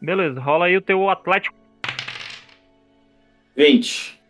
Beleza, 0.00 0.38
rola 0.38 0.66
aí 0.66 0.76
o 0.76 0.80
teu 0.80 1.10
Atlético. 1.10 1.56
20. 3.56 4.20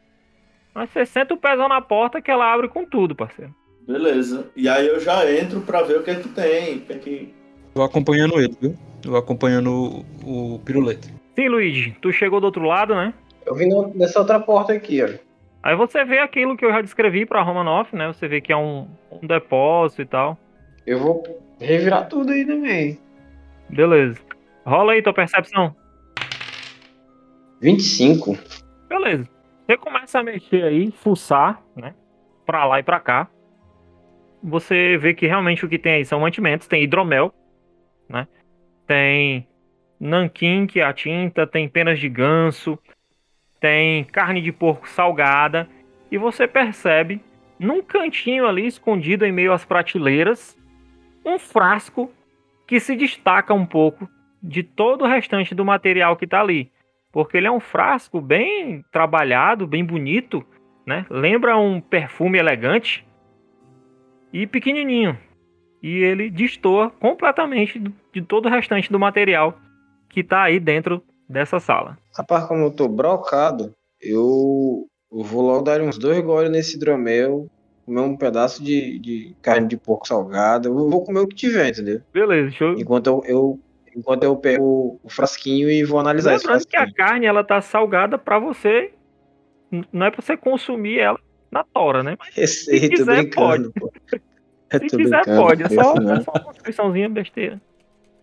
Mas 0.73 0.89
você 0.89 1.05
senta 1.05 1.35
o 1.35 1.37
pezão 1.37 1.69
na 1.69 1.83
porta 1.83 2.23
que 2.23 2.31
ela 2.31 2.51
abre 2.51 2.69
com 2.69 2.87
tudo, 2.87 3.15
parceiro. 3.15 3.55
Beleza. 3.87 4.47
E 4.57 4.67
aí 4.67 4.87
eu 4.87 4.99
já 4.99 5.31
entro 5.31 5.61
pra 5.61 5.83
ver 5.83 5.99
o 5.99 6.03
que 6.03 6.11
é 6.11 6.15
que 6.15 6.29
tem. 6.31 6.79
O 6.79 6.81
que 6.81 6.93
é 6.95 6.99
que... 6.99 7.35
Tô 7.75 7.83
acompanhando 7.83 8.41
ele, 8.41 8.57
viu? 8.59 8.75
Tô 9.03 9.15
acompanhando 9.15 10.05
o, 10.25 10.55
o 10.55 10.59
piruleta. 10.61 11.20
Sim, 11.41 11.49
Luigi, 11.49 11.97
tu 12.03 12.13
chegou 12.13 12.39
do 12.39 12.45
outro 12.45 12.63
lado, 12.63 12.95
né? 12.95 13.15
Eu 13.47 13.55
vim 13.55 13.67
nessa 13.95 14.19
outra 14.19 14.39
porta 14.39 14.75
aqui, 14.75 15.03
ó. 15.03 15.09
Aí 15.63 15.75
você 15.75 16.05
vê 16.05 16.19
aquilo 16.19 16.55
que 16.55 16.63
eu 16.63 16.71
já 16.71 16.83
descrevi 16.83 17.25
pra 17.25 17.41
Romanoff, 17.41 17.97
né? 17.97 18.09
Você 18.09 18.29
vê 18.29 18.43
que 18.43 18.53
é 18.53 18.57
um, 18.59 18.87
um 19.11 19.27
depósito 19.27 20.03
e 20.03 20.05
tal. 20.05 20.39
Eu 20.87 20.99
vou 20.99 21.23
revirar 21.59 22.11
tudo 22.11 22.33
aí 22.33 22.45
também. 22.45 22.99
Beleza. 23.71 24.21
Rola 24.67 24.93
aí 24.93 25.01
tua 25.01 25.15
percepção. 25.15 25.75
25. 27.63 28.37
Beleza. 28.87 29.27
Você 29.65 29.79
começa 29.79 30.19
a 30.19 30.23
mexer 30.23 30.63
aí, 30.63 30.91
fuçar, 30.91 31.63
né? 31.75 31.95
Pra 32.45 32.67
lá 32.67 32.81
e 32.81 32.83
pra 32.83 33.01
cá. 33.01 33.31
Você 34.43 34.99
vê 34.99 35.15
que 35.15 35.27
realmente 35.27 35.65
o 35.65 35.71
que 35.71 35.79
tem 35.79 35.95
aí 35.95 36.05
são 36.05 36.21
mantimentos. 36.21 36.67
Tem 36.67 36.83
hidromel, 36.83 37.33
né? 38.11 38.29
Tem 38.87 39.49
nanquim, 40.01 40.67
que 40.67 40.81
é 40.81 40.85
a 40.85 40.93
tinta. 40.93 41.47
Tem 41.47 41.69
penas 41.69 42.01
de 42.01 42.09
ganso. 42.09 42.79
Tem 43.61 44.05
carne 44.05 44.41
de 44.41 44.51
porco 44.51 44.89
salgada. 44.89 45.69
E 46.11 46.17
você 46.17 46.49
percebe, 46.49 47.21
num 47.59 47.83
cantinho 47.83 48.47
ali, 48.47 48.67
escondido 48.67 49.27
em 49.27 49.31
meio 49.31 49.53
às 49.53 49.65
prateleiras, 49.65 50.59
um 51.25 51.39
frasco 51.39 52.11
que 52.67 52.81
se 52.81 52.97
destaca 52.97 53.53
um 53.53 53.67
pouco 53.67 54.09
de 54.43 54.63
todo 54.63 55.03
o 55.05 55.07
restante 55.07 55.55
do 55.55 55.65
material 55.65 56.17
que 56.17 56.27
tá 56.27 56.41
ali. 56.41 56.73
Porque 57.13 57.37
ele 57.37 57.47
é 57.47 57.51
um 57.51 57.61
frasco 57.61 58.21
bem 58.21 58.85
trabalhado, 58.91 59.67
bem 59.67 59.85
bonito, 59.85 60.45
né? 60.87 61.05
Lembra 61.11 61.57
um 61.57 61.81
perfume 61.81 62.39
elegante 62.39 63.07
e 64.33 64.47
pequenininho. 64.47 65.19
E 65.83 65.99
ele 65.99 66.31
destoa 66.31 66.91
completamente 66.91 67.83
de 68.13 68.23
todo 68.23 68.47
o 68.47 68.51
restante 68.51 68.91
do 68.91 68.99
material 68.99 69.59
que 70.11 70.23
tá 70.23 70.43
aí 70.43 70.61
dentro 70.61 71.03
dessa 71.29 71.59
sala. 71.61 71.97
Rapaz, 72.17 72.45
como 72.47 72.65
eu 72.65 72.71
tô 72.71 72.89
brocado, 72.89 73.75
eu, 74.01 74.87
eu 75.13 75.23
vou 75.23 75.43
logo 75.43 75.63
dar 75.63 75.81
uns 75.81 75.97
dois 75.97 76.21
goles 76.23 76.51
nesse 76.51 76.77
hidromel, 76.77 77.47
comer 77.87 78.01
um 78.01 78.17
pedaço 78.17 78.63
de, 78.63 78.99
de 78.99 79.35
carne 79.41 79.69
de 79.69 79.77
porco 79.77 80.07
salgada. 80.07 80.69
Eu 80.69 80.75
vou 80.91 81.05
comer 81.05 81.21
o 81.21 81.29
que 81.29 81.37
tiver, 81.37 81.69
entendeu? 81.69 82.01
Beleza, 82.13 82.55
eu... 82.61 82.73
Enquanto 82.79 83.07
eu, 83.07 83.23
eu- 83.25 83.61
enquanto 83.97 84.25
eu 84.25 84.37
pego 84.37 85.01
o 85.03 85.09
frasquinho 85.09 85.71
e 85.71 85.83
vou 85.85 85.99
analisar 85.99 86.35
esse 86.35 86.47
Lembrando 86.47 86.67
que 86.67 86.77
a 86.77 86.93
carne 86.93 87.27
ela 87.27 87.43
tá 87.43 87.61
salgada 87.61 88.17
pra 88.19 88.39
você, 88.39 88.93
não 89.93 90.07
é 90.07 90.11
pra 90.11 90.23
você 90.23 90.37
consumir 90.37 90.99
ela 90.99 91.19
na 91.51 91.65
tora, 91.65 92.03
né? 92.03 92.17
Receita, 92.33 92.89
tô 92.89 92.97
quiser, 93.05 93.23
brincando, 93.23 93.73
pô. 93.79 93.93
Eu 94.73 94.79
Se 94.79 94.87
quiser 94.87 95.03
brincando, 95.25 95.43
pode, 95.43 95.63
é 95.65 95.69
só, 95.69 95.95
isso 95.97 96.13
é 96.13 96.21
só 96.21 96.31
uma 96.31 96.41
constriçãozinha 96.45 97.09
besteira. 97.09 97.61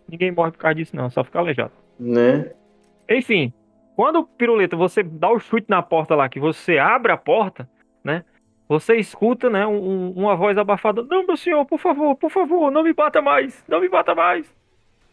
Ninguém 0.08 0.30
morre 0.32 0.52
por 0.52 0.58
causa 0.58 0.74
disso 0.74 0.96
não, 0.96 1.10
só 1.10 1.22
fica 1.22 1.38
aleijado. 1.38 1.72
Né? 1.98 2.50
Enfim, 3.08 3.52
quando, 3.96 4.24
Piruleta, 4.24 4.76
você 4.76 5.02
dá 5.02 5.30
o 5.30 5.38
chute 5.38 5.66
na 5.68 5.82
porta 5.82 6.14
lá, 6.14 6.28
que 6.28 6.40
você 6.40 6.78
abre 6.78 7.12
a 7.12 7.16
porta, 7.16 7.68
né? 8.02 8.24
Você 8.68 8.96
escuta, 8.96 9.48
né, 9.48 9.66
um- 9.66 10.10
uma 10.12 10.36
voz 10.36 10.56
abafada. 10.58 11.02
Não, 11.02 11.26
meu 11.26 11.36
senhor, 11.36 11.64
por 11.64 11.78
favor, 11.78 12.14
por 12.16 12.30
favor, 12.30 12.70
não 12.70 12.82
me 12.82 12.92
bata 12.92 13.20
mais, 13.22 13.64
não 13.66 13.80
me 13.80 13.88
bata 13.88 14.14
mais. 14.14 14.54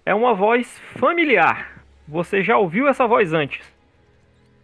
É 0.06 0.14
uma 0.14 0.34
voz 0.34 0.78
familiar. 0.98 1.84
Você 2.08 2.44
já 2.44 2.58
ouviu 2.58 2.88
essa 2.88 3.08
voz 3.08 3.34
antes. 3.34 3.74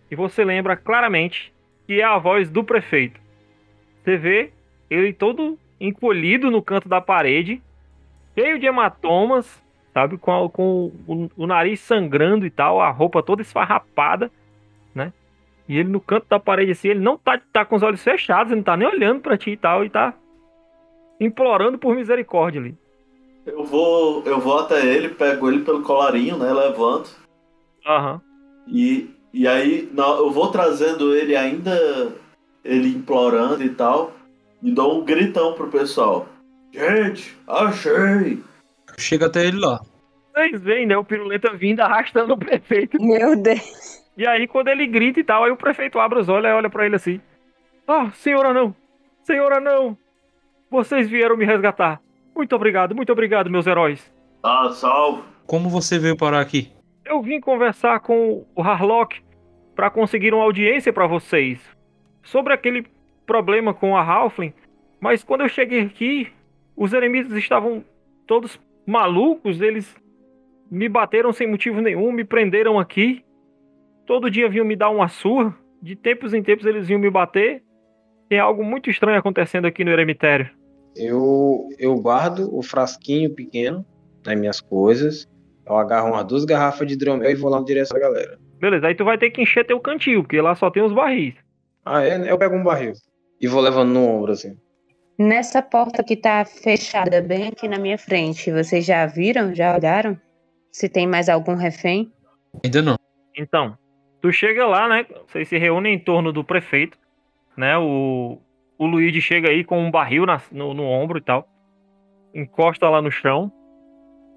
E 0.10 0.16
você 0.16 0.44
lembra 0.44 0.76
claramente 0.76 1.54
que 1.88 2.02
é 2.02 2.04
a 2.04 2.18
voz 2.18 2.50
do 2.50 2.64
prefeito. 2.64 3.20
Você 4.04 4.18
vê 4.18 4.52
ele 4.90 5.14
todo 5.14 5.58
encolhido 5.80 6.52
no 6.52 6.62
canto 6.62 6.88
da 6.90 7.00
parede, 7.02 7.62
cheio 8.38 8.60
de 8.60 8.66
hematomas, 8.68 9.61
sabe? 9.94 10.18
Com, 10.18 10.46
a- 10.46 10.50
com 10.50 10.92
o, 11.08 11.30
o 11.38 11.48
nariz 11.48 11.80
sangrando 11.80 12.46
e 12.46 12.50
tal, 12.50 12.80
a 12.82 12.90
roupa 12.90 13.22
toda 13.24 13.42
esfarrapada, 13.42 14.32
né? 14.96 15.12
E 15.68 15.78
ele 15.78 15.90
no 15.90 16.02
canto 16.02 16.26
da 16.30 16.40
parede 16.40 16.72
assim, 16.72 16.90
ele 16.90 17.00
não 17.00 17.18
tá, 17.18 17.40
tá 17.54 17.64
com 17.66 17.76
os 17.76 17.84
olhos 17.84 18.04
fechados, 18.04 18.52
ele 18.52 18.58
não 18.60 18.64
tá 18.66 18.76
nem 18.76 18.88
olhando 18.88 19.22
pra 19.22 19.38
ti 19.38 19.52
e 19.52 19.58
tal, 19.58 19.86
e 19.86 19.90
tá 19.90 20.14
implorando 21.20 21.78
por 21.78 21.96
misericórdia 21.96 22.60
ali. 22.62 22.76
Eu 23.46 23.64
vou, 23.64 24.24
eu 24.26 24.40
vou 24.40 24.60
até 24.60 24.86
ele, 24.86 25.10
pego 25.10 25.50
ele 25.50 25.64
pelo 25.64 25.82
colarinho, 25.82 26.38
né? 26.38 26.52
Levanto. 26.54 27.10
Aham. 27.86 28.22
E, 28.68 29.10
e 29.34 29.48
aí 29.48 29.90
na- 29.94 30.04
eu 30.18 30.30
vou 30.32 30.52
trazendo 30.52 31.16
ele 31.16 31.36
ainda, 31.36 32.12
ele 32.64 32.90
implorando 32.90 33.64
e 33.64 33.70
tal. 33.70 34.12
E 34.62 34.72
dou 34.72 35.00
um 35.02 35.06
gritão 35.06 35.54
pro 35.54 35.68
pessoal. 35.70 36.28
Gente, 36.72 37.36
achei! 37.48 38.40
Chega 39.02 39.26
até 39.26 39.46
ele 39.46 39.60
lá. 39.60 39.82
Vocês 40.34 40.62
veem, 40.62 40.86
né? 40.86 40.96
O 40.96 41.04
piruleta 41.04 41.54
vindo 41.54 41.82
arrastando 41.82 42.34
o 42.34 42.38
prefeito. 42.38 43.02
Meu 43.02 43.36
Deus. 43.36 44.02
E 44.18 44.26
aí, 44.26 44.48
quando 44.48 44.70
ele 44.70 44.88
grita 44.88 45.20
e 45.20 45.24
tal, 45.24 45.44
aí 45.44 45.52
o 45.52 45.58
prefeito 45.58 46.00
abre 46.00 46.20
os 46.20 46.30
olhos 46.30 46.50
e 46.50 46.54
olha 46.54 46.70
pra 46.70 46.86
ele 46.86 46.96
assim: 46.96 47.20
Ah, 47.88 48.12
senhora 48.14 48.54
não! 48.54 48.76
Senhora 49.24 49.60
não! 49.60 49.98
Vocês 50.70 51.10
vieram 51.10 51.36
me 51.36 51.46
resgatar. 51.46 52.02
Muito 52.36 52.56
obrigado, 52.56 52.96
muito 52.96 53.12
obrigado, 53.12 53.50
meus 53.50 53.68
heróis. 53.68 54.12
Tá 54.42 54.70
salvo. 54.72 55.24
Como 55.46 55.70
você 55.70 56.00
veio 56.00 56.16
parar 56.16 56.40
aqui? 56.40 56.72
Eu 57.04 57.22
vim 57.22 57.42
conversar 57.42 58.00
com 58.00 58.46
o 58.56 58.62
Harlock 58.62 59.22
para 59.76 59.90
conseguir 59.90 60.34
uma 60.34 60.44
audiência 60.44 60.94
para 60.94 61.08
vocês 61.08 61.60
sobre 62.24 62.54
aquele 62.54 62.86
problema 63.26 63.74
com 63.74 63.98
a 63.98 64.04
Halfling, 64.04 64.54
mas 65.00 65.24
quando 65.24 65.42
eu 65.42 65.50
cheguei 65.50 65.82
aqui, 65.82 66.32
os 66.76 66.94
eremitas 66.94 67.34
estavam 67.34 67.84
todos 68.26 68.60
malucos, 68.86 69.62
eles 69.62 69.96
me 70.70 70.88
bateram 70.88 71.34
sem 71.34 71.48
motivo 71.48 71.82
nenhum, 71.82 72.12
me 72.12 72.24
prenderam 72.24 72.80
aqui. 72.80 73.24
Todo 74.06 74.32
dia 74.32 74.50
vinham 74.50 74.66
me 74.66 74.76
dar 74.76 74.90
uma 74.90 75.08
surra, 75.08 75.56
de 75.82 75.96
tempos 75.96 76.34
em 76.34 76.44
tempos 76.44 76.66
eles 76.66 76.88
vinham 76.88 77.00
me 77.00 77.10
bater. 77.10 77.64
Tem 78.30 78.40
algo 78.40 78.64
muito 78.64 78.90
estranho 78.90 79.20
acontecendo 79.20 79.66
aqui 79.66 79.84
no 79.84 79.92
eremitério. 79.92 80.50
Eu, 80.96 81.68
eu 81.78 81.96
guardo 81.96 82.50
o 82.56 82.62
frasquinho 82.62 83.34
pequeno 83.34 83.86
nas 84.26 84.38
minhas 84.38 84.62
coisas. 84.62 85.28
Eu 85.66 85.76
agarro 85.76 86.10
umas 86.10 86.26
duas 86.26 86.46
garrafas 86.46 86.88
de 86.88 86.94
hidromel 86.94 87.30
e 87.30 87.36
vou 87.36 87.50
lá 87.50 87.60
na 87.60 87.66
direção 87.66 88.00
da 88.00 88.08
galera. 88.08 88.40
Beleza, 88.60 88.88
aí 88.88 88.96
tu 88.96 89.04
vai 89.04 89.18
ter 89.18 89.32
que 89.32 89.42
encher 89.42 89.66
teu 89.66 89.80
cantil, 89.80 90.22
porque 90.22 90.40
lá 90.40 90.56
só 90.56 90.70
tem 90.70 90.84
os 90.84 90.94
barris. 90.94 91.34
Ah, 91.86 92.04
é? 92.04 92.32
Eu 92.32 92.38
pego 92.38 92.56
um 92.56 92.64
barril 92.64 92.94
e 93.40 93.48
vou 93.48 93.62
levando 93.62 93.90
no 93.90 94.06
ombro, 94.06 94.32
assim. 94.32 94.56
Nessa 95.20 95.62
porta 95.62 96.04
que 96.04 96.16
tá 96.16 96.44
fechada 96.46 97.22
bem 97.22 97.50
aqui 97.50 97.68
na 97.68 97.78
minha 97.78 97.98
frente, 97.98 98.52
vocês 98.52 98.86
já 98.86 99.06
viram? 99.06 99.54
Já 99.54 99.76
olharam? 99.76 100.20
Se 100.72 100.90
tem 100.90 101.06
mais 101.06 101.30
algum 101.30 101.54
refém? 101.56 102.12
Ainda 102.64 102.82
não. 102.82 102.96
Então, 103.38 103.78
tu 104.22 104.32
chega 104.32 104.66
lá, 104.66 104.88
né? 104.88 105.06
Vocês 105.28 105.48
se 105.48 105.58
reúnem 105.58 105.96
em 105.96 106.00
torno 106.00 106.32
do 106.34 106.44
prefeito. 106.44 106.98
né? 107.58 107.78
O, 107.78 108.40
o 108.80 108.86
Luigi 108.86 109.22
chega 109.22 109.50
aí 109.50 109.64
com 109.64 109.78
um 109.80 109.92
barril 109.92 110.26
na- 110.26 110.42
no, 110.52 110.74
no 110.74 110.84
ombro 110.84 111.18
e 111.20 111.22
tal. 111.22 111.48
Encosta 112.34 112.90
lá 112.90 113.02
no 113.02 113.12
chão. 113.12 113.52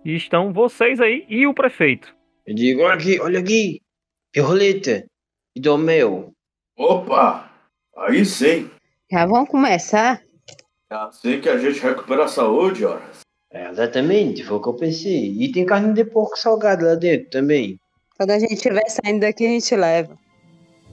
E 0.04 0.14
estão 0.16 0.52
vocês 0.52 1.00
aí 1.00 1.24
e 1.28 1.46
o 1.46 1.54
prefeito. 1.54 2.14
Eu 2.46 2.54
digo, 2.54 2.82
olha 2.82 2.94
aqui, 2.94 3.18
olha 3.20 3.38
aqui. 3.40 3.80
Piruleta. 4.32 5.06
E 5.56 5.60
do 5.60 5.78
meu. 5.78 6.32
Opa! 6.76 7.50
Aí 7.96 8.24
sim. 8.26 8.68
Já 9.10 9.24
vamos 9.24 9.48
começar? 9.48 10.20
É 10.94 10.96
assim 10.96 11.40
que 11.40 11.48
a 11.48 11.58
gente 11.58 11.80
recupera 11.80 12.22
a 12.22 12.28
saúde, 12.28 12.84
ora. 12.84 13.02
É, 13.52 13.68
exatamente, 13.68 14.44
foi 14.44 14.58
o 14.58 14.60
que 14.60 14.68
eu 14.68 14.74
pensei. 14.74 15.34
E 15.40 15.50
tem 15.50 15.66
carne 15.66 15.92
de 15.92 16.04
porco 16.04 16.38
salgado 16.38 16.84
lá 16.86 16.94
dentro 16.94 17.30
também. 17.30 17.80
Quando 18.16 18.30
a 18.30 18.38
gente 18.38 18.54
estiver 18.54 18.88
saindo 18.88 19.22
daqui, 19.22 19.44
a 19.44 19.48
gente 19.48 19.74
leva. 19.74 20.16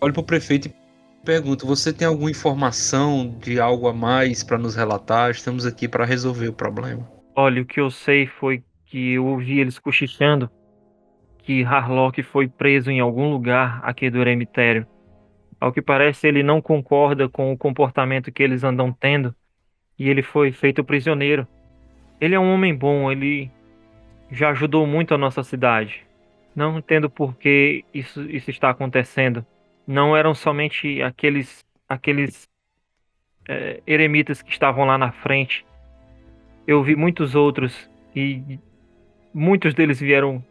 Olho 0.02 0.12
pro 0.12 0.24
prefeito 0.24 0.70
e 0.70 0.74
pergunto: 1.24 1.68
você 1.68 1.94
tem 1.94 2.08
alguma 2.08 2.32
informação 2.32 3.38
de 3.40 3.60
algo 3.60 3.88
a 3.88 3.94
mais 3.94 4.44
pra 4.44 4.58
nos 4.58 4.76
relatar? 4.76 5.30
Estamos 5.30 5.68
aqui 5.68 5.88
pra 5.88 6.04
resolver 6.04 6.48
o 6.48 6.54
problema. 6.54 7.08
Olha, 7.36 7.62
o 7.62 7.66
que 7.66 7.80
eu 7.80 7.92
sei 7.92 8.26
foi 8.26 8.64
que 8.88 9.14
eu 9.14 9.28
ouvi 9.28 9.60
eles 9.60 9.78
cochichando 9.78 10.50
que 11.44 11.64
Harlock 11.64 12.24
foi 12.24 12.48
preso 12.48 12.90
em 12.90 13.00
algum 13.00 13.30
lugar 13.30 13.80
aqui 13.84 14.10
do 14.10 14.20
Eremitério. 14.20 14.88
Ao 15.60 15.72
que 15.72 15.80
parece, 15.80 16.28
ele 16.28 16.42
não 16.42 16.60
concorda 16.60 17.30
com 17.30 17.54
o 17.54 17.58
comportamento 17.58 18.32
que 18.32 18.42
eles 18.42 18.64
andam 18.64 18.92
tendo 18.92 19.36
e 19.98 20.10
ele 20.10 20.22
foi 20.22 20.52
feito 20.52 20.84
prisioneiro. 20.84 21.48
Ele 22.20 22.36
é 22.36 22.40
um 22.40 22.54
homem 22.54 22.76
bom, 22.76 23.12
ele 23.12 23.52
já 24.32 24.50
ajudou 24.50 24.86
muito 24.88 25.14
a 25.14 25.18
nossa 25.18 25.44
cidade. 25.44 26.06
Não 26.56 26.78
entendo 26.78 27.10
por 27.10 27.36
que 27.36 27.84
isso, 27.94 28.22
isso 28.30 28.50
está 28.50 28.70
acontecendo. 28.70 29.46
Não 29.88 30.16
eram 30.16 30.34
somente 30.34 31.02
aqueles 31.02 31.66
aqueles 31.88 32.48
eh, 33.48 33.82
eremitas 33.86 34.42
que 34.42 34.52
estavam 34.52 34.86
lá 34.86 34.98
na 34.98 35.12
frente. 35.12 35.66
Eu 36.66 36.82
vi 36.84 36.96
muitos 36.96 37.36
outros 37.36 37.90
e 38.16 38.60
muitos 39.34 39.74
deles 39.74 40.00
vieram 40.00 40.44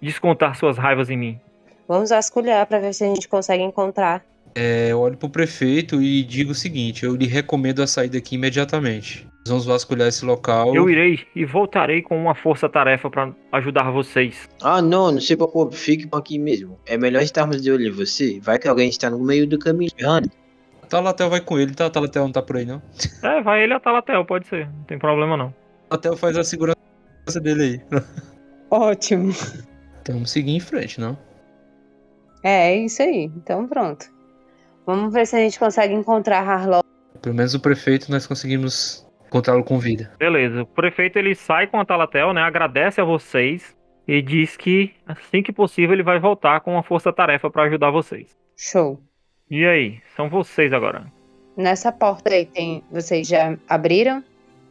descontar 0.00 0.56
suas 0.56 0.76
raivas 0.76 1.08
em 1.08 1.16
mim. 1.16 1.40
Vamos 1.86 2.10
vasculhar 2.10 2.66
pra 2.66 2.78
ver 2.78 2.92
se 2.92 3.04
a 3.04 3.08
gente 3.08 3.28
consegue 3.28 3.62
encontrar. 3.62 4.24
É, 4.54 4.88
eu 4.90 5.00
olho 5.00 5.16
pro 5.16 5.30
prefeito 5.30 6.02
e 6.02 6.22
digo 6.22 6.52
o 6.52 6.54
seguinte: 6.54 7.04
eu 7.04 7.16
lhe 7.16 7.26
recomendo 7.26 7.82
a 7.82 7.86
sair 7.86 8.08
daqui 8.08 8.34
imediatamente. 8.34 9.26
Nós 9.40 9.48
vamos 9.48 9.64
vasculhar 9.66 10.06
esse 10.06 10.24
local. 10.24 10.74
Eu 10.74 10.88
irei 10.88 11.20
e 11.34 11.44
voltarei 11.44 12.00
com 12.00 12.16
uma 12.16 12.34
força-tarefa 12.34 13.10
para 13.10 13.34
ajudar 13.52 13.90
vocês. 13.90 14.48
Ah, 14.62 14.80
não, 14.80 15.10
não 15.10 15.20
se 15.20 15.34
preocupe, 15.34 15.74
fique 15.76 16.06
por 16.06 16.18
aqui 16.18 16.38
mesmo. 16.38 16.78
É 16.86 16.96
melhor 16.96 17.22
estarmos 17.22 17.60
de 17.60 17.72
olho 17.72 17.88
em 17.88 17.90
você. 17.90 18.38
Vai 18.40 18.58
que 18.58 18.68
alguém 18.68 18.88
está 18.88 19.10
no 19.10 19.18
meio 19.18 19.46
do 19.46 19.58
caminho 19.58 19.90
errado. 19.98 20.30
Talatel 20.88 21.30
vai 21.30 21.40
com 21.40 21.58
ele, 21.58 21.74
tá? 21.74 21.88
Talatel 21.90 22.24
não 22.24 22.32
tá 22.32 22.42
por 22.42 22.56
aí, 22.56 22.66
não. 22.66 22.80
É, 23.24 23.40
vai 23.40 23.64
ele 23.64 23.72
a 23.72 23.80
Talatel, 23.80 24.24
pode 24.26 24.46
ser. 24.46 24.68
Não 24.68 24.84
tem 24.84 24.98
problema 24.98 25.36
não. 25.36 25.52
Talatel 25.88 26.16
faz 26.16 26.36
a 26.36 26.44
segurança 26.44 26.76
dele 27.42 27.62
aí. 27.90 28.00
Ótimo. 28.70 29.32
Então 30.02 30.14
vamos 30.16 30.30
seguir 30.30 30.52
em 30.52 30.60
frente, 30.60 31.00
não? 31.00 31.18
É, 32.44 32.74
é 32.74 32.76
isso 32.76 33.02
aí. 33.02 33.24
Então 33.36 33.66
pronto. 33.66 34.11
Vamos 34.86 35.12
ver 35.12 35.26
se 35.26 35.36
a 35.36 35.38
gente 35.38 35.58
consegue 35.58 35.94
encontrar 35.94 36.40
Harlock. 36.40 36.86
Pelo 37.20 37.34
menos 37.34 37.54
o 37.54 37.60
prefeito 37.60 38.10
nós 38.10 38.26
conseguimos 38.26 39.06
encontrá-lo 39.26 39.62
com 39.62 39.78
vida. 39.78 40.12
Beleza. 40.18 40.62
O 40.62 40.66
prefeito 40.66 41.18
ele 41.18 41.34
sai 41.34 41.66
com 41.66 41.78
a 41.78 41.84
Talatel, 41.84 42.32
né? 42.32 42.42
Agradece 42.42 43.00
a 43.00 43.04
vocês 43.04 43.76
e 44.06 44.20
diz 44.20 44.56
que 44.56 44.92
assim 45.06 45.42
que 45.42 45.52
possível 45.52 45.94
ele 45.94 46.02
vai 46.02 46.18
voltar 46.18 46.60
com 46.60 46.72
uma 46.72 46.82
força-tarefa 46.82 47.48
para 47.50 47.64
ajudar 47.64 47.90
vocês. 47.90 48.36
Show. 48.56 49.00
E 49.50 49.64
aí, 49.64 50.00
são 50.16 50.28
vocês 50.28 50.72
agora. 50.72 51.06
Nessa 51.56 51.92
porta 51.92 52.30
aí 52.30 52.46
tem. 52.46 52.82
Vocês 52.90 53.28
já 53.28 53.56
abriram? 53.68 54.24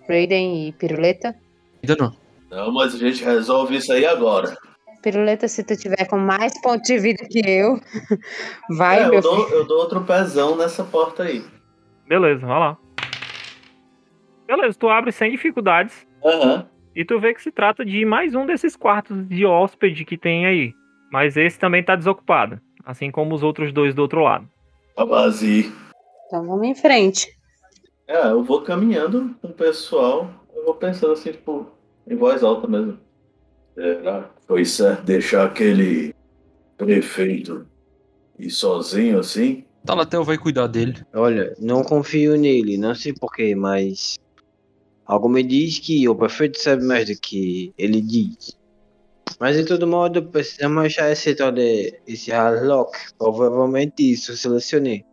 Raiden 0.09 0.67
e 0.67 0.71
Piruleta? 0.73 1.35
Ainda 1.83 1.95
não. 1.95 2.15
Não, 2.49 2.73
mas 2.73 2.95
a 2.95 2.97
gente 2.97 3.23
resolve 3.23 3.77
isso 3.77 3.93
aí 3.93 4.05
agora. 4.05 4.57
Piruleta, 5.01 5.47
se 5.47 5.63
tu 5.63 5.75
tiver 5.75 6.05
com 6.07 6.17
mais 6.17 6.59
pontos 6.61 6.87
de 6.87 6.97
vida 6.99 7.25
que 7.29 7.41
eu, 7.45 7.79
vai, 8.77 8.99
é, 9.03 9.05
meu 9.05 9.15
eu, 9.15 9.21
dou, 9.21 9.45
filho. 9.45 9.57
eu 9.57 9.65
dou 9.65 9.79
outro 9.79 10.01
pezão 10.03 10.55
nessa 10.55 10.83
porta 10.83 11.23
aí. 11.23 11.43
Beleza, 12.07 12.45
vai 12.45 12.59
lá. 12.59 12.77
Beleza, 14.47 14.77
tu 14.77 14.89
abre 14.89 15.11
sem 15.11 15.31
dificuldades 15.31 16.05
Aham. 16.23 16.67
e 16.95 17.05
tu 17.05 17.19
vê 17.19 17.33
que 17.33 17.41
se 17.41 17.51
trata 17.51 17.85
de 17.85 18.05
mais 18.05 18.35
um 18.35 18.45
desses 18.45 18.75
quartos 18.75 19.27
de 19.27 19.45
hóspede 19.45 20.05
que 20.05 20.17
tem 20.17 20.45
aí. 20.45 20.73
Mas 21.11 21.35
esse 21.35 21.57
também 21.57 21.83
tá 21.83 21.95
desocupado, 21.95 22.59
assim 22.85 23.09
como 23.11 23.33
os 23.33 23.43
outros 23.43 23.71
dois 23.73 23.93
do 23.95 24.01
outro 24.01 24.21
lado. 24.21 24.47
Tá 24.95 25.03
vazio. 25.05 25.71
Então 26.27 26.45
vamos 26.45 26.67
em 26.67 26.75
frente. 26.75 27.27
É, 28.07 28.27
eu 28.27 28.43
vou 28.43 28.61
caminhando 28.61 29.35
com 29.41 29.47
o 29.47 29.53
pessoal. 29.53 30.29
Eu 30.53 30.65
vou 30.65 30.75
pensando 30.75 31.13
assim, 31.13 31.31
tipo, 31.31 31.67
em 32.07 32.15
voz 32.15 32.43
alta 32.43 32.67
mesmo. 32.67 32.99
Será 33.75 34.23
que 34.23 34.45
foi 34.47 34.65
certo 34.65 35.03
deixar 35.03 35.45
aquele 35.45 36.13
prefeito 36.77 37.65
ir 38.37 38.49
sozinho 38.49 39.19
assim? 39.19 39.63
Talatel 39.85 40.23
vai 40.23 40.37
cuidar 40.37 40.67
dele. 40.67 41.03
Olha, 41.13 41.55
não 41.59 41.83
confio 41.83 42.37
nele, 42.37 42.77
não 42.77 42.93
sei 42.93 43.13
porquê, 43.13 43.55
mas. 43.55 44.17
Algo 45.05 45.27
me 45.27 45.43
diz 45.43 45.79
que 45.79 46.07
o 46.07 46.15
prefeito 46.15 46.59
sabe 46.59 46.83
mais 46.83 47.07
do 47.07 47.19
que 47.19 47.73
ele 47.77 48.01
diz. 48.01 48.57
Mas 49.39 49.57
de 49.57 49.65
todo 49.65 49.87
modo, 49.87 50.23
precisamos 50.23 50.85
achar 50.85 51.11
esse 51.11 51.33
tal 51.33 51.51
de. 51.51 51.99
esse 52.07 52.31
Harlock. 52.31 52.91
Provavelmente 53.17 54.11
isso 54.11 54.37
selecionei. 54.37 55.03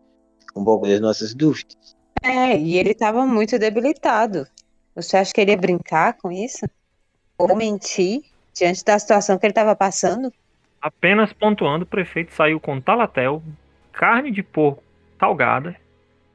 Um 0.54 0.64
pouco 0.64 0.86
das 0.86 1.00
nossas 1.00 1.34
dúvidas. 1.34 1.76
É, 2.22 2.58
e 2.58 2.76
ele 2.76 2.94
tava 2.94 3.24
muito 3.24 3.58
debilitado. 3.58 4.46
Você 4.94 5.16
acha 5.16 5.32
que 5.32 5.40
ele 5.40 5.52
ia 5.52 5.56
brincar 5.56 6.18
com 6.18 6.30
isso? 6.30 6.66
Ou 7.38 7.56
mentir 7.56 8.22
diante 8.58 8.84
da 8.84 8.98
situação 8.98 9.38
que 9.38 9.46
ele 9.46 9.52
tava 9.52 9.74
passando? 9.74 10.32
Apenas 10.80 11.32
pontuando, 11.32 11.84
o 11.84 11.88
prefeito 11.88 12.32
saiu 12.32 12.60
com 12.60 12.80
talatel, 12.80 13.42
carne 13.92 14.30
de 14.30 14.42
porco 14.42 14.82
salgada 15.18 15.74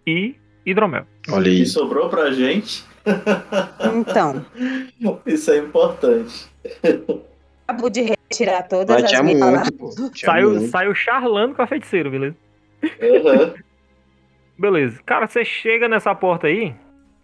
e 0.05 0.35
hidromel. 0.65 1.05
Olha 1.29 1.49
E 1.49 1.61
isso. 1.61 1.79
sobrou 1.79 2.09
pra 2.09 2.31
gente. 2.31 2.83
Então, 3.95 4.45
Isso 5.25 5.51
é 5.51 5.57
importante. 5.57 6.47
acabo 7.67 7.89
de 7.89 8.01
retirar 8.01 8.63
todas 8.63 9.01
Mas 9.01 9.13
as 9.13 9.21
minhas. 9.21 9.65
Tinha 10.13 10.31
Saiu, 10.31 10.67
saiu 10.67 10.95
charlando 10.95 11.55
com 11.55 11.61
a 11.61 11.67
feiticeira, 11.67 12.09
beleza? 12.09 12.35
Aham. 13.01 13.53
Beleza. 14.57 15.01
Cara, 15.03 15.27
você 15.27 15.43
chega 15.43 15.87
nessa 15.87 16.13
porta 16.13 16.45
aí, 16.45 16.75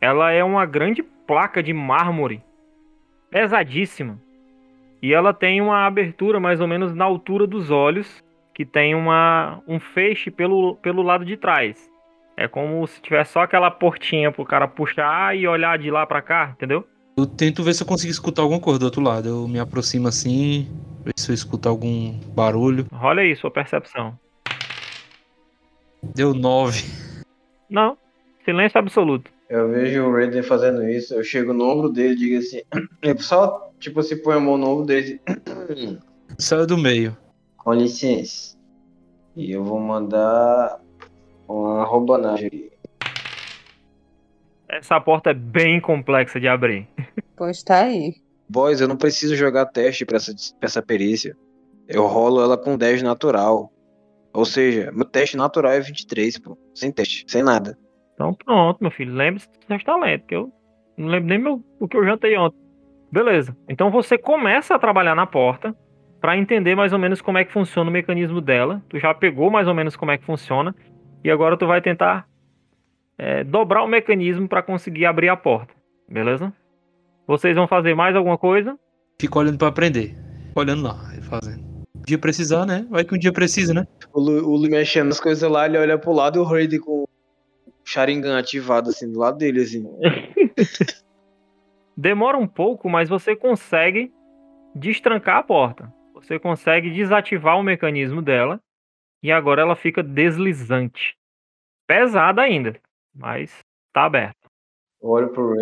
ela 0.02 0.32
é 0.32 0.44
uma 0.44 0.66
grande 0.66 1.04
placa 1.04 1.62
de 1.62 1.72
mármore, 1.72 2.44
pesadíssima. 3.30 4.20
E 5.02 5.14
ela 5.14 5.34
tem 5.34 5.62
uma 5.62 5.86
abertura 5.86 6.40
mais 6.40 6.60
ou 6.60 6.68
menos 6.68 6.94
na 6.94 7.06
altura 7.06 7.48
dos 7.48 7.72
olhos, 7.72 8.24
que 8.54 8.66
tem 8.66 8.94
uma, 8.94 9.62
um 9.68 9.80
feixe 9.80 10.30
pelo, 10.30 10.76
pelo 10.78 11.02
lado 11.02 11.24
de 11.24 11.38
trás. 11.38 11.90
É 12.36 12.48
como 12.48 12.86
se 12.88 13.02
tivesse 13.02 13.34
só 13.34 13.42
aquela 13.42 13.72
portinha 13.72 14.32
pro 14.32 14.46
cara 14.46 14.68
puxar 14.68 15.36
e 15.36 15.48
olhar 15.48 15.78
de 15.78 15.90
lá 15.90 16.06
pra 16.06 16.22
cá, 16.22 16.54
entendeu? 16.56 16.86
Eu 17.18 17.26
tento 17.26 17.64
ver 17.64 17.74
se 17.74 17.84
eu 17.84 17.88
consigo 17.88 18.12
escutar 18.12 18.42
alguma 18.42 18.62
coisa 18.62 18.80
do 18.80 18.86
outro 18.86 19.02
lado. 19.02 19.28
Eu 19.28 19.48
me 19.48 19.60
aproximo 19.60 20.08
assim, 20.08 20.68
ver 21.04 21.14
se 21.18 21.30
eu 21.32 21.34
escuto 21.34 21.68
algum 21.68 22.18
barulho. 22.34 22.86
Olha 22.94 23.24
aí 23.24 23.36
sua 23.36 23.52
percepção. 23.52 24.18
Deu 26.16 26.34
nove. 26.34 26.84
Não, 27.70 27.98
silêncio 28.46 28.80
absoluto. 28.80 29.30
Eu 29.50 29.70
vejo 29.70 30.04
o 30.04 30.14
Raiden 30.14 30.44
fazendo 30.44 30.88
isso, 30.88 31.14
eu 31.14 31.24
chego 31.24 31.54
no 31.54 31.66
ombro 31.66 31.90
dele 31.90 32.14
e 32.14 32.18
digo 32.18 32.38
assim. 32.38 32.62
Eu 33.02 33.18
só, 33.20 33.69
tipo, 33.80 34.04
se 34.04 34.16
põe 34.18 34.36
a 34.36 34.40
mão 34.40 34.58
no 34.58 34.70
ombro 34.70 34.86
dele. 34.86 35.22
Saiu 36.38 36.68
do 36.68 36.78
meio. 36.78 37.18
Com 37.58 37.74
licença. 37.74 38.58
E 39.36 39.52
eu 39.52 39.64
vou 39.64 39.80
mandar 39.80 40.80
uma 41.48 41.84
roubanagem 41.84 42.48
aqui. 42.48 42.72
Essa 44.70 45.02
porta 45.02 45.32
é 45.32 45.34
bem 45.34 45.82
complexa 45.82 46.40
de 46.40 46.48
abrir. 46.48 46.88
Pois 47.36 47.64
tá 47.64 47.84
aí. 47.84 48.16
Boys, 48.48 48.82
eu 48.82 48.88
não 48.88 48.98
preciso 48.98 49.36
jogar 49.36 49.66
teste 49.66 50.06
pra 50.06 50.18
essa, 50.18 50.34
pra 50.60 50.68
essa 50.68 50.82
perícia. 50.82 51.36
Eu 51.88 52.06
rolo 52.06 52.42
ela 52.42 52.58
com 52.58 52.78
10 52.78 53.02
natural. 53.02 53.72
Ou 54.32 54.46
seja, 54.46 54.92
meu 54.92 55.06
teste 55.06 55.36
natural 55.36 55.72
é 55.72 55.80
23, 55.80 56.38
pô. 56.40 56.58
Sem 56.76 56.92
teste, 56.92 57.26
sem 57.28 57.42
nada. 57.42 57.78
Então 58.14 58.34
pronto, 58.34 58.78
meu 58.82 58.92
filho. 58.92 59.14
Lembre-se 59.14 59.48
dos 59.48 59.66
seus 59.66 59.84
talentos, 59.84 60.28
que 60.28 60.36
eu 60.36 60.52
não 60.98 61.08
lembro 61.08 61.30
nem 61.30 61.40
meu, 61.40 61.64
o 61.80 61.88
que 61.88 61.98
eu 61.98 62.06
jantei 62.06 62.38
ontem. 62.38 62.59
Beleza. 63.12 63.56
Então 63.68 63.90
você 63.90 64.18
começa 64.18 64.76
a 64.76 64.80
trabalhar 64.80 65.16
na 65.16 65.26
porta 65.26 65.76
para 66.22 66.38
entender 66.38 66.76
mais 66.76 66.94
ou 66.94 67.00
menos 67.00 67.22
como 67.22 67.38
é 67.38 67.46
que 67.46 67.52
funciona 67.52 67.90
o 67.90 67.94
mecanismo 67.94 68.42
dela. 68.42 68.82
Tu 68.90 69.00
já 69.00 69.14
pegou 69.14 69.50
mais 69.50 69.68
ou 69.68 69.74
menos 69.74 69.96
como 69.96 70.12
é 70.12 70.18
que 70.18 70.26
funciona. 70.26 70.76
E 71.24 71.32
agora 71.32 71.58
tu 71.58 71.66
vai 71.66 71.82
tentar 71.82 72.28
é, 73.18 73.44
dobrar 73.44 73.84
o 73.84 73.88
mecanismo 73.88 74.48
para 74.48 74.62
conseguir 74.62 75.06
abrir 75.06 75.30
a 75.30 75.36
porta. 75.36 75.74
Beleza? 76.08 76.54
Vocês 77.28 77.56
vão 77.56 77.68
fazer 77.68 77.96
mais 77.96 78.16
alguma 78.16 78.38
coisa? 78.38 78.78
Fico 79.20 79.40
olhando 79.40 79.58
pra 79.58 79.68
aprender. 79.68 80.16
Fico 80.48 80.60
olhando 80.60 80.84
lá, 80.84 80.96
fazendo. 81.22 81.64
Um 81.96 82.02
dia 82.06 82.18
precisar, 82.18 82.66
né? 82.66 82.88
Vai 82.90 83.04
que 83.04 83.14
um 83.14 83.20
dia 83.20 83.32
precisa, 83.32 83.74
né? 83.74 83.88
O 84.14 84.20
O 84.20 84.24
Lu, 84.24 84.50
o 84.50 84.56
Lu 84.56 84.70
mexendo 84.70 85.10
as 85.10 85.20
coisas 85.20 85.50
lá, 85.50 85.66
ele 85.66 85.78
olha 85.78 85.98
pro 85.98 86.14
lado 86.14 86.38
e 86.38 86.40
o 86.40 86.44
Raiden 86.44 86.80
com 86.80 87.04
o 87.04 87.08
Sharingan 87.84 88.38
ativado 88.38 88.90
assim 88.90 89.12
do 89.12 89.20
lado 89.20 89.38
dele, 89.38 89.62
assim. 89.62 89.86
Demora 92.02 92.38
um 92.38 92.48
pouco, 92.48 92.90
mas 92.90 93.10
você 93.10 93.36
consegue 93.36 94.10
destrancar 94.74 95.36
a 95.36 95.44
porta. 95.44 95.94
Você 96.14 96.40
consegue 96.40 96.90
desativar 96.90 97.60
o 97.60 97.64
mecanismo 97.64 98.22
dela 98.22 98.62
e 99.22 99.30
agora 99.30 99.64
ela 99.64 99.76
fica 99.76 100.02
deslizante. 100.02 101.18
Pesada 101.86 102.42
ainda, 102.42 102.80
mas 103.14 103.66
tá 103.92 104.06
aberta. 104.06 104.48
Olho 105.02 105.28
pro 105.34 105.54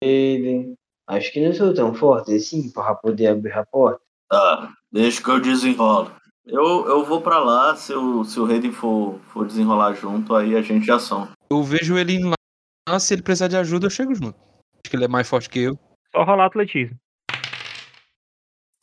Raiden. 0.00 0.76
Acho 1.08 1.32
que 1.32 1.44
não 1.44 1.52
sou 1.52 1.74
tão 1.74 1.92
forte 1.92 2.32
assim 2.32 2.70
pra 2.70 2.94
poder 2.94 3.26
abrir 3.26 3.52
a 3.52 3.66
porta. 3.66 4.00
Tá, 4.30 4.72
deixa 4.92 5.20
que 5.20 5.30
eu 5.30 5.40
desenrolo. 5.40 6.12
Eu, 6.46 6.86
eu 6.86 7.04
vou 7.04 7.20
pra 7.20 7.40
lá, 7.40 7.74
se 7.74 7.92
o, 7.92 8.22
se 8.22 8.38
o 8.38 8.46
Raiden 8.46 8.70
for, 8.70 9.18
for 9.32 9.44
desenrolar 9.44 9.94
junto, 9.94 10.32
aí 10.36 10.54
a 10.54 10.62
gente 10.62 10.86
já 10.86 11.00
soma. 11.00 11.32
Eu 11.50 11.60
vejo 11.64 11.98
ele 11.98 12.14
indo 12.14 12.32
lá, 12.88 13.00
se 13.00 13.12
ele 13.12 13.22
precisar 13.22 13.48
de 13.48 13.56
ajuda, 13.56 13.86
eu 13.86 13.90
chego 13.90 14.14
junto. 14.14 14.51
Que 14.92 14.96
ele 14.96 15.06
é 15.06 15.08
mais 15.08 15.26
forte 15.26 15.48
que 15.48 15.58
eu. 15.58 15.78
Só 16.14 16.22
rolar 16.22 16.44
atletismo. 16.44 16.94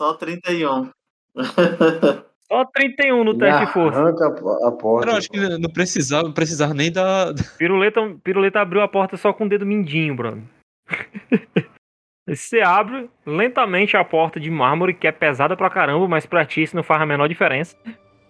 Só 0.02 0.16
31. 0.16 0.90
Só 2.52 2.66
31 2.74 3.24
no 3.24 3.38
teste 3.38 3.64
de 3.68 3.72
força. 3.72 4.10
A 4.10 4.32
po- 4.32 4.66
a 4.68 4.72
porta. 4.72 5.06
Cara, 5.06 5.12
eu 5.14 5.18
acho 5.20 5.30
que 5.30 5.38
não 5.60 5.70
precisava, 5.70 6.24
não 6.24 6.34
precisava 6.34 6.74
nem 6.74 6.92
da. 6.92 7.32
Piruleta, 7.60 8.02
Piruleta 8.24 8.60
abriu 8.60 8.82
a 8.82 8.88
porta 8.88 9.18
só 9.18 9.32
com 9.32 9.46
o 9.46 9.50
dedo 9.50 9.68
mindinho, 9.68 10.16
Bruno. 10.16 10.50
Você 12.28 12.60
abre 12.62 13.08
lentamente 13.24 13.96
a 13.96 14.04
porta 14.04 14.40
de 14.40 14.50
mármore, 14.50 14.96
que 14.96 15.06
é 15.06 15.12
pesada 15.12 15.56
pra 15.56 15.70
caramba, 15.70 16.08
mas 16.08 16.26
pra 16.26 16.44
ti 16.44 16.64
isso 16.64 16.76
não 16.76 16.82
faz 16.82 17.04
a 17.04 17.06
menor 17.06 17.28
diferença. 17.28 17.78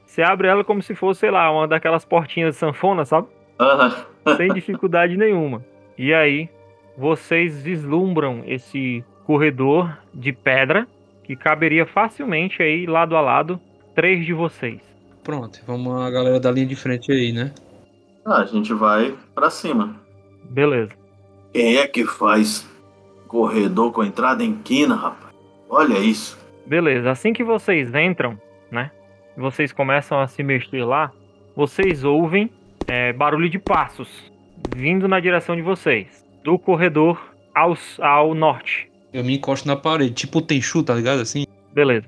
Você 0.06 0.22
abre 0.22 0.50
ela 0.50 0.66
como 0.66 0.82
se 0.82 0.94
fosse, 0.96 1.22
sei 1.22 1.32
lá, 1.32 1.50
uma 1.50 1.66
daquelas 1.66 2.04
portinhas 2.04 2.56
de 2.56 2.60
sanfona, 2.60 3.06
sabe? 3.06 3.30
Sem 4.36 4.50
dificuldade 4.54 5.16
nenhuma. 5.16 5.64
E 5.98 6.14
aí, 6.14 6.50
vocês 7.00 7.62
vislumbram 7.62 8.44
esse 8.46 9.06
corredor 9.26 9.98
de 10.14 10.34
pedra 10.34 10.86
que 11.24 11.34
caberia 11.34 11.86
facilmente 11.86 12.62
aí, 12.62 12.86
lado 12.86 13.16
a 13.16 13.22
lado, 13.22 13.58
três 13.96 14.26
de 14.26 14.34
vocês. 14.34 14.82
Pronto, 15.24 15.62
vamos 15.66 16.02
a 16.02 16.10
galera 16.10 16.42
da 16.42 16.52
linha 16.52 16.66
de 16.66 16.76
frente 16.76 17.10
aí, 17.10 17.32
né? 17.32 17.54
Ah, 18.26 18.42
a 18.42 18.46
gente 18.46 18.74
vai 18.74 19.16
pra 19.34 19.50
cima. 19.50 19.96
Beleza. 20.44 20.92
Quem 21.54 21.78
é 21.78 21.88
que 21.88 22.04
faz 22.04 22.70
corredor 23.30 23.94
com 23.94 24.04
entrada 24.04 24.44
em 24.44 24.56
quina, 24.56 24.96
rapaz? 24.96 25.34
Olha 25.70 26.00
isso. 26.00 26.38
Beleza, 26.66 27.12
assim 27.12 27.32
que 27.32 27.46
vocês 27.46 27.96
entram, 27.96 28.38
né? 28.70 28.92
Vocês 29.38 29.72
começam 29.72 30.20
a 30.20 30.28
se 30.28 30.44
mexer 30.44 30.84
lá, 30.84 31.14
vocês 31.56 32.04
ouvem 32.04 32.52
é, 32.88 33.14
barulho 33.14 33.50
de 33.50 33.58
passos 33.58 34.30
vindo 34.76 35.08
na 35.08 35.22
direção 35.22 35.56
de 35.56 35.62
vocês, 35.62 36.26
do 36.44 36.58
corredor 36.58 37.20
ao, 37.54 37.78
ao 38.00 38.34
norte. 38.34 38.90
Eu 39.12 39.24
me 39.24 39.38
encosto 39.38 39.68
na 39.68 39.76
parede, 39.76 40.14
tipo 40.14 40.40
o 40.40 40.42
Tenchu, 40.42 40.84
tá 40.84 40.94
ligado? 40.94 41.22
Assim. 41.22 41.46
Beleza. 41.74 42.06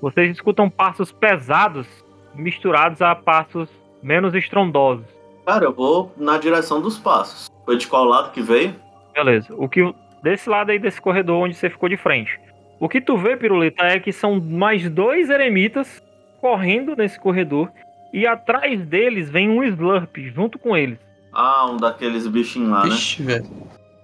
Vocês 0.00 0.30
escutam 0.30 0.70
passos 0.70 1.10
pesados 1.10 1.86
misturados 2.34 3.00
a 3.00 3.14
passos 3.14 3.68
menos 4.02 4.34
estrondosos. 4.34 5.06
Cara, 5.46 5.64
eu 5.64 5.72
vou 5.72 6.12
na 6.16 6.38
direção 6.38 6.80
dos 6.80 6.98
passos. 6.98 7.48
Foi 7.64 7.76
de 7.76 7.86
qual 7.86 8.04
lado 8.04 8.32
que 8.32 8.40
veio? 8.40 8.74
Beleza. 9.14 9.54
O 9.56 9.68
que 9.68 9.94
desse 10.22 10.48
lado 10.48 10.70
aí 10.70 10.78
desse 10.78 11.00
corredor 11.00 11.44
onde 11.44 11.54
você 11.54 11.68
ficou 11.68 11.88
de 11.88 11.96
frente. 11.96 12.40
O 12.80 12.88
que 12.88 13.00
tu 13.00 13.16
vê, 13.16 13.36
Piruleta, 13.36 13.84
é 13.84 14.00
que 14.00 14.12
são 14.12 14.40
mais 14.40 14.88
dois 14.88 15.30
eremitas 15.30 16.02
correndo 16.40 16.96
nesse 16.96 17.20
corredor 17.20 17.70
e 18.12 18.26
atrás 18.26 18.84
deles 18.86 19.30
vem 19.30 19.48
um 19.48 19.62
Slurp 19.62 20.16
junto 20.34 20.58
com 20.58 20.76
eles. 20.76 20.98
Ah, 21.34 21.66
um 21.70 21.76
daqueles 21.76 22.26
bichinhos 22.26 22.70
lá, 22.70 22.84
né? 22.84 22.90
Vixe, 22.90 23.22
velho. 23.22 23.46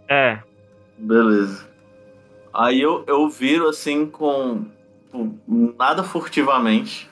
É, 0.08 0.40
Beleza. 1.00 1.66
Aí 2.52 2.80
eu, 2.80 3.04
eu 3.06 3.28
viro 3.28 3.68
assim 3.68 4.06
com. 4.06 4.66
com 5.10 5.74
nada 5.78 6.02
furtivamente. 6.02 7.08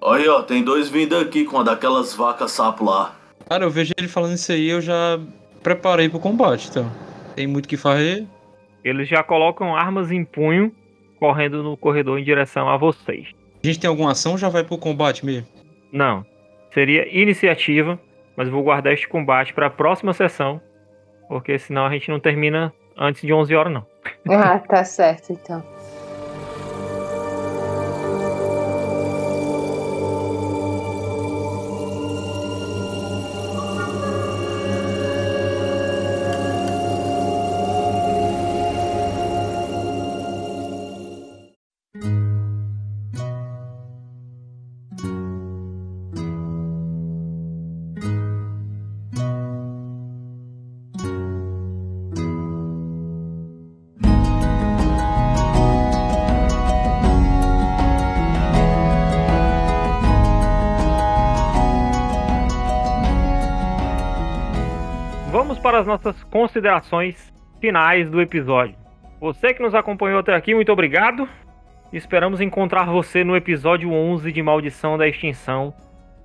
Olha, 0.00 0.32
ó, 0.32 0.42
tem 0.42 0.62
dois 0.62 0.88
vindo 0.88 1.16
aqui 1.16 1.44
com 1.44 1.56
uma 1.56 1.64
daquelas 1.64 2.14
vacas 2.14 2.52
sapo 2.52 2.84
lá. 2.84 3.14
Cara, 3.48 3.64
eu 3.64 3.70
vejo 3.70 3.92
ele 3.96 4.08
falando 4.08 4.34
isso 4.34 4.52
aí, 4.52 4.68
eu 4.68 4.80
já 4.80 5.20
preparei 5.62 6.08
pro 6.08 6.18
combate, 6.18 6.68
então. 6.68 6.90
Tem 7.34 7.46
muito 7.46 7.66
o 7.66 7.68
que 7.68 7.76
fazer. 7.76 8.26
eles 8.82 9.08
já 9.08 9.22
colocam 9.22 9.76
armas 9.76 10.10
em 10.10 10.24
punho 10.24 10.72
correndo 11.18 11.62
no 11.62 11.76
corredor 11.76 12.18
em 12.18 12.24
direção 12.24 12.68
a 12.68 12.76
vocês. 12.76 13.28
A 13.62 13.66
gente 13.66 13.80
tem 13.80 13.88
alguma 13.88 14.12
ação 14.12 14.32
ou 14.32 14.38
já 14.38 14.48
vai 14.48 14.64
pro 14.64 14.78
combate 14.78 15.24
mesmo? 15.24 15.46
Não, 15.92 16.24
seria 16.72 17.06
iniciativa, 17.14 17.98
mas 18.36 18.48
vou 18.48 18.62
guardar 18.62 18.92
este 18.92 19.08
combate 19.08 19.54
para 19.54 19.66
a 19.66 19.70
próxima 19.70 20.12
sessão, 20.12 20.60
porque 21.28 21.58
senão 21.58 21.86
a 21.86 21.90
gente 21.90 22.10
não 22.10 22.20
termina 22.20 22.72
antes 22.96 23.22
de 23.22 23.32
11 23.32 23.54
horas 23.54 23.72
não. 23.72 23.86
Ah, 24.28 24.58
tá 24.58 24.84
certo, 24.84 25.32
então. 25.32 25.62
Para 65.66 65.80
as 65.80 65.86
nossas 65.86 66.22
considerações 66.22 67.34
finais 67.60 68.08
do 68.08 68.20
episódio. 68.20 68.76
Você 69.20 69.52
que 69.52 69.60
nos 69.60 69.74
acompanhou 69.74 70.20
até 70.20 70.32
aqui, 70.32 70.54
muito 70.54 70.70
obrigado. 70.70 71.28
Esperamos 71.92 72.40
encontrar 72.40 72.84
você 72.84 73.24
no 73.24 73.34
episódio 73.34 73.90
11 73.90 74.30
de 74.30 74.40
Maldição 74.44 74.96
da 74.96 75.08
Extinção, 75.08 75.74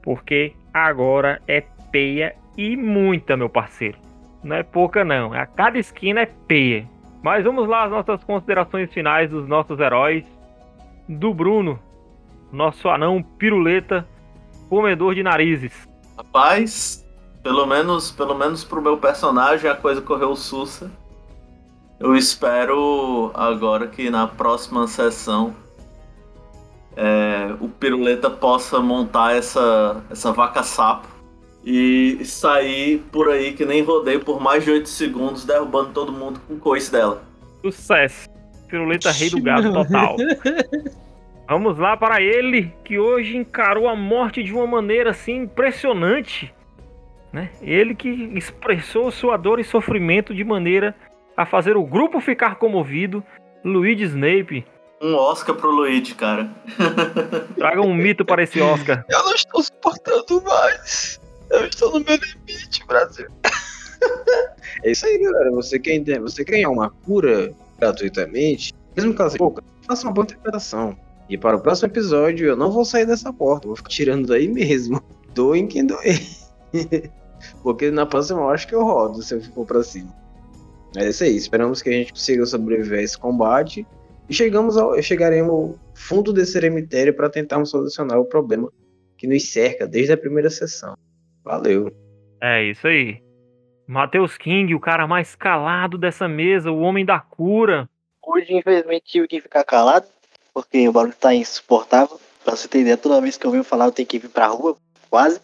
porque 0.03 0.53
agora 0.71 1.41
é 1.47 1.63
peia 1.91 2.35
e 2.55 2.77
muita, 2.77 3.35
meu 3.35 3.49
parceiro. 3.49 3.97
Não 4.43 4.57
é 4.57 4.61
pouca 4.61 5.03
não, 5.03 5.33
a 5.33 5.47
cada 5.47 5.79
esquina 5.79 6.21
é 6.21 6.27
peia. 6.27 6.87
Mas 7.23 7.43
vamos 7.43 7.67
lá 7.67 7.85
as 7.85 7.89
nossas 7.89 8.23
considerações 8.23 8.93
finais 8.93 9.31
dos 9.31 9.47
nossos 9.47 9.79
heróis. 9.79 10.23
Do 11.09 11.33
Bruno, 11.33 11.79
nosso 12.51 12.87
anão 12.89 13.23
piruleta, 13.23 14.07
comedor 14.69 15.15
de 15.15 15.23
narizes. 15.23 15.89
Rapaz, 16.15 17.00
pelo 17.43 17.65
menos, 17.65 18.11
pelo 18.11 18.35
menos 18.35 18.63
pro 18.63 18.81
meu 18.81 18.97
personagem 18.97 19.69
a 19.69 19.75
coisa 19.75 20.01
correu 20.01 20.35
sussa. 20.35 20.91
Eu 21.99 22.15
espero 22.15 23.31
agora 23.33 23.87
que 23.87 24.09
na 24.09 24.27
próxima 24.27 24.87
sessão 24.87 25.53
é, 26.95 27.53
o 27.59 27.69
Piruleta 27.69 28.29
possa 28.29 28.79
montar 28.79 29.35
essa, 29.35 30.03
essa 30.09 30.31
vaca 30.31 30.63
sapo 30.63 31.07
e 31.63 32.19
sair 32.25 32.99
por 33.11 33.29
aí 33.29 33.53
que 33.53 33.65
nem 33.65 33.83
rodeio 33.83 34.19
por 34.19 34.41
mais 34.41 34.63
de 34.63 34.71
8 34.71 34.89
segundos, 34.89 35.45
derrubando 35.45 35.91
todo 35.91 36.11
mundo 36.11 36.41
com 36.47 36.55
o 36.55 36.59
coice 36.59 36.91
dela. 36.91 37.21
Sucesso. 37.63 38.27
Piruleta 38.67 39.11
rei 39.11 39.29
do 39.29 39.41
gado 39.41 39.71
total. 39.71 40.15
Vamos 41.47 41.77
lá 41.77 41.97
para 41.97 42.21
ele, 42.21 42.73
que 42.83 42.97
hoje 42.97 43.35
encarou 43.35 43.87
a 43.89 43.95
morte 43.95 44.41
de 44.41 44.53
uma 44.53 44.65
maneira 44.65 45.11
assim 45.11 45.41
impressionante. 45.41 46.53
Né? 47.31 47.49
Ele 47.61 47.95
que 47.95 48.09
expressou 48.35 49.11
sua 49.11 49.37
dor 49.37 49.59
e 49.59 49.63
sofrimento 49.63 50.33
de 50.33 50.43
maneira 50.43 50.95
a 51.35 51.45
fazer 51.45 51.77
o 51.77 51.85
grupo 51.85 52.19
ficar 52.19 52.55
comovido. 52.55 53.23
Luigi 53.63 54.03
Snape, 54.05 54.65
Um 55.01 55.15
Oscar 55.15 55.55
pro 55.55 55.69
Luigi, 55.69 56.15
cara. 56.15 56.49
traga 57.55 57.81
um 57.81 57.93
mito 57.93 58.25
para 58.25 58.43
esse 58.43 58.59
Oscar. 58.59 59.05
Eu 59.09 59.23
não 59.23 59.33
estou 59.35 59.63
suportando 59.63 60.41
mais. 60.43 61.19
Eu 61.49 61.65
estou 61.65 61.91
no 61.91 62.05
meu 62.05 62.17
limite, 62.17 62.85
Brasil. 62.87 63.27
é 64.83 64.91
isso 64.91 65.05
aí, 65.05 65.17
galera. 65.19 65.51
Você 65.51 65.79
quer, 65.79 66.19
você 66.19 66.43
quer 66.43 66.53
ganhar 66.53 66.69
uma 66.69 66.89
cura 66.89 67.53
gratuitamente, 67.79 68.73
mesmo 68.95 69.13
que 69.13 69.21
ela 69.21 69.29
seja 69.29 69.37
pouca, 69.37 69.63
faça 69.87 70.07
uma 70.07 70.13
boa 70.13 70.25
interpretação. 70.25 70.97
E 71.29 71.37
para 71.37 71.55
o 71.55 71.61
próximo 71.61 71.87
episódio, 71.87 72.47
eu 72.47 72.55
não 72.55 72.71
vou 72.71 72.83
sair 72.83 73.05
dessa 73.05 73.31
porta, 73.31 73.67
vou 73.67 73.75
ficar 73.75 73.89
tirando 73.89 74.27
daí 74.27 74.47
mesmo. 74.47 75.01
Doem 75.33 75.67
quem 75.67 75.85
doer. 75.85 76.19
Porque 77.63 77.91
na 77.91 78.05
próxima 78.05 78.41
eu 78.41 78.49
acho 78.49 78.67
que 78.67 78.75
eu 78.75 78.83
rodo 78.83 79.21
se 79.21 79.35
eu 79.35 79.41
for 79.41 79.65
pra 79.65 79.83
cima. 79.83 80.13
Mas 80.95 81.05
é 81.05 81.09
isso 81.09 81.23
aí, 81.23 81.35
esperamos 81.35 81.81
que 81.81 81.89
a 81.89 81.93
gente 81.93 82.11
consiga 82.11 82.45
sobreviver 82.45 82.99
a 82.99 83.03
esse 83.03 83.17
combate. 83.17 83.85
E 84.29 84.33
chegamos 84.33 84.77
ao, 84.77 85.01
chegaremos 85.01 85.51
ao 85.51 85.75
fundo 85.95 86.33
desse 86.33 86.53
cemitério 86.53 87.13
para 87.13 87.29
tentarmos 87.29 87.69
solucionar 87.69 88.19
o 88.19 88.25
problema 88.25 88.71
que 89.17 89.27
nos 89.27 89.51
cerca 89.51 89.87
desde 89.87 90.13
a 90.13 90.17
primeira 90.17 90.49
sessão. 90.49 90.95
Valeu. 91.43 91.91
É 92.41 92.63
isso 92.63 92.87
aí. 92.87 93.21
Matheus 93.87 94.37
King, 94.37 94.73
o 94.73 94.79
cara 94.79 95.05
mais 95.05 95.35
calado 95.35 95.97
dessa 95.97 96.27
mesa, 96.27 96.71
o 96.71 96.79
homem 96.79 97.05
da 97.05 97.19
cura. 97.19 97.89
Hoje, 98.25 98.53
infelizmente, 98.53 99.03
tive 99.05 99.27
que 99.27 99.41
ficar 99.41 99.63
calado, 99.63 100.07
porque 100.53 100.87
o 100.87 100.91
barulho 100.91 101.13
tá 101.13 101.33
insuportável. 101.33 102.19
Pra 102.43 102.55
você 102.55 102.67
ter 102.67 102.79
ideia, 102.79 102.97
toda 102.97 103.21
vez 103.21 103.37
que 103.37 103.45
eu 103.45 103.51
venho 103.51 103.63
falar, 103.63 103.85
eu 103.85 103.91
tenho 103.91 104.07
que 104.07 104.17
vir 104.17 104.29
pra 104.29 104.47
rua, 104.47 104.75
quase. 105.09 105.41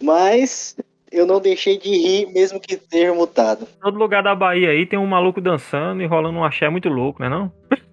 Mas 0.00 0.76
eu 1.14 1.26
não 1.26 1.40
deixei 1.40 1.78
de 1.78 1.88
rir, 1.88 2.26
mesmo 2.32 2.58
que 2.58 2.74
esteja 2.74 3.14
mutado. 3.14 3.66
Todo 3.80 3.98
lugar 3.98 4.22
da 4.22 4.34
Bahia 4.34 4.70
aí 4.70 4.84
tem 4.84 4.98
um 4.98 5.06
maluco 5.06 5.40
dançando 5.40 6.02
e 6.02 6.06
rolando 6.06 6.38
um 6.38 6.44
axé 6.44 6.68
muito 6.68 6.88
louco, 6.88 7.22
né 7.22 7.28
não? 7.28 7.50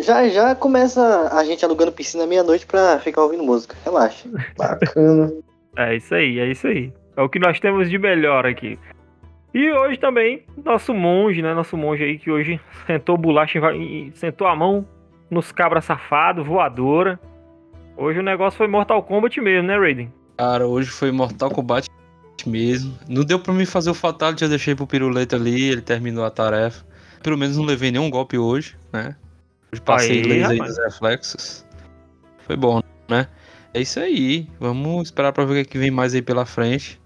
Já 0.00 0.26
já 0.26 0.54
começa 0.54 1.28
a 1.30 1.44
gente 1.44 1.62
alugando 1.62 1.92
piscina 1.92 2.26
meia-noite 2.26 2.64
pra 2.64 2.98
ficar 2.98 3.22
ouvindo 3.22 3.42
música. 3.42 3.76
Relaxa. 3.84 4.26
Bacana. 4.56 5.30
É 5.76 5.94
isso 5.94 6.14
aí, 6.14 6.38
é 6.38 6.50
isso 6.50 6.66
aí. 6.66 6.90
É 7.14 7.20
o 7.20 7.28
que 7.28 7.38
nós 7.38 7.60
temos 7.60 7.90
de 7.90 7.98
melhor 7.98 8.46
aqui. 8.46 8.78
E 9.52 9.70
hoje 9.70 9.98
também, 9.98 10.44
nosso 10.64 10.94
monge, 10.94 11.42
né? 11.42 11.52
Nosso 11.52 11.76
monge 11.76 12.02
aí 12.02 12.18
que 12.18 12.30
hoje 12.30 12.58
sentou 12.86 13.18
bolacha, 13.18 13.58
e 13.74 14.10
sentou 14.14 14.46
a 14.46 14.56
mão 14.56 14.86
nos 15.30 15.52
cabras 15.52 15.84
safados, 15.84 16.46
voadora. 16.46 17.20
Hoje 17.94 18.18
o 18.18 18.22
negócio 18.22 18.56
foi 18.56 18.68
Mortal 18.68 19.02
Kombat 19.02 19.38
mesmo, 19.42 19.68
né, 19.68 19.76
Raiden? 19.76 20.10
Cara, 20.38 20.66
hoje 20.66 20.88
foi 20.88 21.12
Mortal 21.12 21.50
Kombat 21.50 21.86
mesmo. 22.46 22.98
Não 23.08 23.24
deu 23.24 23.38
pra 23.38 23.52
mim 23.52 23.64
fazer 23.64 23.90
o 23.90 23.94
Fatality, 23.94 24.42
eu 24.44 24.48
deixei 24.48 24.74
pro 24.74 24.86
Piruleta 24.86 25.36
ali, 25.36 25.70
ele 25.70 25.80
terminou 25.80 26.24
a 26.24 26.30
tarefa. 26.30 26.84
Pelo 27.22 27.38
menos 27.38 27.56
não 27.56 27.64
levei 27.64 27.90
nenhum 27.90 28.10
golpe 28.10 28.36
hoje, 28.36 28.76
né? 28.92 29.14
Hoje 29.72 29.80
passei 29.82 30.18
Aí, 30.18 30.22
leis 30.22 30.50
aí 30.50 30.58
rapaz. 30.58 30.76
dos 30.76 30.84
reflexos. 30.84 31.64
Foi 32.46 32.56
bom, 32.56 32.82
né? 33.08 33.28
É 33.72 33.80
isso 33.80 34.00
aí. 34.00 34.48
Vamos 34.58 35.04
esperar 35.08 35.32
pra 35.32 35.44
ver 35.44 35.64
o 35.64 35.68
que 35.68 35.78
vem 35.78 35.90
mais 35.90 36.14
aí 36.14 36.20
pela 36.22 36.44
frente. 36.44 37.00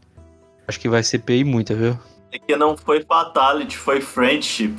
Acho 0.67 0.81
que 0.81 0.89
vai 0.89 1.03
ser 1.03 1.19
PI 1.21 1.45
muita, 1.45 1.75
viu? 1.75 1.97
É 2.33 2.39
que 2.39 2.57
não 2.57 2.77
foi 2.77 3.03
Fatality, 3.05 3.77
foi 3.77 4.01
Friendship. 4.01 4.75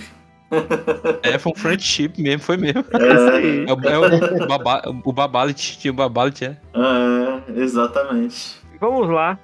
É, 1.24 1.38
foi 1.38 1.52
um 1.52 1.56
friendship 1.56 2.14
mesmo, 2.18 2.40
foi 2.42 2.56
mesmo. 2.58 2.84
É, 2.94 3.70
É 3.70 3.74
o, 3.74 3.90
é 3.90 4.44
o, 4.44 4.48
baba, 4.48 4.82
o 5.04 5.12
Babalit, 5.12 5.78
tinha 5.78 5.92
o 5.92 5.96
Babalit, 5.96 6.46
é. 6.46 6.58
é, 6.74 7.60
exatamente. 7.62 8.56
Vamos 8.80 9.10
lá. 9.10 9.38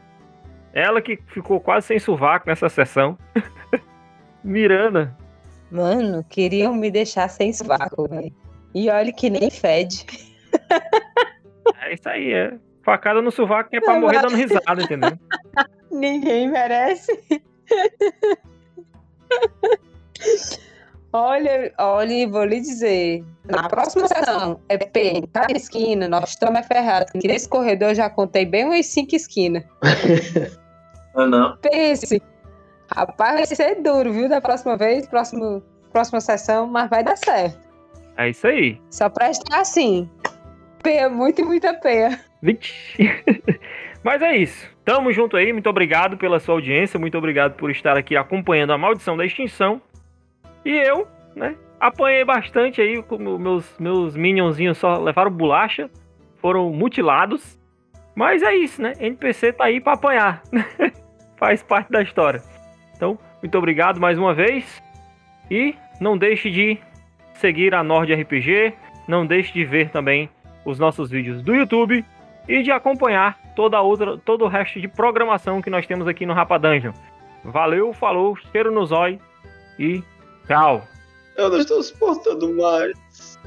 Ela 0.74 1.02
que 1.02 1.18
ficou 1.28 1.60
quase 1.60 1.88
sem 1.88 2.00
sovaco 2.00 2.48
nessa 2.50 2.68
sessão. 2.68 3.18
Miranda. 4.44 5.16
Mano, 5.72 6.24
queriam 6.30 6.74
me 6.74 6.90
deixar 6.92 7.30
sem 7.30 7.54
sovaco, 7.54 8.08
velho. 8.10 8.34
E 8.74 8.90
olha 8.90 9.14
que 9.14 9.30
nem 9.30 9.50
fede. 9.50 10.06
É 11.82 11.94
isso 11.94 12.10
aí, 12.10 12.34
é. 12.34 12.54
Facada 12.84 13.22
no 13.22 13.32
sovaco 13.32 13.70
que 13.70 13.78
é 13.78 13.82
pra 13.82 13.94
Não, 13.94 14.02
morrer 14.02 14.16
mas- 14.22 14.24
dando 14.24 14.36
risada, 14.36 14.82
entendeu? 14.84 15.18
Ninguém 15.92 16.50
merece. 16.50 17.24
olha, 21.12 21.72
olha, 21.78 22.28
vou 22.28 22.44
lhe 22.46 22.60
dizer. 22.60 23.24
Na 23.46 23.68
próxima 23.70 24.08
sessão 24.08 24.60
é 24.70 24.78
P 24.78 25.00
em 25.02 25.22
cada 25.28 25.56
esquina, 25.56 26.08
nós 26.08 26.30
estamos 26.30 26.60
é 26.60 26.64
ferrados. 26.64 27.12
Que 27.12 27.28
nesse 27.28 27.48
corredor 27.48 27.90
eu 27.90 27.96
já 27.96 28.10
contei 28.10 28.46
bem 28.46 28.66
umas 28.66 28.86
cinco 28.88 29.16
esquinas. 29.16 29.64
Ah, 31.16 31.26
não. 31.26 31.58
Pense. 31.58 32.22
Rapaz, 32.96 33.36
vai 33.36 33.46
ser 33.46 33.82
duro, 33.82 34.12
viu? 34.12 34.30
Da 34.30 34.42
próxima 34.42 34.78
vez, 34.78 35.08
próximo, 35.08 35.64
próxima 35.92 36.22
sessão, 36.22 36.68
mas 36.68 36.90
vai 36.90 37.04
dar 37.04 37.18
certo. 37.18 37.58
É 38.18 38.30
isso 38.30 38.48
aí. 38.48 38.80
Só 38.90 39.10
presta 39.10 39.58
assim. 39.58 40.10
Peia, 40.84 41.10
muito 41.10 41.42
e 41.42 41.46
muita 41.46 41.74
peia. 41.74 42.20
Vixe. 42.42 43.10
Mas 44.04 44.22
é 44.22 44.36
isso. 44.36 44.70
Tamo 44.84 45.14
junto 45.14 45.38
aí. 45.38 45.54
Muito 45.54 45.70
obrigado 45.70 46.18
pela 46.18 46.40
sua 46.40 46.56
audiência. 46.56 47.00
Muito 47.00 47.18
obrigado 47.18 47.54
por 47.54 47.72
estar 47.72 47.98
aqui 47.98 48.18
acompanhando 48.18 48.74
a 48.74 48.78
maldição 48.78 49.16
da 49.16 49.26
extinção. 49.26 49.82
E 50.66 50.72
eu, 50.72 51.08
né? 51.34 51.56
Apanhei 51.80 52.26
bastante 52.26 52.82
aí. 52.82 53.02
como 53.02 53.40
Meus, 53.40 53.74
meus 53.80 54.16
minionzinhos 54.16 54.78
só 54.78 54.98
levaram 54.98 55.32
bolacha. 55.32 55.90
Foram 56.42 56.70
mutilados. 56.70 57.58
Mas 58.14 58.44
é 58.44 58.54
isso, 58.54 58.82
né? 58.82 58.94
NPC 59.00 59.54
tá 59.54 59.64
aí 59.64 59.80
pra 59.80 59.94
apanhar. 59.94 60.44
Faz 61.38 61.64
parte 61.64 61.92
da 61.92 62.02
história. 62.02 62.42
Então, 62.96 63.18
muito 63.42 63.58
obrigado 63.58 64.00
mais 64.00 64.18
uma 64.18 64.34
vez. 64.34 64.82
E 65.50 65.76
não 66.00 66.18
deixe 66.18 66.50
de 66.50 66.78
seguir 67.36 67.74
a 67.74 67.84
Nord 67.84 68.14
RPG. 68.14 68.74
Não 69.08 69.26
deixe 69.26 69.54
de 69.54 69.66
ver 69.66 69.90
também 69.90 70.30
os 70.66 70.80
nossos 70.80 71.10
vídeos 71.10 71.42
do 71.42 71.54
YouTube 71.54 72.06
e 72.48 72.64
de 72.64 72.72
acompanhar 72.72 73.38
toda 73.56 73.82
outra, 73.82 74.18
todo 74.18 74.46
o 74.46 74.48
resto 74.48 74.80
de 74.80 74.88
programação 74.88 75.62
que 75.62 75.70
nós 75.70 75.86
temos 75.86 76.08
aqui 76.08 76.26
no 76.26 76.34
Rapa 76.34 76.58
Dungeon. 76.58 76.94
Valeu, 77.44 77.94
falou, 77.94 78.36
cheiro 78.52 78.72
no 78.72 78.86
zóio 78.86 79.20
e 79.78 80.02
tchau. 80.48 80.88
Eu 81.36 81.50
não 81.50 81.58
estou 81.58 81.82
suportando 81.82 82.56
mais. 82.56 83.40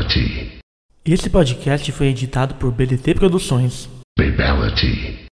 Babality. 0.00 0.58
Esse 1.04 1.28
podcast 1.28 1.92
foi 1.92 2.06
editado 2.06 2.54
por 2.54 2.72
BDT 2.72 3.14
Produções. 3.14 3.88
Babality. 4.18 5.26